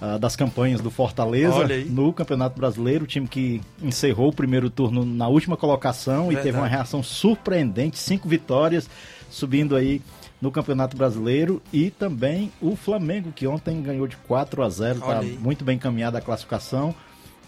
ah, 0.00 0.16
das 0.16 0.34
campanhas 0.34 0.80
do 0.80 0.90
Fortaleza 0.90 1.68
no 1.88 2.12
Campeonato 2.12 2.58
Brasileiro. 2.58 3.04
O 3.04 3.06
time 3.06 3.28
que 3.28 3.60
encerrou 3.82 4.28
o 4.28 4.32
primeiro 4.32 4.70
turno 4.70 5.04
na 5.04 5.28
última 5.28 5.56
colocação 5.56 6.26
e 6.32 6.36
teve 6.36 6.44
Verdade. 6.44 6.62
uma 6.62 6.68
reação 6.68 7.02
surpreendente. 7.02 7.98
Cinco 7.98 8.28
vitórias, 8.28 8.88
subindo 9.30 9.76
aí 9.76 10.00
no 10.40 10.50
Campeonato 10.50 10.96
Brasileiro. 10.96 11.60
E 11.72 11.90
também 11.90 12.50
o 12.62 12.74
Flamengo, 12.76 13.30
que 13.30 13.46
ontem 13.46 13.82
ganhou 13.82 14.06
de 14.06 14.16
4 14.16 14.62
a 14.62 14.70
0. 14.70 14.98
Está 14.98 15.22
muito 15.38 15.64
bem 15.64 15.76
encaminhada 15.76 16.16
a 16.18 16.20
classificação. 16.20 16.94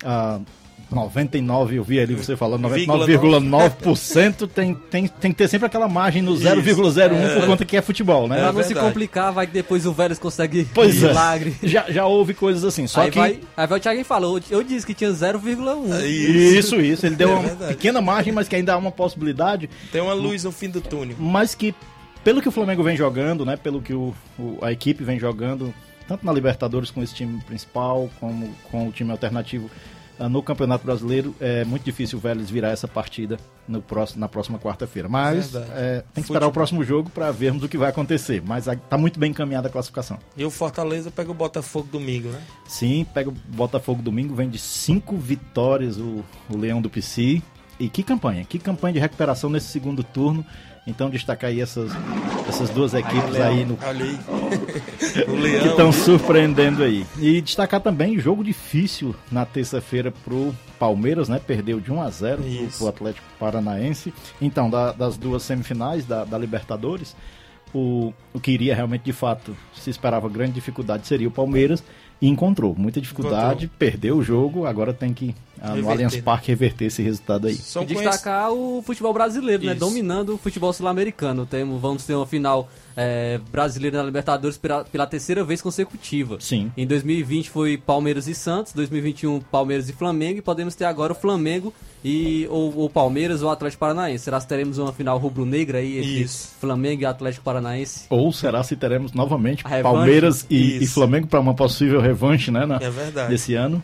Ah, 0.05 0.39
99, 0.91 1.77
eu 1.77 1.85
vi 1.85 2.01
ali 2.01 2.15
você 2.15 2.37
falando, 2.37 2.69
Vírgula 2.69 3.41
99,9% 3.41 4.49
tem, 4.49 4.75
tem, 4.75 5.07
tem 5.07 5.31
que 5.33 5.39
ter 5.39 5.49
sempre 5.49 5.67
aquela 5.67 5.89
margem 5.89 6.21
no 6.23 6.35
0,01 6.35 7.13
É. 7.15 7.35
por 7.39 7.47
conta 7.47 7.65
que 7.65 7.77
é 7.77 7.83
futebol, 7.83 8.29
né? 8.29 8.39
Pra 8.41 8.53
não 8.53 8.63
se 8.63 8.75
complicar, 8.75 9.33
vai 9.33 9.47
que 9.47 9.53
depois 9.53 9.87
o 9.87 9.93
Vélez 9.93 10.19
consegue 10.19 10.67
Pois 10.75 11.03
é. 11.03 11.09
milagre. 11.09 11.55
Já, 11.63 11.91
já 11.91 12.07
houve 12.07 12.35
coisas 12.35 12.65
assim, 12.65 12.87
só 12.87 13.03
aí, 13.03 13.11
que... 13.11 13.19
vai, 13.19 13.41
aí 13.57 13.67
vai 13.67 13.79
o 13.79 13.83
Thiaguinho 13.83 14.05
falou, 14.05 14.41
eu 14.51 14.63
disse 14.63 14.87
que 14.87 14.95
tinha 14.95 15.11
0,1. 15.11 16.05
Isso, 16.05 16.77
isso. 16.81 17.07
Ele 17.07 17.17
deu 17.17 17.31
É 17.31 17.35
uma 17.35 17.49
pequena 17.69 18.01
margem, 18.01 18.33
mas 18.33 18.49
que 18.49 18.57
ainda 18.57 18.75
há 18.75 18.77
uma 18.77 18.93
possibilidade. 18.93 19.69
Tem 19.91 20.01
uma 20.01 20.13
luz 20.15 20.45
no 20.45 20.53
fim 20.53 20.69
do 20.69 20.81
túnel. 20.81 21.17
Mas 21.19 21.55
que, 21.55 21.75
pelo 22.23 22.41
que 22.43 22.49
o 22.49 22.53
Flamengo 22.53 22.83
vem 22.83 22.97
jogando, 22.97 23.45
né? 23.47 23.57
Pelo 23.57 23.81
que 23.81 23.95
o, 23.95 24.15
o- 24.39 24.59
a 24.63 24.71
equipe 24.73 25.03
vem 25.05 25.19
jogando, 25.19 25.73
tanto 26.07 26.25
na 26.27 26.33
Libertadores 26.33 26.91
com 26.91 27.03
esse 27.03 27.15
time 27.15 27.41
principal, 27.47 28.11
como 28.21 28.51
com 28.71 28.89
o 28.89 28.93
time 28.93 29.11
alternativo 29.11 29.71
no 30.19 30.43
Campeonato 30.43 30.85
Brasileiro, 30.85 31.35
é 31.41 31.65
muito 31.65 31.85
difícil 31.85 32.19
o 32.19 32.21
Vélez 32.21 32.51
virar 32.51 32.71
essa 32.71 32.87
partida 32.87 33.39
no 33.67 33.81
próximo, 33.81 34.21
na 34.21 34.29
próxima 34.29 34.59
quarta-feira. 34.59 35.09
Mas 35.09 35.55
é, 35.55 36.05
tem 36.13 36.15
que 36.15 36.21
esperar 36.21 36.41
Futebol. 36.41 36.49
o 36.49 36.53
próximo 36.53 36.85
jogo 36.85 37.11
para 37.11 37.31
vermos 37.31 37.63
o 37.63 37.69
que 37.69 37.79
vai 37.79 37.91
acontecer. 37.91 38.43
Mas 38.45 38.67
está 38.67 38.99
muito 38.99 39.19
bem 39.19 39.31
encaminhada 39.31 39.69
a 39.69 39.71
classificação. 39.71 40.19
E 40.37 40.45
o 40.45 40.51
Fortaleza 40.51 41.11
pega 41.11 41.31
o 41.31 41.35
Botafogo 41.35 41.89
domingo, 41.91 42.29
né? 42.29 42.43
Sim, 42.67 43.07
pega 43.13 43.31
o 43.31 43.33
Botafogo 43.33 44.03
domingo, 44.03 44.35
vem 44.35 44.49
de 44.49 44.59
cinco 44.59 45.17
vitórias 45.17 45.99
o, 45.99 46.25
o 46.49 46.57
Leão 46.57 46.81
do 46.81 46.91
PC. 46.91 47.43
E 47.81 47.89
que 47.89 48.03
campanha, 48.03 48.45
que 48.45 48.59
campanha 48.59 48.93
de 48.93 49.01
recuperação 49.01 49.51
nesse 49.51 49.69
segundo 49.69 50.05
turno. 50.05 50.45
Então 50.87 51.09
destacar 51.09 51.51
aí 51.51 51.61
essas, 51.61 51.93
essas 52.49 52.69
duas 52.71 52.93
equipes 52.93 53.37
aí 53.41 53.65
no, 53.65 53.77
que 55.63 55.69
estão 55.69 55.93
surpreendendo 55.93 56.83
aí. 56.83 57.07
E 57.19 57.41
destacar 57.41 57.81
também 57.81 58.19
jogo 58.19 58.43
difícil 58.43 59.15
na 59.31 59.45
terça-feira 59.47 60.13
pro 60.25 60.55
Palmeiras, 60.79 61.29
né? 61.29 61.41
Perdeu 61.45 61.79
de 61.81 61.93
1 61.93 62.03
a 62.03 62.11
0 62.11 62.43
pro, 62.43 62.51
Isso. 62.51 62.79
pro 62.79 62.89
Atlético 62.89 63.27
Paranaense. 63.39 64.13
Então, 64.41 64.69
da- 64.69 64.93
das 64.93 65.17
duas 65.17 65.43
semifinais 65.45 66.05
da, 66.05 66.25
da 66.25 66.37
Libertadores, 66.37 67.15
o, 67.73 68.13
o 68.35 68.41
que 68.41 68.51
iria 68.51 68.75
realmente 68.75 69.03
de 69.03 69.13
fato 69.13 69.57
se 69.73 69.89
esperava 69.89 70.29
grande 70.29 70.53
dificuldade 70.53 71.07
seria 71.07 71.29
o 71.29 71.31
Palmeiras 71.31 71.83
e 72.23 72.29
encontrou 72.29 72.73
muita 72.79 73.01
dificuldade, 73.01 73.69
perdeu 73.77 74.17
o 74.17 74.23
jogo, 74.23 74.65
agora 74.65 74.95
tem 74.95 75.13
que 75.13 75.35
ah, 75.61 75.71
no 75.71 75.75
Reverter. 75.75 75.93
Allianz 75.93 76.17
Parque 76.21 76.49
reverter 76.49 76.85
esse 76.85 77.03
resultado 77.03 77.49
aí. 77.49 77.55
E 77.55 77.85
destacar 77.85 78.53
o 78.53 78.81
futebol 78.81 79.13
brasileiro, 79.13 79.65
né? 79.65 79.73
Isso. 79.73 79.81
Dominando 79.81 80.35
o 80.35 80.39
futebol 80.39 80.73
sul-americano. 80.73 81.45
Temos, 81.45 81.81
vamos 81.81 82.05
ter 82.05 82.15
uma 82.15 82.27
final 82.27 82.69
é, 82.97 83.41
brasileira 83.51 83.99
na 83.99 84.05
Libertadores 84.05 84.57
pela, 84.57 84.85
pela 84.85 85.05
terceira 85.05 85.43
vez 85.43 85.61
consecutiva. 85.61 86.39
Sim. 86.41 86.71
Em 86.77 86.87
2020 86.87 87.51
foi 87.51 87.77
Palmeiras 87.77 88.29
e 88.29 88.37
Santos, 88.37 88.73
2021 88.73 89.41
Palmeiras 89.41 89.89
e 89.89 89.93
Flamengo, 89.93 90.39
e 90.39 90.43
podemos 90.43 90.77
ter 90.77 90.85
agora 90.85 91.13
o 91.13 91.17
Flamengo 91.17 91.75
e 92.05 92.47
ou, 92.51 92.77
ou 92.77 92.91
Palmeiras 92.91 93.43
ou 93.43 93.51
Atlético 93.51 93.81
Paranaense. 93.81 94.25
Será 94.25 94.41
que 94.41 94.47
teremos 94.47 94.79
uma 94.79 94.93
final 94.93 95.19
rubro-negra 95.19 95.79
aí 95.79 95.99
entre 95.99 96.23
Isso. 96.23 96.55
Flamengo 96.61 97.03
e 97.03 97.07
Atlético 97.07 97.45
Paranaense? 97.45 98.07
Ou 98.11 98.33
será 98.33 98.63
se 98.63 98.77
teremos 98.77 99.13
novamente? 99.13 99.65
Palmeiras 99.83 100.47
e, 100.51 100.79
e 100.83 100.87
Flamengo 100.87 101.27
para 101.27 101.41
uma 101.41 101.55
possível 101.55 102.01
revanche, 102.01 102.51
né? 102.51 102.67
na- 102.67 102.77
É 102.77 102.91
verdade. 102.91 103.31
Desse 103.31 103.55
ano. 103.55 103.83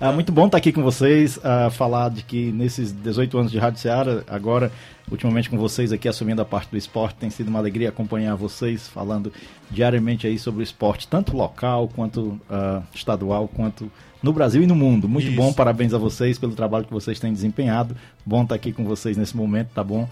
Ah, 0.00 0.12
muito 0.12 0.30
bom 0.30 0.46
estar 0.46 0.58
aqui 0.58 0.70
com 0.70 0.80
vocês, 0.80 1.40
ah, 1.42 1.70
falar 1.70 2.08
de 2.10 2.22
que 2.22 2.52
nesses 2.52 2.92
18 2.92 3.36
anos 3.36 3.50
de 3.50 3.58
Rádio 3.58 3.80
Seara, 3.80 4.22
agora, 4.28 4.70
ultimamente 5.10 5.50
com 5.50 5.58
vocês 5.58 5.90
aqui 5.92 6.06
assumindo 6.06 6.40
a 6.40 6.44
parte 6.44 6.70
do 6.70 6.76
esporte, 6.76 7.16
tem 7.16 7.30
sido 7.30 7.48
uma 7.48 7.58
alegria 7.58 7.88
acompanhar 7.88 8.36
vocês, 8.36 8.86
falando 8.86 9.32
diariamente 9.68 10.24
aí 10.24 10.38
sobre 10.38 10.60
o 10.60 10.62
esporte, 10.62 11.08
tanto 11.08 11.36
local, 11.36 11.88
quanto 11.96 12.40
ah, 12.48 12.80
estadual, 12.94 13.48
quanto 13.48 13.90
no 14.22 14.32
Brasil 14.32 14.62
e 14.62 14.66
no 14.66 14.74
mundo. 14.74 15.08
Muito 15.08 15.28
Isso. 15.28 15.36
bom, 15.36 15.52
parabéns 15.52 15.94
a 15.94 15.98
vocês 15.98 16.38
pelo 16.38 16.54
trabalho 16.54 16.84
que 16.84 16.92
vocês 16.92 17.18
têm 17.20 17.32
desempenhado. 17.32 17.96
Bom 18.24 18.42
estar 18.42 18.54
aqui 18.54 18.72
com 18.72 18.84
vocês 18.84 19.16
nesse 19.16 19.36
momento, 19.36 19.68
tá 19.74 19.84
bom? 19.84 20.08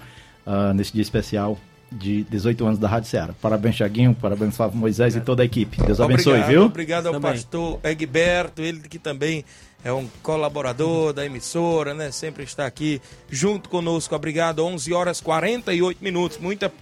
Ah, 0.47 0.73
nesse 0.73 0.93
dia 0.93 1.03
especial 1.03 1.59
de 1.91 2.25
18 2.25 2.67
anos 2.67 2.79
da 2.79 2.89
Rádio 2.89 3.09
Seara. 3.09 3.35
Parabéns, 3.41 3.77
Thiaguinho, 3.77 4.15
parabéns, 4.15 4.57
Flávio 4.57 4.77
Moisés 4.77 5.17
e 5.17 5.21
toda 5.21 5.43
a 5.43 5.47
equipe. 5.47 5.77
Deus 5.83 6.01
abençoe, 6.01 6.33
obrigado, 6.33 6.51
viu? 6.51 6.65
Obrigado 6.65 7.07
ao 7.07 7.13
Também. 7.15 7.33
pastor 7.33 7.81
Egberto, 7.83 8.63
ele 8.63 8.81
que 8.81 8.99
também 8.99 9.45
é 9.85 9.93
um 9.93 10.09
colaborador 10.23 11.13
da 11.13 11.25
emissora, 11.25 11.95
né? 11.95 12.11
Sempre 12.11 12.43
está 12.43 12.67
aqui 12.67 13.01
junto 13.31 13.69
conosco. 13.69 14.15
Obrigado. 14.15 14.65
11 14.65 14.93
horas 14.93 15.21
48 15.21 16.03
minutos. 16.03 16.39
Muita 16.39 16.73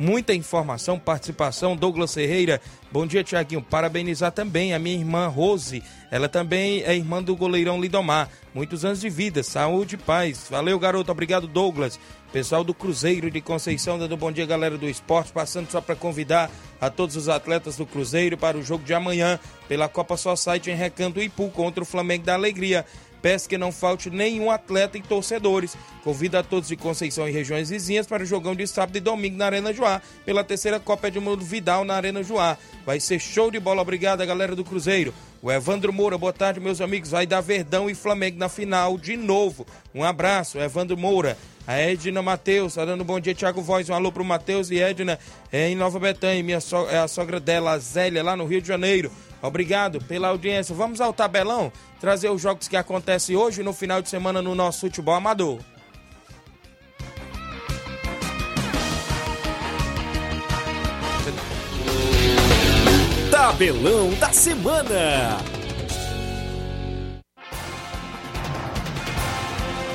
muita 0.00 0.34
informação, 0.34 0.98
participação. 0.98 1.76
Douglas 1.76 2.14
Ferreira, 2.14 2.58
bom 2.90 3.06
dia, 3.06 3.22
Tiaguinho. 3.22 3.60
Parabenizar 3.60 4.32
também 4.32 4.72
a 4.72 4.78
minha 4.78 4.96
irmã 4.96 5.28
Rose. 5.28 5.82
Ela 6.10 6.28
também 6.28 6.82
é 6.82 6.96
irmã 6.96 7.22
do 7.22 7.36
goleirão 7.36 7.78
Lidomar. 7.78 8.30
Muitos 8.54 8.84
anos 8.84 9.00
de 9.00 9.10
vida, 9.10 9.42
saúde 9.42 9.96
e 9.96 9.98
paz. 9.98 10.46
Valeu, 10.50 10.78
garoto. 10.78 11.12
Obrigado, 11.12 11.46
Douglas. 11.46 12.00
Pessoal 12.32 12.64
do 12.64 12.72
Cruzeiro 12.72 13.30
de 13.30 13.40
Conceição, 13.40 13.98
dando 13.98 14.16
bom 14.16 14.32
dia, 14.32 14.46
galera 14.46 14.78
do 14.78 14.88
esporte. 14.88 15.32
Passando 15.32 15.70
só 15.70 15.80
para 15.80 15.94
convidar 15.94 16.50
a 16.80 16.88
todos 16.88 17.14
os 17.14 17.28
atletas 17.28 17.76
do 17.76 17.84
Cruzeiro 17.84 18.38
para 18.38 18.56
o 18.56 18.62
jogo 18.62 18.84
de 18.84 18.94
amanhã 18.94 19.38
pela 19.68 19.88
Copa 19.88 20.16
Society 20.16 20.70
em 20.70 20.76
Recanto 20.76 21.20
Ipu 21.20 21.50
contra 21.50 21.82
o 21.82 21.86
Flamengo 21.86 22.24
da 22.24 22.34
Alegria. 22.34 22.86
Peço 23.22 23.48
que 23.48 23.58
não 23.58 23.70
falte 23.70 24.10
nenhum 24.10 24.50
atleta 24.50 24.96
e 24.96 25.02
torcedores. 25.02 25.76
Convido 26.02 26.38
a 26.38 26.42
todos 26.42 26.68
de 26.68 26.76
Conceição 26.76 27.28
e 27.28 27.32
regiões 27.32 27.70
vizinhas 27.70 28.06
para 28.06 28.22
o 28.22 28.26
jogão 28.26 28.54
de 28.54 28.66
sábado 28.66 28.96
e 28.96 29.00
domingo 29.00 29.36
na 29.36 29.46
Arena 29.46 29.72
Joá, 29.72 30.00
pela 30.24 30.42
terceira 30.42 30.80
Copa 30.80 31.08
Edmundo 31.08 31.44
Vidal 31.44 31.84
na 31.84 31.94
Arena 31.94 32.22
Joá. 32.22 32.56
Vai 32.86 32.98
ser 33.00 33.18
show 33.18 33.50
de 33.50 33.60
bola. 33.60 33.82
Obrigado, 33.82 34.24
galera 34.26 34.56
do 34.56 34.64
Cruzeiro. 34.64 35.12
O 35.42 35.50
Evandro 35.50 35.92
Moura, 35.92 36.18
boa 36.18 36.32
tarde, 36.32 36.60
meus 36.60 36.80
amigos. 36.80 37.10
Vai 37.10 37.26
dar 37.26 37.40
Verdão 37.40 37.88
e 37.88 37.94
Flamengo 37.94 38.38
na 38.38 38.48
final 38.48 38.98
de 38.98 39.16
novo. 39.16 39.66
Um 39.94 40.04
abraço, 40.04 40.58
Evandro 40.58 40.96
Moura. 40.96 41.36
A 41.70 41.76
Edna 41.76 42.20
Matheus, 42.20 42.74
tá 42.74 42.84
dando 42.84 43.04
bom 43.04 43.20
dia, 43.20 43.32
Thiago 43.32 43.62
Voz. 43.62 43.88
Um 43.88 43.94
alô 43.94 44.10
pro 44.10 44.24
Matheus 44.24 44.72
e 44.72 44.80
Edna 44.82 45.16
é 45.52 45.68
em 45.68 45.76
Nova 45.76 46.00
Betânia. 46.00 46.42
Minha 46.42 46.60
so- 46.60 46.88
é 46.90 46.98
a 46.98 47.06
sogra 47.06 47.38
dela, 47.38 47.70
a 47.70 47.78
Zélia, 47.78 48.24
lá 48.24 48.34
no 48.34 48.44
Rio 48.44 48.60
de 48.60 48.66
Janeiro. 48.66 49.08
Obrigado 49.40 50.02
pela 50.02 50.26
audiência. 50.26 50.74
Vamos 50.74 51.00
ao 51.00 51.12
tabelão, 51.12 51.72
trazer 52.00 52.28
os 52.28 52.42
jogos 52.42 52.66
que 52.66 52.76
acontecem 52.76 53.36
hoje 53.36 53.62
no 53.62 53.72
final 53.72 54.02
de 54.02 54.08
semana 54.08 54.42
no 54.42 54.52
nosso 54.52 54.80
futebol 54.80 55.14
amador. 55.14 55.60
Tabelão 63.30 64.10
da 64.14 64.32
Semana. 64.32 65.38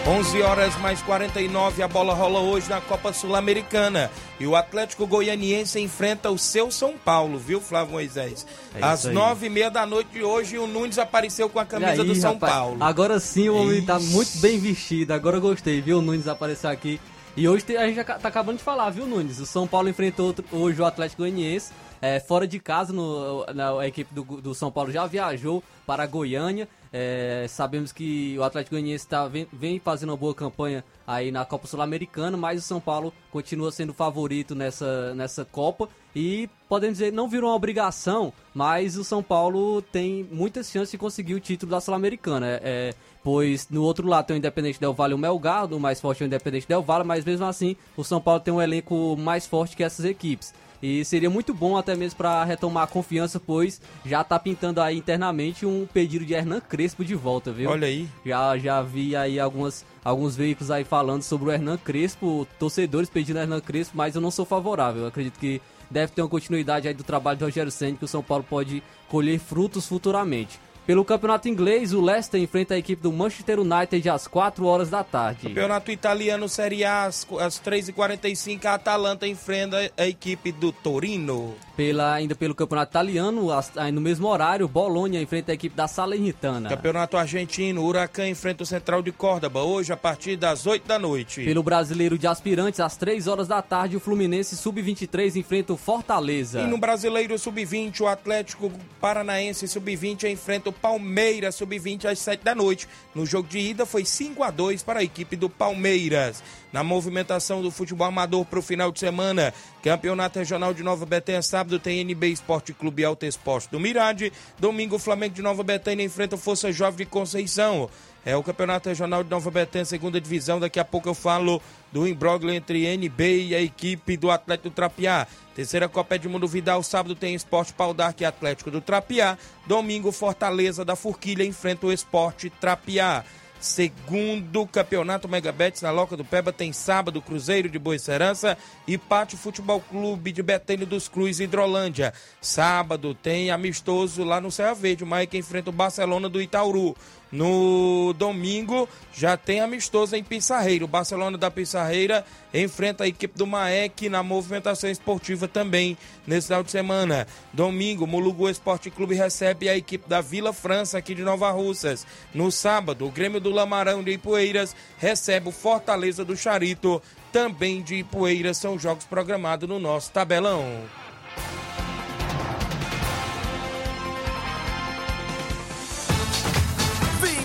11 0.08 0.42
horas 0.44 0.76
mais 0.82 1.02
49, 1.02 1.82
a 1.82 1.88
bola 1.88 2.14
rola 2.14 2.40
hoje 2.40 2.70
na 2.70 2.80
Copa 2.80 3.12
Sul-Americana. 3.12 4.12
E 4.40 4.46
o 4.46 4.56
Atlético 4.56 5.08
Goianiense 5.08 5.80
enfrenta 5.80 6.30
o 6.30 6.38
seu 6.38 6.70
São 6.70 6.94
Paulo, 6.96 7.40
viu, 7.40 7.60
Flávio 7.60 7.94
Moisés? 7.94 8.46
É 8.76 8.84
Às 8.84 9.06
nove 9.06 9.48
e 9.48 9.50
meia 9.50 9.72
da 9.72 9.84
noite 9.84 10.10
de 10.12 10.22
hoje, 10.22 10.60
o 10.60 10.68
Nunes 10.68 11.00
apareceu 11.00 11.50
com 11.50 11.60
a 11.60 11.66
camisa 11.66 12.04
aí, 12.04 12.08
do 12.08 12.14
São 12.14 12.34
rapaz, 12.34 12.54
Paulo. 12.54 12.78
Agora 12.84 13.20
sim 13.20 13.50
o 13.50 13.56
homem 13.56 13.84
tá 13.84 14.00
muito 14.00 14.38
bem 14.38 14.60
vestido. 14.60 15.12
Agora 15.12 15.38
eu 15.38 15.42
gostei, 15.42 15.82
viu? 15.82 15.98
O 15.98 16.02
Nunes 16.04 16.28
aparecer 16.28 16.68
aqui. 16.68 17.02
E 17.36 17.50
hoje 17.50 17.66
a 17.76 17.88
gente 17.88 17.96
já 17.96 18.04
tá 18.04 18.28
acabando 18.28 18.58
de 18.58 18.64
falar, 18.64 18.92
viu, 18.92 19.08
Nunes? 19.08 19.40
O 19.40 19.46
São 19.46 19.66
Paulo 19.66 19.90
enfrentou 19.90 20.36
hoje 20.52 20.80
o 20.80 20.86
Atlético 20.86 21.24
Goianiense. 21.24 21.72
É, 22.06 22.20
fora 22.20 22.48
de 22.48 22.60
casa, 22.60 22.94
no, 22.94 23.44
na, 23.48 23.80
a 23.80 23.88
equipe 23.88 24.14
do, 24.14 24.24
do 24.24 24.54
São 24.54 24.72
Paulo 24.72 24.92
já 24.92 25.08
viajou 25.08 25.64
para 25.88 26.06
Goiânia. 26.06 26.68
É, 26.94 27.48
sabemos 27.50 27.92
que 27.92 28.38
o 28.38 28.44
Atlético 28.44 28.76
Goianiense 28.76 29.08
tá, 29.08 29.28
vem, 29.28 29.48
vem 29.52 29.80
fazendo 29.80 30.10
uma 30.10 30.18
boa 30.18 30.34
campanha 30.34 30.86
aí 31.06 31.32
na 31.32 31.44
Copa 31.44 31.66
Sul-Americana, 31.66 32.38
mas 32.38 32.60
o 32.60 32.62
São 32.62 32.80
Paulo 32.80 33.12
continua 33.32 33.72
sendo 33.72 33.92
favorito 33.92 34.54
nessa, 34.54 35.16
nessa 35.16 35.44
Copa. 35.44 35.90
E 36.16 36.48
podemos 36.70 37.00
dizer, 37.00 37.12
não 37.12 37.28
virou 37.28 37.50
uma 37.50 37.56
obrigação, 37.56 38.32
mas 38.54 38.98
o 38.98 39.04
São 39.04 39.24
Paulo 39.24 39.82
tem 39.82 40.28
muitas 40.32 40.70
chances 40.70 40.92
de 40.92 40.98
conseguir 41.00 41.34
o 41.34 41.40
título 41.40 41.72
da 41.72 41.82
Sul-Americana. 41.82 42.60
É, 42.62 42.94
pois 43.24 43.68
no 43.68 43.82
outro 43.82 44.08
lado 44.08 44.28
tem 44.28 44.36
o 44.36 44.38
Independente 44.38 44.80
Del 44.80 44.94
Valle 44.94 45.14
e 45.14 45.16
o 45.16 45.18
Melgar, 45.18 45.74
o 45.74 45.80
mais 45.80 46.00
forte 46.00 46.22
é 46.22 46.26
o 46.26 46.28
Independente 46.28 46.68
Del 46.68 46.84
Valle, 46.84 47.04
mas 47.04 47.26
mesmo 47.26 47.48
assim 47.48 47.76
o 47.98 48.04
São 48.04 48.22
Paulo 48.22 48.40
tem 48.40 48.54
um 48.54 48.62
elenco 48.62 49.18
mais 49.18 49.48
forte 49.48 49.76
que 49.76 49.84
essas 49.84 50.06
equipes. 50.06 50.54
E 50.86 51.04
seria 51.04 51.32
muito 51.32 51.52
bom 51.52 51.76
até 51.76 51.96
mesmo 51.96 52.16
para 52.16 52.44
retomar 52.44 52.84
a 52.84 52.88
confiança, 52.88 53.40
pois 53.40 53.82
já 54.06 54.24
tá 54.24 54.38
pintando 54.38 54.80
aí 54.80 54.96
internamente 54.96 55.66
um 55.66 55.88
pedido 55.92 56.24
de 56.24 56.36
Hernan 56.36 56.62
Crespo 56.62 57.04
de 57.04 57.16
volta, 57.16 57.52
viu? 57.52 57.72
Olha 57.72 57.88
aí. 57.88 58.08
Já, 58.24 58.56
já 58.56 58.84
vi 58.84 59.16
aí 59.16 59.40
algumas, 59.40 59.84
alguns 60.04 60.36
veículos 60.36 60.70
aí 60.70 60.84
falando 60.84 61.24
sobre 61.24 61.50
o 61.50 61.52
Hernan 61.52 61.78
Crespo, 61.78 62.48
torcedores 62.60 63.10
pedindo 63.10 63.40
Hernan 63.40 63.62
Crespo, 63.62 63.98
mas 63.98 64.14
eu 64.14 64.22
não 64.22 64.30
sou 64.30 64.46
favorável. 64.46 65.02
Eu 65.02 65.08
acredito 65.08 65.40
que 65.40 65.60
deve 65.90 66.12
ter 66.12 66.22
uma 66.22 66.30
continuidade 66.30 66.88
aí 66.88 66.94
do 66.94 67.04
trabalho 67.04 67.40
do 67.40 67.46
Rogério 67.46 67.72
Senna, 67.72 67.98
que 67.98 68.06
o 68.06 68.08
São 68.08 68.22
Paulo 68.22 68.46
pode 68.48 68.84
colher 69.10 69.40
frutos 69.40 69.88
futuramente. 69.88 70.60
Pelo 70.86 71.04
campeonato 71.04 71.50
inglês, 71.50 71.94
o 71.94 72.02
Leicester 72.02 72.40
enfrenta 72.40 72.76
a 72.76 72.78
equipe 72.78 73.02
do 73.02 73.12
Manchester 73.12 73.60
United 73.60 74.08
às 74.08 74.28
4 74.28 74.64
horas 74.66 74.90
da 74.90 75.04
tarde. 75.04 75.48
Campeonato 75.48 75.92
italiano 75.92 76.48
Série 76.48 76.86
A, 76.86 77.06
às, 77.06 77.26
às 77.40 77.60
3h45, 77.60 78.66
a 78.66 78.76
Atalanta 78.76 79.28
enfrenta 79.28 79.92
a 79.98 80.08
equipe 80.08 80.52
do 80.52 80.72
Torino. 80.72 81.56
Pela, 81.76 82.14
ainda 82.14 82.36
pelo 82.36 82.54
campeonato 82.54 82.92
italiano, 82.92 83.50
no 83.92 84.00
mesmo 84.00 84.28
horário, 84.28 84.68
Bolonha 84.68 85.20
enfrenta 85.20 85.52
a 85.52 85.56
equipe 85.56 85.76
da 85.76 85.88
Salernitana. 85.88 86.70
Campeonato 86.70 87.18
argentino, 87.18 87.82
o 87.82 87.86
Huracan 87.86 88.28
enfrenta 88.30 88.64
o 88.64 88.66
Central 88.66 89.02
de 89.02 89.12
Córdoba, 89.12 89.64
hoje 89.64 89.92
a 89.92 89.98
partir 89.98 90.38
das 90.38 90.68
8 90.68 90.88
da 90.88 91.00
noite. 91.00 91.44
Pelo 91.44 91.64
brasileiro 91.64 92.18
de 92.18 92.28
aspirantes, 92.28 92.80
às 92.80 92.96
3 92.96 93.28
horas 93.28 93.48
da 93.48 93.62
tarde, 93.62 93.98
o 93.98 94.00
Fluminense 94.00 94.56
Sub-23 94.56 95.36
enfrenta 95.36 95.74
o 95.74 95.78
Fortaleza. 95.78 96.62
E 96.62 96.68
no 96.68 96.78
Brasileiro 96.78 97.38
Sub-20, 97.38 98.02
o 98.02 98.08
Atlético 98.08 98.72
Paranaense 99.02 99.68
Sub-20 99.68 100.30
enfrenta 100.30 100.70
o 100.70 100.75
Palmeiras 100.82 101.56
Sub-20 101.56 102.06
às 102.06 102.20
7 102.20 102.44
da 102.44 102.54
noite. 102.54 102.88
No 103.14 103.26
jogo 103.26 103.48
de 103.48 103.60
ida 103.60 103.86
foi 103.86 104.06
5 104.06 104.44
a 104.44 104.52
2 104.52 104.84
para 104.84 105.00
a 105.00 105.04
equipe 105.04 105.36
do 105.36 105.50
Palmeiras. 105.50 106.44
Na 106.72 106.84
movimentação 106.84 107.62
do 107.62 107.72
futebol 107.72 108.08
amador 108.08 108.46
para 108.46 108.60
o 108.60 108.62
final 108.62 108.92
de 108.92 109.00
semana, 109.00 109.54
Campeonato 109.82 110.40
Regional 110.40 110.74
de 110.74 110.84
Nova 110.84 111.06
Betânia, 111.06 111.42
sábado 111.42 111.80
tem 111.80 112.02
NB 112.02 112.28
Esporte 112.28 112.74
Clube 112.74 113.06
Alto 113.06 113.26
Esporte 113.26 113.70
do 113.70 113.80
Mirade. 113.80 114.32
Domingo, 114.60 114.98
o 114.98 115.00
Flamengo 115.00 115.36
de 115.36 115.42
Nova 115.42 115.64
Betânia 115.64 116.04
enfrenta 116.04 116.36
o 116.36 116.40
Força 116.40 116.72
Jovem 116.72 117.06
de 117.06 117.06
Conceição. 117.06 117.90
É 118.26 118.36
o 118.36 118.42
Campeonato 118.42 118.90
Regional 118.90 119.24
de 119.24 119.30
Nova 119.30 119.52
Betânia, 119.52 119.86
segunda 119.86 120.20
divisão. 120.20 120.60
Daqui 120.60 120.80
a 120.80 120.84
pouco 120.84 121.08
eu 121.08 121.14
falo 121.14 121.62
do 121.92 122.08
imbróglio 122.08 122.52
entre 122.52 122.88
NB 122.98 123.50
e 123.50 123.56
a 123.56 123.62
equipe 123.62 124.18
do 124.18 124.32
Atlético 124.32 124.70
do 124.70 124.74
Trapiá. 124.74 125.28
Terceira 125.54 125.88
Copa 125.88 126.16
Edmundo 126.16 126.48
Vidal, 126.48 126.82
sábado 126.82 127.14
tem 127.14 127.36
Esporte 127.36 127.72
Pau 127.72 127.94
D'Arc 127.94 128.20
e 128.20 128.26
Atlético 128.26 128.72
do 128.72 128.82
Trapiá. 128.82 129.38
Domingo, 129.68 130.12
Fortaleza 130.12 130.84
da 130.84 130.96
Forquilha 130.96 131.46
enfrenta 131.46 131.86
o 131.86 131.94
Esporte 131.94 132.50
Trapiá. 132.50 133.24
Segundo 133.60 134.68
Campeonato 134.68 135.28
Megabetes 135.28 135.82
na 135.82 135.90
Loca 135.90 136.18
do 136.18 136.26
Peba 136.26 136.52
tem 136.52 136.74
sábado 136.74 137.22
Cruzeiro 137.22 137.70
de 137.70 137.80
Boa 137.80 137.98
Serança 137.98 138.58
e 138.86 138.98
Pátio 138.98 139.38
Futebol 139.38 139.80
Clube 139.80 140.32
de 140.32 140.44
Betânia 140.44 140.86
dos 140.86 141.08
Cruz 141.08 141.40
Hidrolândia. 141.40 142.14
Sábado 142.42 143.16
tem 143.16 143.50
amistoso 143.50 144.24
lá 144.24 144.42
no 144.42 144.52
Serra 144.52 144.74
Verde, 144.74 145.04
o 145.04 145.38
enfrenta 145.38 145.70
o 145.70 145.74
Barcelona 145.74 146.28
do 146.28 146.42
Itauru. 146.42 146.96
No 147.32 148.14
domingo 148.18 148.88
já 149.14 149.36
tem 149.36 149.60
amistoso 149.60 150.16
em 150.16 150.24
Pissarreira. 150.24 150.86
O 150.86 150.88
Barcelona 150.88 151.38
da 151.38 151.52
Pissarreira 151.52 152.26
enfrenta 152.54 153.04
a 153.04 153.08
equipe 153.08 153.38
do 153.38 153.48
Maek 153.48 154.08
na 154.10 154.24
movimentação 154.24 154.90
esportiva 154.90 155.48
também 155.48 155.98
nesse 156.26 156.48
final 156.48 156.64
de 156.64 156.72
semana. 156.72 157.28
Domingo, 157.52 158.08
Mulugu 158.08 158.50
Esporte 158.50 158.90
Clube 158.90 159.16
recebe 159.16 159.68
a 159.68 159.76
equipe 159.76 160.08
da 160.08 160.22
Vila 160.22 160.54
França 160.54 160.98
aqui 160.98 161.14
de 161.14 161.24
Nova 161.24 161.52
Russas. 161.52 162.06
No 162.34 162.52
sábado, 162.52 163.06
o 163.06 163.12
Grêmio 163.12 163.40
do 163.40 163.52
Lamarão 163.52 164.04
de 164.04 164.12
Ipueiras 164.12 164.76
recebe 164.98 165.50
o 165.50 165.52
Fortaleza 165.52 166.24
do 166.24 166.38
Charito, 166.38 167.02
também 167.32 167.82
de 167.82 167.96
Ipueiras. 167.96 168.58
São 168.58 168.80
jogos 168.80 169.06
programados 169.06 169.68
no 169.68 169.80
nosso 169.80 170.12
tabelão. 170.12 170.84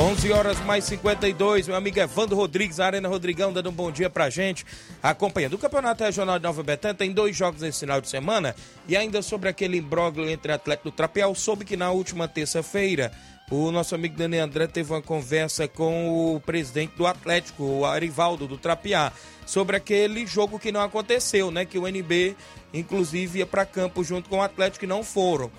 11 0.00 0.32
horas 0.32 0.58
mais 0.60 0.84
52, 0.84 1.68
meu 1.68 1.76
amigo 1.76 2.00
Evandro 2.00 2.34
Rodrigues, 2.34 2.80
Arena 2.80 3.06
Rodrigão, 3.06 3.52
dando 3.52 3.68
um 3.68 3.72
bom 3.72 3.92
dia 3.92 4.08
pra 4.08 4.30
gente. 4.30 4.64
Acompanhando 5.02 5.52
o 5.52 5.58
Campeonato 5.58 6.02
Regional 6.02 6.38
de 6.38 6.42
Nova 6.42 6.62
Betânia, 6.62 6.94
tem 6.94 7.12
dois 7.12 7.36
jogos 7.36 7.62
esse 7.62 7.80
final 7.80 8.00
de 8.00 8.08
semana. 8.08 8.56
E 8.88 8.96
ainda 8.96 9.20
sobre 9.20 9.50
aquele 9.50 9.76
imbróglio 9.76 10.30
entre 10.30 10.52
Atlético 10.52 10.90
do 10.90 10.96
Trapial, 10.96 11.34
soube 11.34 11.66
que 11.66 11.76
na 11.76 11.90
última 11.90 12.26
terça-feira 12.26 13.12
o 13.50 13.70
nosso 13.70 13.94
amigo 13.94 14.16
Dani 14.16 14.38
André 14.38 14.66
teve 14.68 14.90
uma 14.90 15.02
conversa 15.02 15.68
com 15.68 16.34
o 16.34 16.40
presidente 16.40 16.94
do 16.96 17.06
Atlético, 17.06 17.62
o 17.62 17.84
Arivaldo 17.84 18.48
do 18.48 18.56
Trapiá, 18.56 19.12
sobre 19.44 19.76
aquele 19.76 20.26
jogo 20.26 20.58
que 20.58 20.72
não 20.72 20.80
aconteceu, 20.80 21.50
né? 21.50 21.66
Que 21.66 21.78
o 21.78 21.86
NB, 21.86 22.36
inclusive, 22.72 23.40
ia 23.40 23.46
para 23.46 23.66
campo 23.66 24.02
junto 24.02 24.30
com 24.30 24.38
o 24.38 24.42
Atlético 24.42 24.86
e 24.86 24.88
não 24.88 25.04
foram 25.04 25.50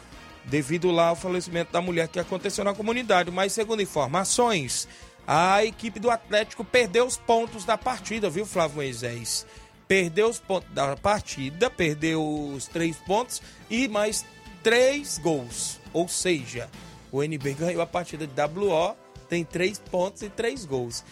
devido 0.45 0.91
lá 0.91 1.07
ao 1.07 1.15
falecimento 1.15 1.71
da 1.71 1.81
mulher 1.81 2.07
que 2.07 2.19
aconteceu 2.19 2.63
na 2.63 2.73
comunidade. 2.73 3.31
Mas, 3.31 3.53
segundo 3.53 3.81
informações, 3.81 4.87
a 5.27 5.63
equipe 5.63 5.99
do 5.99 6.09
Atlético 6.09 6.63
perdeu 6.63 7.05
os 7.05 7.17
pontos 7.17 7.63
da 7.65 7.77
partida, 7.77 8.29
viu, 8.29 8.45
Flávio 8.45 8.77
Moisés? 8.77 9.45
Perdeu 9.87 10.29
os 10.29 10.39
pontos 10.39 10.69
da 10.71 10.95
partida, 10.95 11.69
perdeu 11.69 12.23
os 12.23 12.67
três 12.67 12.97
pontos 12.97 13.41
e 13.69 13.87
mais 13.87 14.25
três 14.63 15.17
gols. 15.17 15.79
Ou 15.93 16.07
seja, 16.07 16.69
o 17.11 17.21
NB 17.21 17.53
ganhou 17.53 17.81
a 17.81 17.87
partida 17.87 18.25
de 18.25 18.33
WO, 18.41 18.95
tem 19.27 19.43
três 19.43 19.77
pontos 19.79 20.21
e 20.21 20.29
três 20.29 20.65
gols. 20.65 21.03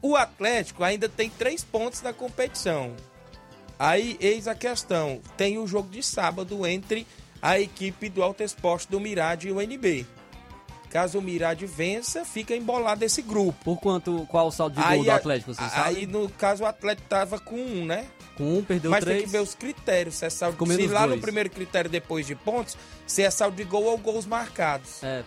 O 0.00 0.16
Atlético 0.16 0.84
ainda 0.84 1.08
tem 1.08 1.30
três 1.30 1.64
pontos 1.64 2.02
na 2.02 2.12
competição. 2.12 2.94
Aí, 3.78 4.16
eis 4.20 4.46
a 4.46 4.54
questão: 4.54 5.20
tem 5.36 5.58
o 5.58 5.66
jogo 5.66 5.88
de 5.88 6.02
sábado 6.02 6.66
entre 6.66 7.06
a 7.46 7.60
equipe 7.60 8.08
do 8.08 8.22
Alto 8.22 8.42
Esporte 8.42 8.88
do 8.88 8.98
Mirade 8.98 9.48
e 9.48 9.52
o 9.52 9.60
NB. 9.60 10.06
Caso 10.88 11.18
o 11.18 11.22
Mirade 11.22 11.66
vença, 11.66 12.24
fica 12.24 12.54
embolado 12.56 13.04
esse 13.04 13.20
grupo. 13.20 13.62
Por 13.64 13.78
quanto, 13.80 14.26
qual 14.30 14.46
o 14.46 14.50
saldo 14.50 14.76
de 14.76 14.80
gol 14.80 14.90
Aí, 14.90 15.02
do 15.04 15.10
Atlético, 15.10 15.52
você 15.52 15.60
sabe? 15.68 15.96
Aí, 15.98 16.06
no 16.06 16.28
caso, 16.30 16.62
o 16.62 16.66
Atlético 16.66 17.06
tava 17.08 17.38
com 17.38 17.56
um, 17.56 17.84
né? 17.84 18.06
Com 18.36 18.58
um, 18.58 18.64
perdeu 18.64 18.90
Mas 18.90 19.04
três. 19.04 19.18
tem 19.18 19.26
que 19.26 19.32
ver 19.32 19.40
os 19.42 19.54
critérios. 19.54 20.14
Se, 20.14 20.24
é 20.24 20.30
saldo, 20.30 20.56
Com 20.56 20.64
se 20.66 20.86
lá 20.86 21.02
no 21.02 21.08
dois. 21.08 21.20
primeiro 21.20 21.50
critério, 21.50 21.90
depois 21.90 22.26
de 22.26 22.34
pontos, 22.34 22.78
se 23.06 23.22
é 23.22 23.30
saldo 23.30 23.56
de 23.56 23.64
gol 23.64 23.84
ou 23.84 23.98
gols 23.98 24.24
marcados. 24.24 25.02
É. 25.02 25.22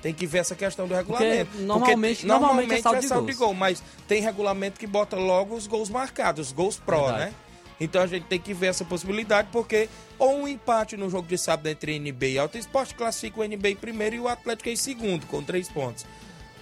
Tem 0.00 0.14
que 0.14 0.24
ver 0.26 0.38
essa 0.38 0.54
questão 0.54 0.86
do 0.86 0.94
regulamento. 0.94 1.50
Porque 1.50 1.64
normalmente- 1.64 2.16
Porque 2.18 2.26
normalmente 2.28 2.74
é 2.74 2.80
saldo 2.80 3.00
de 3.00 3.06
de 3.08 3.12
gols. 3.14 3.36
gol, 3.36 3.54
mas 3.54 3.82
tem 4.06 4.22
regulamento 4.22 4.78
que 4.78 4.86
bota 4.86 5.16
logo 5.16 5.54
os 5.56 5.66
gols 5.66 5.90
marcados, 5.90 6.46
os 6.46 6.52
gols 6.52 6.76
pró, 6.78 7.06
Verdade. 7.08 7.24
né? 7.32 7.34
Então 7.80 8.02
a 8.02 8.06
gente 8.06 8.24
tem 8.26 8.40
que 8.40 8.52
ver 8.52 8.66
essa 8.66 8.84
possibilidade, 8.84 9.48
porque 9.52 9.88
ou 10.18 10.40
um 10.40 10.48
empate 10.48 10.96
no 10.96 11.08
jogo 11.08 11.28
de 11.28 11.38
sábado 11.38 11.68
entre 11.68 11.94
NB 11.96 12.32
e 12.32 12.38
Alto 12.38 12.58
Esporte 12.58 12.94
classifica 12.94 13.40
o 13.40 13.44
NB 13.44 13.70
em 13.70 13.76
primeiro 13.76 14.16
e 14.16 14.20
o 14.20 14.28
Atlético 14.28 14.68
em 14.68 14.76
segundo, 14.76 15.26
com 15.26 15.42
três 15.42 15.68
pontos. 15.68 16.04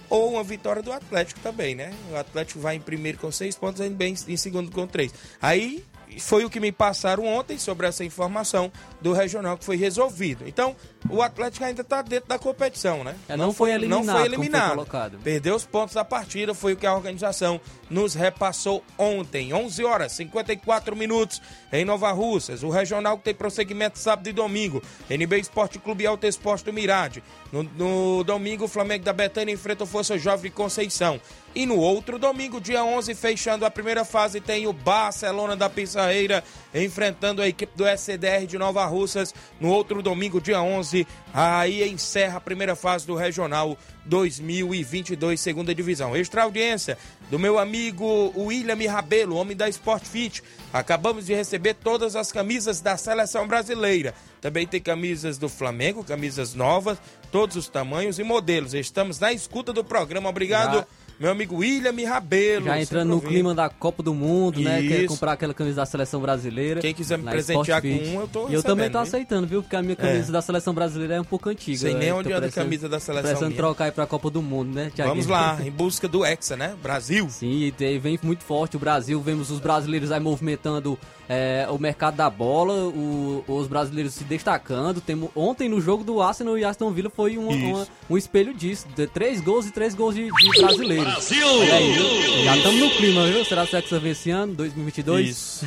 Ou 0.09 0.33
uma 0.33 0.43
vitória 0.43 0.81
do 0.81 0.91
Atlético 0.91 1.39
também, 1.41 1.75
né? 1.75 1.93
O 2.11 2.15
Atlético 2.15 2.59
vai 2.59 2.75
em 2.75 2.81
primeiro 2.81 3.17
com 3.17 3.31
seis 3.31 3.55
pontos, 3.55 3.81
o 3.81 3.83
NB 3.83 4.15
em, 4.27 4.37
segundo 4.37 4.71
com 4.71 4.87
três. 4.87 5.13
Aí 5.41 5.83
foi 6.19 6.45
o 6.45 6.49
que 6.49 6.59
me 6.59 6.71
passaram 6.71 7.25
ontem 7.25 7.57
sobre 7.57 7.87
essa 7.87 8.03
informação 8.03 8.71
do 9.01 9.13
regional 9.13 9.57
que 9.57 9.63
foi 9.65 9.77
resolvido. 9.77 10.47
Então, 10.47 10.75
o 11.09 11.21
Atlético 11.21 11.63
ainda 11.65 11.81
está 11.81 12.01
dentro 12.01 12.27
da 12.29 12.39
competição, 12.39 13.03
né? 13.03 13.15
É, 13.29 13.37
não 13.37 13.53
foi 13.53 13.71
eliminado, 13.71 14.05
Não 14.05 14.13
foi 14.13 14.21
foi 14.23 14.29
eliminado. 14.29 14.69
colocado. 14.71 15.19
Perdeu 15.23 15.55
os 15.55 15.65
pontos 15.65 15.95
da 15.95 16.03
partida, 16.03 16.53
foi 16.53 16.73
o 16.73 16.75
que 16.77 16.85
a 16.87 16.93
organização 16.95 17.61
nos 17.89 18.13
repassou 18.13 18.83
ontem. 18.97 19.53
11 19.53 19.83
horas 19.85 20.11
54 20.13 20.95
minutos 20.95 21.41
em 21.71 21.85
Nova 21.85 22.11
Russas. 22.11 22.63
O 22.63 22.69
regional 22.69 23.17
que 23.17 23.23
tem 23.25 23.35
prosseguimento 23.35 23.99
sábado 23.99 24.27
e 24.27 24.33
domingo. 24.33 24.81
NB 25.09 25.39
Esporte 25.39 25.79
Clube 25.79 26.03
e 26.03 26.07
Alto 26.07 26.25
Esporte 26.25 26.65
do 26.65 26.73
Mirade. 26.73 27.23
No, 27.51 27.63
no 27.63 28.23
domingo, 28.23 28.65
o 28.65 28.67
Flamengo 28.67 29.05
da 29.05 29.13
Betânia 29.13 29.53
enfrenta 29.53 29.83
o 29.83 29.87
Força 29.87 30.17
Jovem 30.17 30.51
Conceição. 30.51 31.21
E 31.57 31.65
no 31.65 31.77
outro 31.77 32.19
domingo, 32.19 32.61
dia 32.61 32.83
11, 32.83 33.15
fechando 33.15 33.65
a 33.65 33.71
primeira 33.71 34.05
fase, 34.05 34.39
tem 34.39 34.67
o 34.67 34.73
Barcelona 34.73 35.55
da 35.55 35.67
Pissarreira 35.67 36.43
enfrentando 36.71 37.41
a 37.41 37.47
equipe 37.47 37.75
do 37.75 37.83
SCDR 37.87 38.45
de 38.45 38.59
Nova 38.59 38.85
Russas. 38.85 39.33
No 39.59 39.69
outro 39.69 40.03
domingo, 40.03 40.39
dia 40.39 40.61
11, 40.61 41.07
aí 41.33 41.89
encerra 41.89 42.37
a 42.37 42.41
primeira 42.41 42.75
fase 42.75 43.07
do 43.07 43.15
Regional 43.15 43.75
2022, 44.05 45.41
segunda 45.41 45.73
divisão. 45.73 46.15
Extra 46.15 46.43
audiência 46.43 46.95
do 47.31 47.39
meu 47.39 47.57
amigo 47.57 48.31
William 48.37 48.77
Rabelo, 48.91 49.35
homem 49.35 49.57
da 49.57 49.67
Sport 49.67 50.03
Fit. 50.03 50.43
Acabamos 50.71 51.25
de 51.25 51.33
receber 51.33 51.73
todas 51.73 52.15
as 52.15 52.31
camisas 52.31 52.81
da 52.81 52.95
seleção 52.97 53.47
brasileira. 53.47 54.13
Também 54.39 54.67
tem 54.67 54.79
camisas 54.79 55.39
do 55.39 55.49
Flamengo, 55.49 56.03
camisas 56.03 56.53
novas, 56.53 56.99
todos 57.31 57.55
os 57.55 57.67
tamanhos 57.67 58.19
e 58.19 58.23
modelos. 58.23 58.75
Estamos 58.75 59.19
na 59.19 59.33
escuta 59.33 59.73
do 59.73 59.83
programa. 59.83 60.29
Obrigado. 60.29 60.85
Meu 61.19 61.31
amigo 61.31 61.55
William 61.57 61.93
Rabelo. 62.07 62.65
Já 62.65 62.79
entrando 62.79 63.09
no 63.09 63.21
clima 63.21 63.55
da 63.55 63.69
Copa 63.69 64.03
do 64.03 64.13
Mundo, 64.13 64.59
né? 64.59 64.81
Quer 64.83 65.05
comprar 65.07 65.31
aquela 65.31 65.53
camisa 65.53 65.77
da 65.77 65.85
seleção 65.85 66.21
brasileira. 66.21 66.79
Quem 66.79 66.93
quiser 66.93 67.17
me 67.17 67.23
presentear 67.29 67.81
com 67.81 67.87
um, 67.87 68.21
eu 68.21 68.27
tô 68.27 68.49
E 68.49 68.53
eu 68.53 68.61
também 68.61 68.89
tô 68.89 68.99
aceitando, 68.99 69.47
viu? 69.47 69.63
Porque 69.63 69.75
a 69.75 69.81
minha 69.81 69.95
camisa 69.95 70.29
É. 70.29 70.31
da 70.31 70.41
seleção 70.43 70.75
brasileira 70.75 71.15
é 71.15 71.21
um 71.21 71.23
pouco 71.23 71.49
antiga. 71.49 71.77
Sei 71.79 71.93
nem 71.95 72.09
né? 72.09 72.13
onde 72.13 72.31
anda 72.31 72.45
a 72.45 72.51
camisa 72.51 72.87
da 72.87 72.99
seleção 72.99 73.23
Precisando 73.29 73.49
minha. 73.49 73.57
trocar 73.57 73.85
aí 73.85 73.91
pra 73.91 74.05
Copa 74.05 74.29
do 74.29 74.41
Mundo, 74.43 74.73
né, 74.75 74.91
Thiaguinho? 74.93 75.15
Vamos 75.23 75.27
lá, 75.27 75.57
em 75.65 75.71
busca 75.71 76.07
do 76.07 76.23
Hexa, 76.23 76.55
né? 76.55 76.75
Brasil. 76.83 77.27
Sim, 77.31 77.63
e 77.63 77.71
tem- 77.71 77.97
vem 77.97 78.19
muito 78.21 78.43
forte 78.43 78.75
o 78.77 78.79
Brasil. 78.79 79.19
Vemos 79.19 79.49
os 79.49 79.59
brasileiros 79.59 80.11
aí 80.11 80.19
movimentando 80.19 80.99
é, 81.29 81.67
o 81.69 81.77
mercado 81.79 82.15
da 82.15 82.29
bola, 82.29 82.73
o- 82.73 83.43
os 83.47 83.67
brasileiros 83.67 84.13
se 84.13 84.23
destacando. 84.23 85.01
Temos, 85.01 85.29
ontem 85.35 85.67
no 85.67 85.81
jogo 85.81 86.03
do 86.03 86.21
Arsenal 86.21 86.57
e 86.57 86.63
Aston 86.63 86.91
Villa 86.91 87.09
foi 87.09 87.37
um, 87.37 87.49
Isso. 87.51 87.65
uma- 87.65 87.87
um 88.11 88.17
espelho 88.17 88.53
disso. 88.53 88.87
De 88.95 89.07
três 89.07 89.41
gols 89.41 89.65
e 89.65 89.71
três 89.71 89.93
gols 89.95 90.13
de, 90.15 90.25
de 90.31 90.61
brasileiros. 90.61 91.06
Brasil! 91.07 91.61
Aí? 91.61 92.43
Já 92.43 92.57
estamos 92.57 92.79
no 92.81 92.89
clima, 92.91 93.25
viu? 93.27 93.45
Será 93.45 93.65
vem 93.65 94.11
esse 94.11 94.29
ano, 94.29 94.53
2022? 94.55 95.29
Isso. 95.29 95.65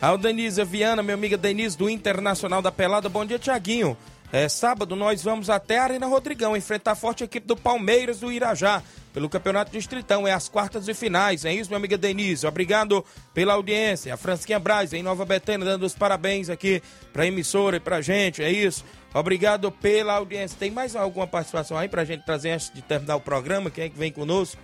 A 0.00 0.16
Denise 0.16 0.64
Viana, 0.64 1.02
minha 1.02 1.14
amiga 1.14 1.36
Denise 1.36 1.76
do 1.76 1.90
Internacional 1.90 2.62
da 2.62 2.72
Pelada. 2.72 3.06
Bom 3.06 3.22
dia, 3.26 3.38
Tiaguinho. 3.38 3.96
É, 4.32 4.48
sábado 4.48 4.96
nós 4.96 5.22
vamos 5.22 5.50
até 5.50 5.78
a 5.78 5.84
Arena 5.84 6.06
Rodrigão 6.06 6.56
enfrentar 6.56 6.92
a 6.92 6.94
forte 6.94 7.22
equipe 7.22 7.46
do 7.46 7.56
Palmeiras 7.56 8.20
do 8.20 8.32
Irajá 8.32 8.82
pelo 9.12 9.28
Campeonato 9.28 9.70
Distritão. 9.72 10.26
É 10.26 10.32
as 10.32 10.48
quartas 10.48 10.88
e 10.88 10.94
finais. 10.94 11.44
É 11.44 11.52
isso, 11.52 11.68
minha 11.68 11.78
amiga 11.78 11.98
Denise. 11.98 12.46
Obrigado 12.46 13.04
pela 13.34 13.54
audiência. 13.54 14.12
A 14.12 14.16
Fransquinha 14.16 14.58
Braz 14.58 14.94
em 14.94 15.02
Nova 15.02 15.24
Betânia 15.26 15.66
dando 15.66 15.84
os 15.84 15.94
parabéns 15.94 16.48
aqui 16.48 16.82
pra 17.12 17.26
emissora 17.26 17.76
e 17.76 17.80
pra 17.80 18.00
gente. 18.00 18.42
É 18.42 18.50
isso. 18.50 18.84
Obrigado 19.14 19.70
pela 19.70 20.14
audiência. 20.14 20.58
Tem 20.58 20.70
mais 20.70 20.94
alguma 20.96 21.26
participação 21.26 21.76
aí 21.76 21.88
pra 21.88 22.04
gente 22.04 22.24
trazer 22.24 22.50
antes 22.50 22.70
de 22.72 22.82
terminar 22.82 23.16
o 23.16 23.20
programa? 23.20 23.70
Quem 23.70 23.84
é 23.84 23.88
que 23.88 23.98
vem 23.98 24.12
conosco? 24.12 24.60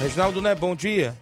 Reginaldo, 0.00 0.42
né? 0.42 0.54
Bom 0.54 0.74
dia. 0.74 1.14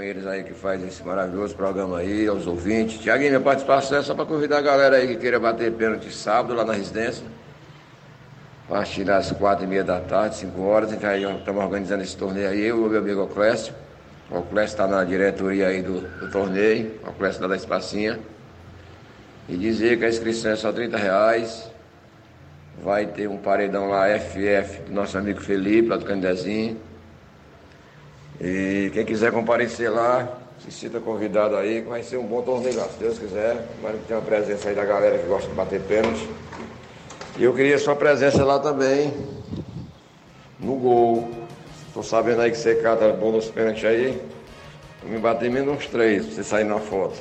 companheiros 0.00 0.26
aí 0.26 0.42
que 0.44 0.54
faz 0.54 0.82
esse 0.82 1.04
maravilhoso 1.04 1.54
programa 1.54 1.98
aí, 1.98 2.26
aos 2.26 2.46
ouvintes. 2.46 3.00
Tiaguinho, 3.00 3.30
minha 3.30 3.40
participação 3.40 3.98
é 3.98 4.02
só 4.02 4.14
para 4.14 4.24
convidar 4.24 4.58
a 4.58 4.62
galera 4.62 4.96
aí 4.96 5.06
que 5.06 5.16
queira 5.16 5.38
bater 5.38 5.72
pênalti 5.72 6.10
sábado 6.10 6.54
lá 6.54 6.64
na 6.64 6.72
residência. 6.72 7.24
A 8.68 8.74
partir 8.74 9.04
das 9.04 9.30
quatro 9.32 9.64
e 9.64 9.68
meia 9.68 9.84
da 9.84 10.00
tarde, 10.00 10.36
cinco 10.36 10.62
horas, 10.62 10.92
aí 11.04 11.24
estamos 11.24 11.62
organizando 11.62 12.02
esse 12.02 12.16
torneio 12.16 12.48
aí, 12.48 12.60
eu 12.60 12.86
e 12.86 12.88
meu 12.88 12.98
amigo 12.98 13.22
Oclésio. 13.22 13.74
O 14.30 14.38
Oclésio 14.38 14.72
está 14.72 14.86
na 14.86 15.04
diretoria 15.04 15.68
aí 15.68 15.82
do, 15.82 16.00
do 16.00 16.30
torneio, 16.30 16.98
o 17.04 17.10
Oclésio 17.10 17.46
da 17.46 17.56
Espacinha. 17.56 18.18
E 19.48 19.56
dizer 19.56 19.98
que 19.98 20.04
a 20.04 20.08
inscrição 20.08 20.52
é 20.52 20.56
só 20.56 20.72
30 20.72 20.96
reais. 20.96 21.69
Vai 22.82 23.06
ter 23.06 23.28
um 23.28 23.36
paredão 23.36 23.88
lá 23.88 24.06
FF 24.18 24.80
do 24.86 24.92
nosso 24.92 25.18
amigo 25.18 25.40
Felipe, 25.40 25.88
lá 25.88 25.96
do 25.96 26.04
Candezinho. 26.04 26.80
E 28.40 28.90
quem 28.94 29.04
quiser 29.04 29.30
comparecer 29.32 29.90
lá, 29.90 30.26
se 30.58 30.70
sinta 30.70 30.98
convidado 30.98 31.56
aí, 31.56 31.82
que 31.82 31.88
vai 31.88 32.02
ser 32.02 32.16
um 32.16 32.26
bom 32.26 32.40
torneio 32.40 32.76
lá, 32.76 32.84
se 32.84 32.98
Deus 32.98 33.18
quiser. 33.18 33.66
Mas 33.82 33.96
tem 34.06 34.16
uma 34.16 34.22
presença 34.22 34.70
aí 34.70 34.74
da 34.74 34.84
galera 34.84 35.18
que 35.18 35.26
gosta 35.26 35.48
de 35.48 35.54
bater 35.54 35.80
pênalti. 35.82 36.26
E 37.36 37.44
eu 37.44 37.54
queria 37.54 37.78
sua 37.78 37.94
presença 37.94 38.42
lá 38.44 38.58
também, 38.58 39.12
no 40.58 40.76
gol. 40.76 41.30
Tô 41.92 42.02
sabendo 42.02 42.40
aí 42.40 42.50
que 42.50 42.56
você 42.56 42.76
cata 42.76 43.12
bom 43.12 43.32
nos 43.32 43.50
pênaltis 43.50 43.84
aí. 43.84 44.22
Me 45.02 45.18
bater 45.18 45.50
menos 45.50 45.76
uns 45.76 45.86
três, 45.86 46.24
pra 46.24 46.34
você 46.34 46.44
sair 46.44 46.64
na 46.64 46.78
foto. 46.78 47.20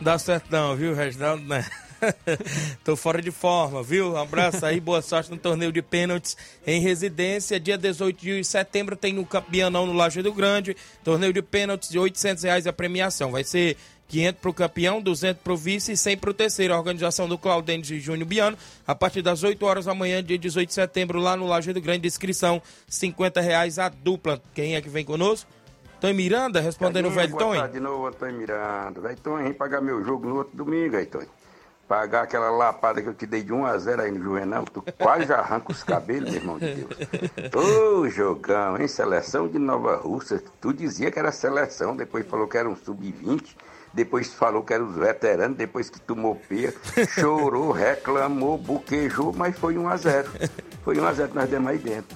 Dá 0.00 0.18
certo 0.18 0.46
não, 0.50 0.74
viu, 0.74 0.94
Reginaldo? 0.94 1.44
Né? 1.44 1.64
Tô 2.84 2.96
fora 2.96 3.20
de 3.20 3.30
forma, 3.30 3.82
viu? 3.82 4.12
Um 4.12 4.16
abraço 4.16 4.64
aí, 4.64 4.80
boa 4.80 5.02
sorte 5.02 5.30
no 5.30 5.36
torneio 5.36 5.72
de 5.72 5.82
pênaltis 5.82 6.36
em 6.66 6.80
residência. 6.80 7.58
Dia 7.58 7.76
18 7.76 8.20
de 8.20 8.44
setembro 8.44 8.96
tem 8.96 9.18
o 9.18 9.26
campeão 9.26 9.70
no 9.70 9.92
Lajeado 9.92 10.32
Grande. 10.32 10.76
Torneio 11.04 11.32
de 11.32 11.42
pênaltis 11.42 11.88
de 11.88 11.98
800 11.98 12.44
reais 12.44 12.66
a 12.66 12.72
premiação. 12.72 13.30
Vai 13.30 13.44
ser 13.44 13.76
500 14.08 14.40
para 14.40 14.50
o 14.50 14.54
campeão, 14.54 15.02
200 15.02 15.42
para 15.42 15.52
o 15.52 15.56
vice 15.56 15.92
e 15.92 15.96
100 15.96 16.16
para 16.16 16.30
o 16.30 16.34
terceiro. 16.34 16.74
A 16.74 16.78
organização 16.78 17.28
do 17.28 17.36
Claudêncio 17.36 17.94
e 17.94 18.00
Júnior 18.00 18.26
Biano, 18.26 18.56
a 18.86 18.94
partir 18.94 19.22
das 19.22 19.42
8 19.42 19.64
horas 19.64 19.84
da 19.84 19.94
manhã, 19.94 20.22
dia 20.22 20.38
18 20.38 20.68
de 20.68 20.74
setembro, 20.74 21.18
lá 21.18 21.36
no 21.36 21.46
Lajeado 21.46 21.80
Grande. 21.80 22.06
Inscrição, 22.06 22.62
50 22.88 23.40
reais 23.40 23.78
a 23.78 23.88
dupla. 23.88 24.40
Quem 24.54 24.76
é 24.76 24.80
que 24.80 24.88
vem 24.88 25.04
conosco? 25.04 25.50
Tony 26.00 26.14
Miranda, 26.14 26.60
respondendo 26.60 27.06
o 27.06 27.10
velho 27.10 27.36
Tony. 27.36 27.68
de 27.68 27.80
novo, 27.80 28.06
Antônio 28.06 28.36
Miranda. 28.36 29.00
Velho 29.00 29.16
Tonho, 29.16 29.44
vem 29.44 29.52
pagar 29.52 29.80
meu 29.80 30.04
jogo 30.04 30.28
no 30.28 30.36
outro 30.36 30.56
domingo, 30.56 30.96
aí, 30.96 31.06
Tonho. 31.06 31.28
Pagar 31.88 32.24
aquela 32.24 32.50
lapada 32.50 33.00
que 33.00 33.08
eu 33.08 33.14
te 33.14 33.26
dei 33.26 33.42
de 33.42 33.50
1 33.50 33.64
a 33.64 33.78
0 33.78 34.02
aí 34.02 34.12
no 34.12 34.22
Juvenal, 34.22 34.64
tu 34.66 34.84
quase 34.98 35.32
arranca 35.32 35.72
os 35.72 35.82
cabelos, 35.82 36.30
meu 36.30 36.38
irmão 36.38 36.58
de 36.58 36.74
Deus. 36.74 36.90
Ô, 37.54 38.06
jogão, 38.10 38.78
hein? 38.78 38.86
Seleção 38.86 39.48
de 39.48 39.58
Nova 39.58 39.96
Rússia. 39.96 40.42
Tu 40.60 40.74
dizia 40.74 41.10
que 41.10 41.18
era 41.18 41.32
seleção, 41.32 41.96
depois 41.96 42.26
falou 42.26 42.46
que 42.46 42.58
era 42.58 42.68
um 42.68 42.76
sub-20, 42.76 43.56
depois 43.94 44.30
falou 44.34 44.62
que 44.62 44.74
era 44.74 44.84
os 44.84 44.94
veteranos, 44.96 45.56
depois 45.56 45.88
que 45.88 45.98
tomou 45.98 46.36
peia, 46.36 46.74
chorou, 47.08 47.72
reclamou, 47.72 48.58
buquejou, 48.58 49.32
mas 49.32 49.58
foi 49.58 49.78
1 49.78 49.88
a 49.88 49.96
0 49.96 50.28
Foi 50.84 51.00
1 51.00 51.06
a 51.06 51.12
0 51.14 51.28
que 51.30 51.34
nós 51.36 51.48
demos 51.48 51.70
aí 51.70 51.78
dentro. 51.78 52.14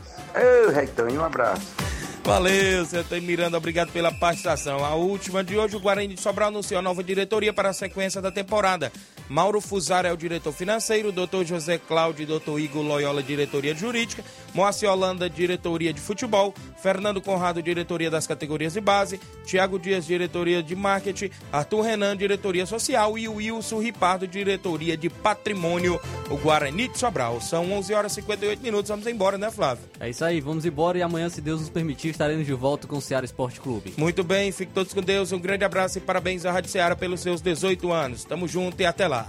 Ô, 0.66 0.70
Reitonho, 0.70 1.22
um 1.22 1.24
abraço. 1.24 1.91
Valeu, 2.24 2.82
Antônio 2.82 3.22
Miranda, 3.24 3.58
obrigado 3.58 3.90
pela 3.90 4.12
participação. 4.12 4.84
A 4.84 4.94
última 4.94 5.42
de 5.42 5.58
hoje, 5.58 5.74
o 5.74 5.80
Guarani 5.80 6.14
de 6.14 6.20
Sobral 6.20 6.48
anunciou 6.48 6.78
a 6.78 6.82
nova 6.82 7.02
diretoria 7.02 7.52
para 7.52 7.70
a 7.70 7.72
sequência 7.72 8.22
da 8.22 8.30
temporada. 8.30 8.92
Mauro 9.28 9.60
Fusaro 9.60 10.06
é 10.06 10.12
o 10.12 10.16
diretor 10.16 10.52
financeiro, 10.52 11.10
Dr. 11.10 11.44
José 11.44 11.78
Cláudio 11.78 12.22
e 12.22 12.26
Dr. 12.26 12.60
Igor 12.60 12.82
Loyola, 12.82 13.24
diretoria 13.24 13.74
jurídica, 13.74 14.24
Moacir 14.54 14.88
Holanda, 14.88 15.28
diretoria 15.28 15.92
de 15.92 16.00
futebol, 16.00 16.54
Fernando 16.82 17.20
Conrado, 17.20 17.62
diretoria 17.62 18.10
das 18.10 18.26
categorias 18.26 18.72
de 18.72 18.80
base, 18.80 19.20
Tiago 19.44 19.78
Dias, 19.78 20.04
diretoria 20.04 20.62
de 20.62 20.74
marketing, 20.74 21.30
Arthur 21.52 21.82
Renan, 21.82 22.16
diretoria 22.16 22.66
social 22.66 23.16
e 23.16 23.28
Wilson 23.28 23.80
Ripardo, 23.80 24.26
diretoria 24.26 24.96
de 24.96 25.08
patrimônio, 25.08 26.00
o 26.30 26.36
Guarani 26.36 26.88
de 26.88 26.98
Sobral. 26.98 27.40
São 27.40 27.72
11 27.72 27.94
horas 27.94 28.12
e 28.12 28.14
58 28.16 28.62
minutos, 28.62 28.88
vamos 28.88 29.06
embora, 29.06 29.38
né, 29.38 29.50
Flávio? 29.50 29.84
É 30.00 30.08
isso 30.08 30.24
aí, 30.24 30.40
vamos 30.40 30.64
embora 30.64 30.98
e 30.98 31.02
amanhã, 31.02 31.28
se 31.28 31.40
Deus 31.40 31.60
nos 31.60 31.70
permitir, 31.70 32.08
estaremos 32.08 32.46
de 32.46 32.52
volta 32.52 32.86
com 32.86 32.96
o 32.96 33.00
Ceará 33.00 33.24
Esporte 33.24 33.60
Clube. 33.60 33.94
Muito 33.96 34.24
bem, 34.24 34.52
fiquem 34.52 34.74
todos 34.74 34.92
com 34.92 35.00
Deus. 35.00 35.32
Um 35.32 35.38
grande 35.38 35.64
abraço 35.64 35.98
e 35.98 36.00
parabéns 36.00 36.44
à 36.44 36.52
Rádio 36.52 36.70
Ceará 36.70 36.96
pelos 36.96 37.20
seus 37.20 37.40
18 37.40 37.92
anos. 37.92 38.24
Tamo 38.24 38.48
junto 38.48 38.80
e 38.80 38.86
até 38.86 39.06
lá. 39.06 39.28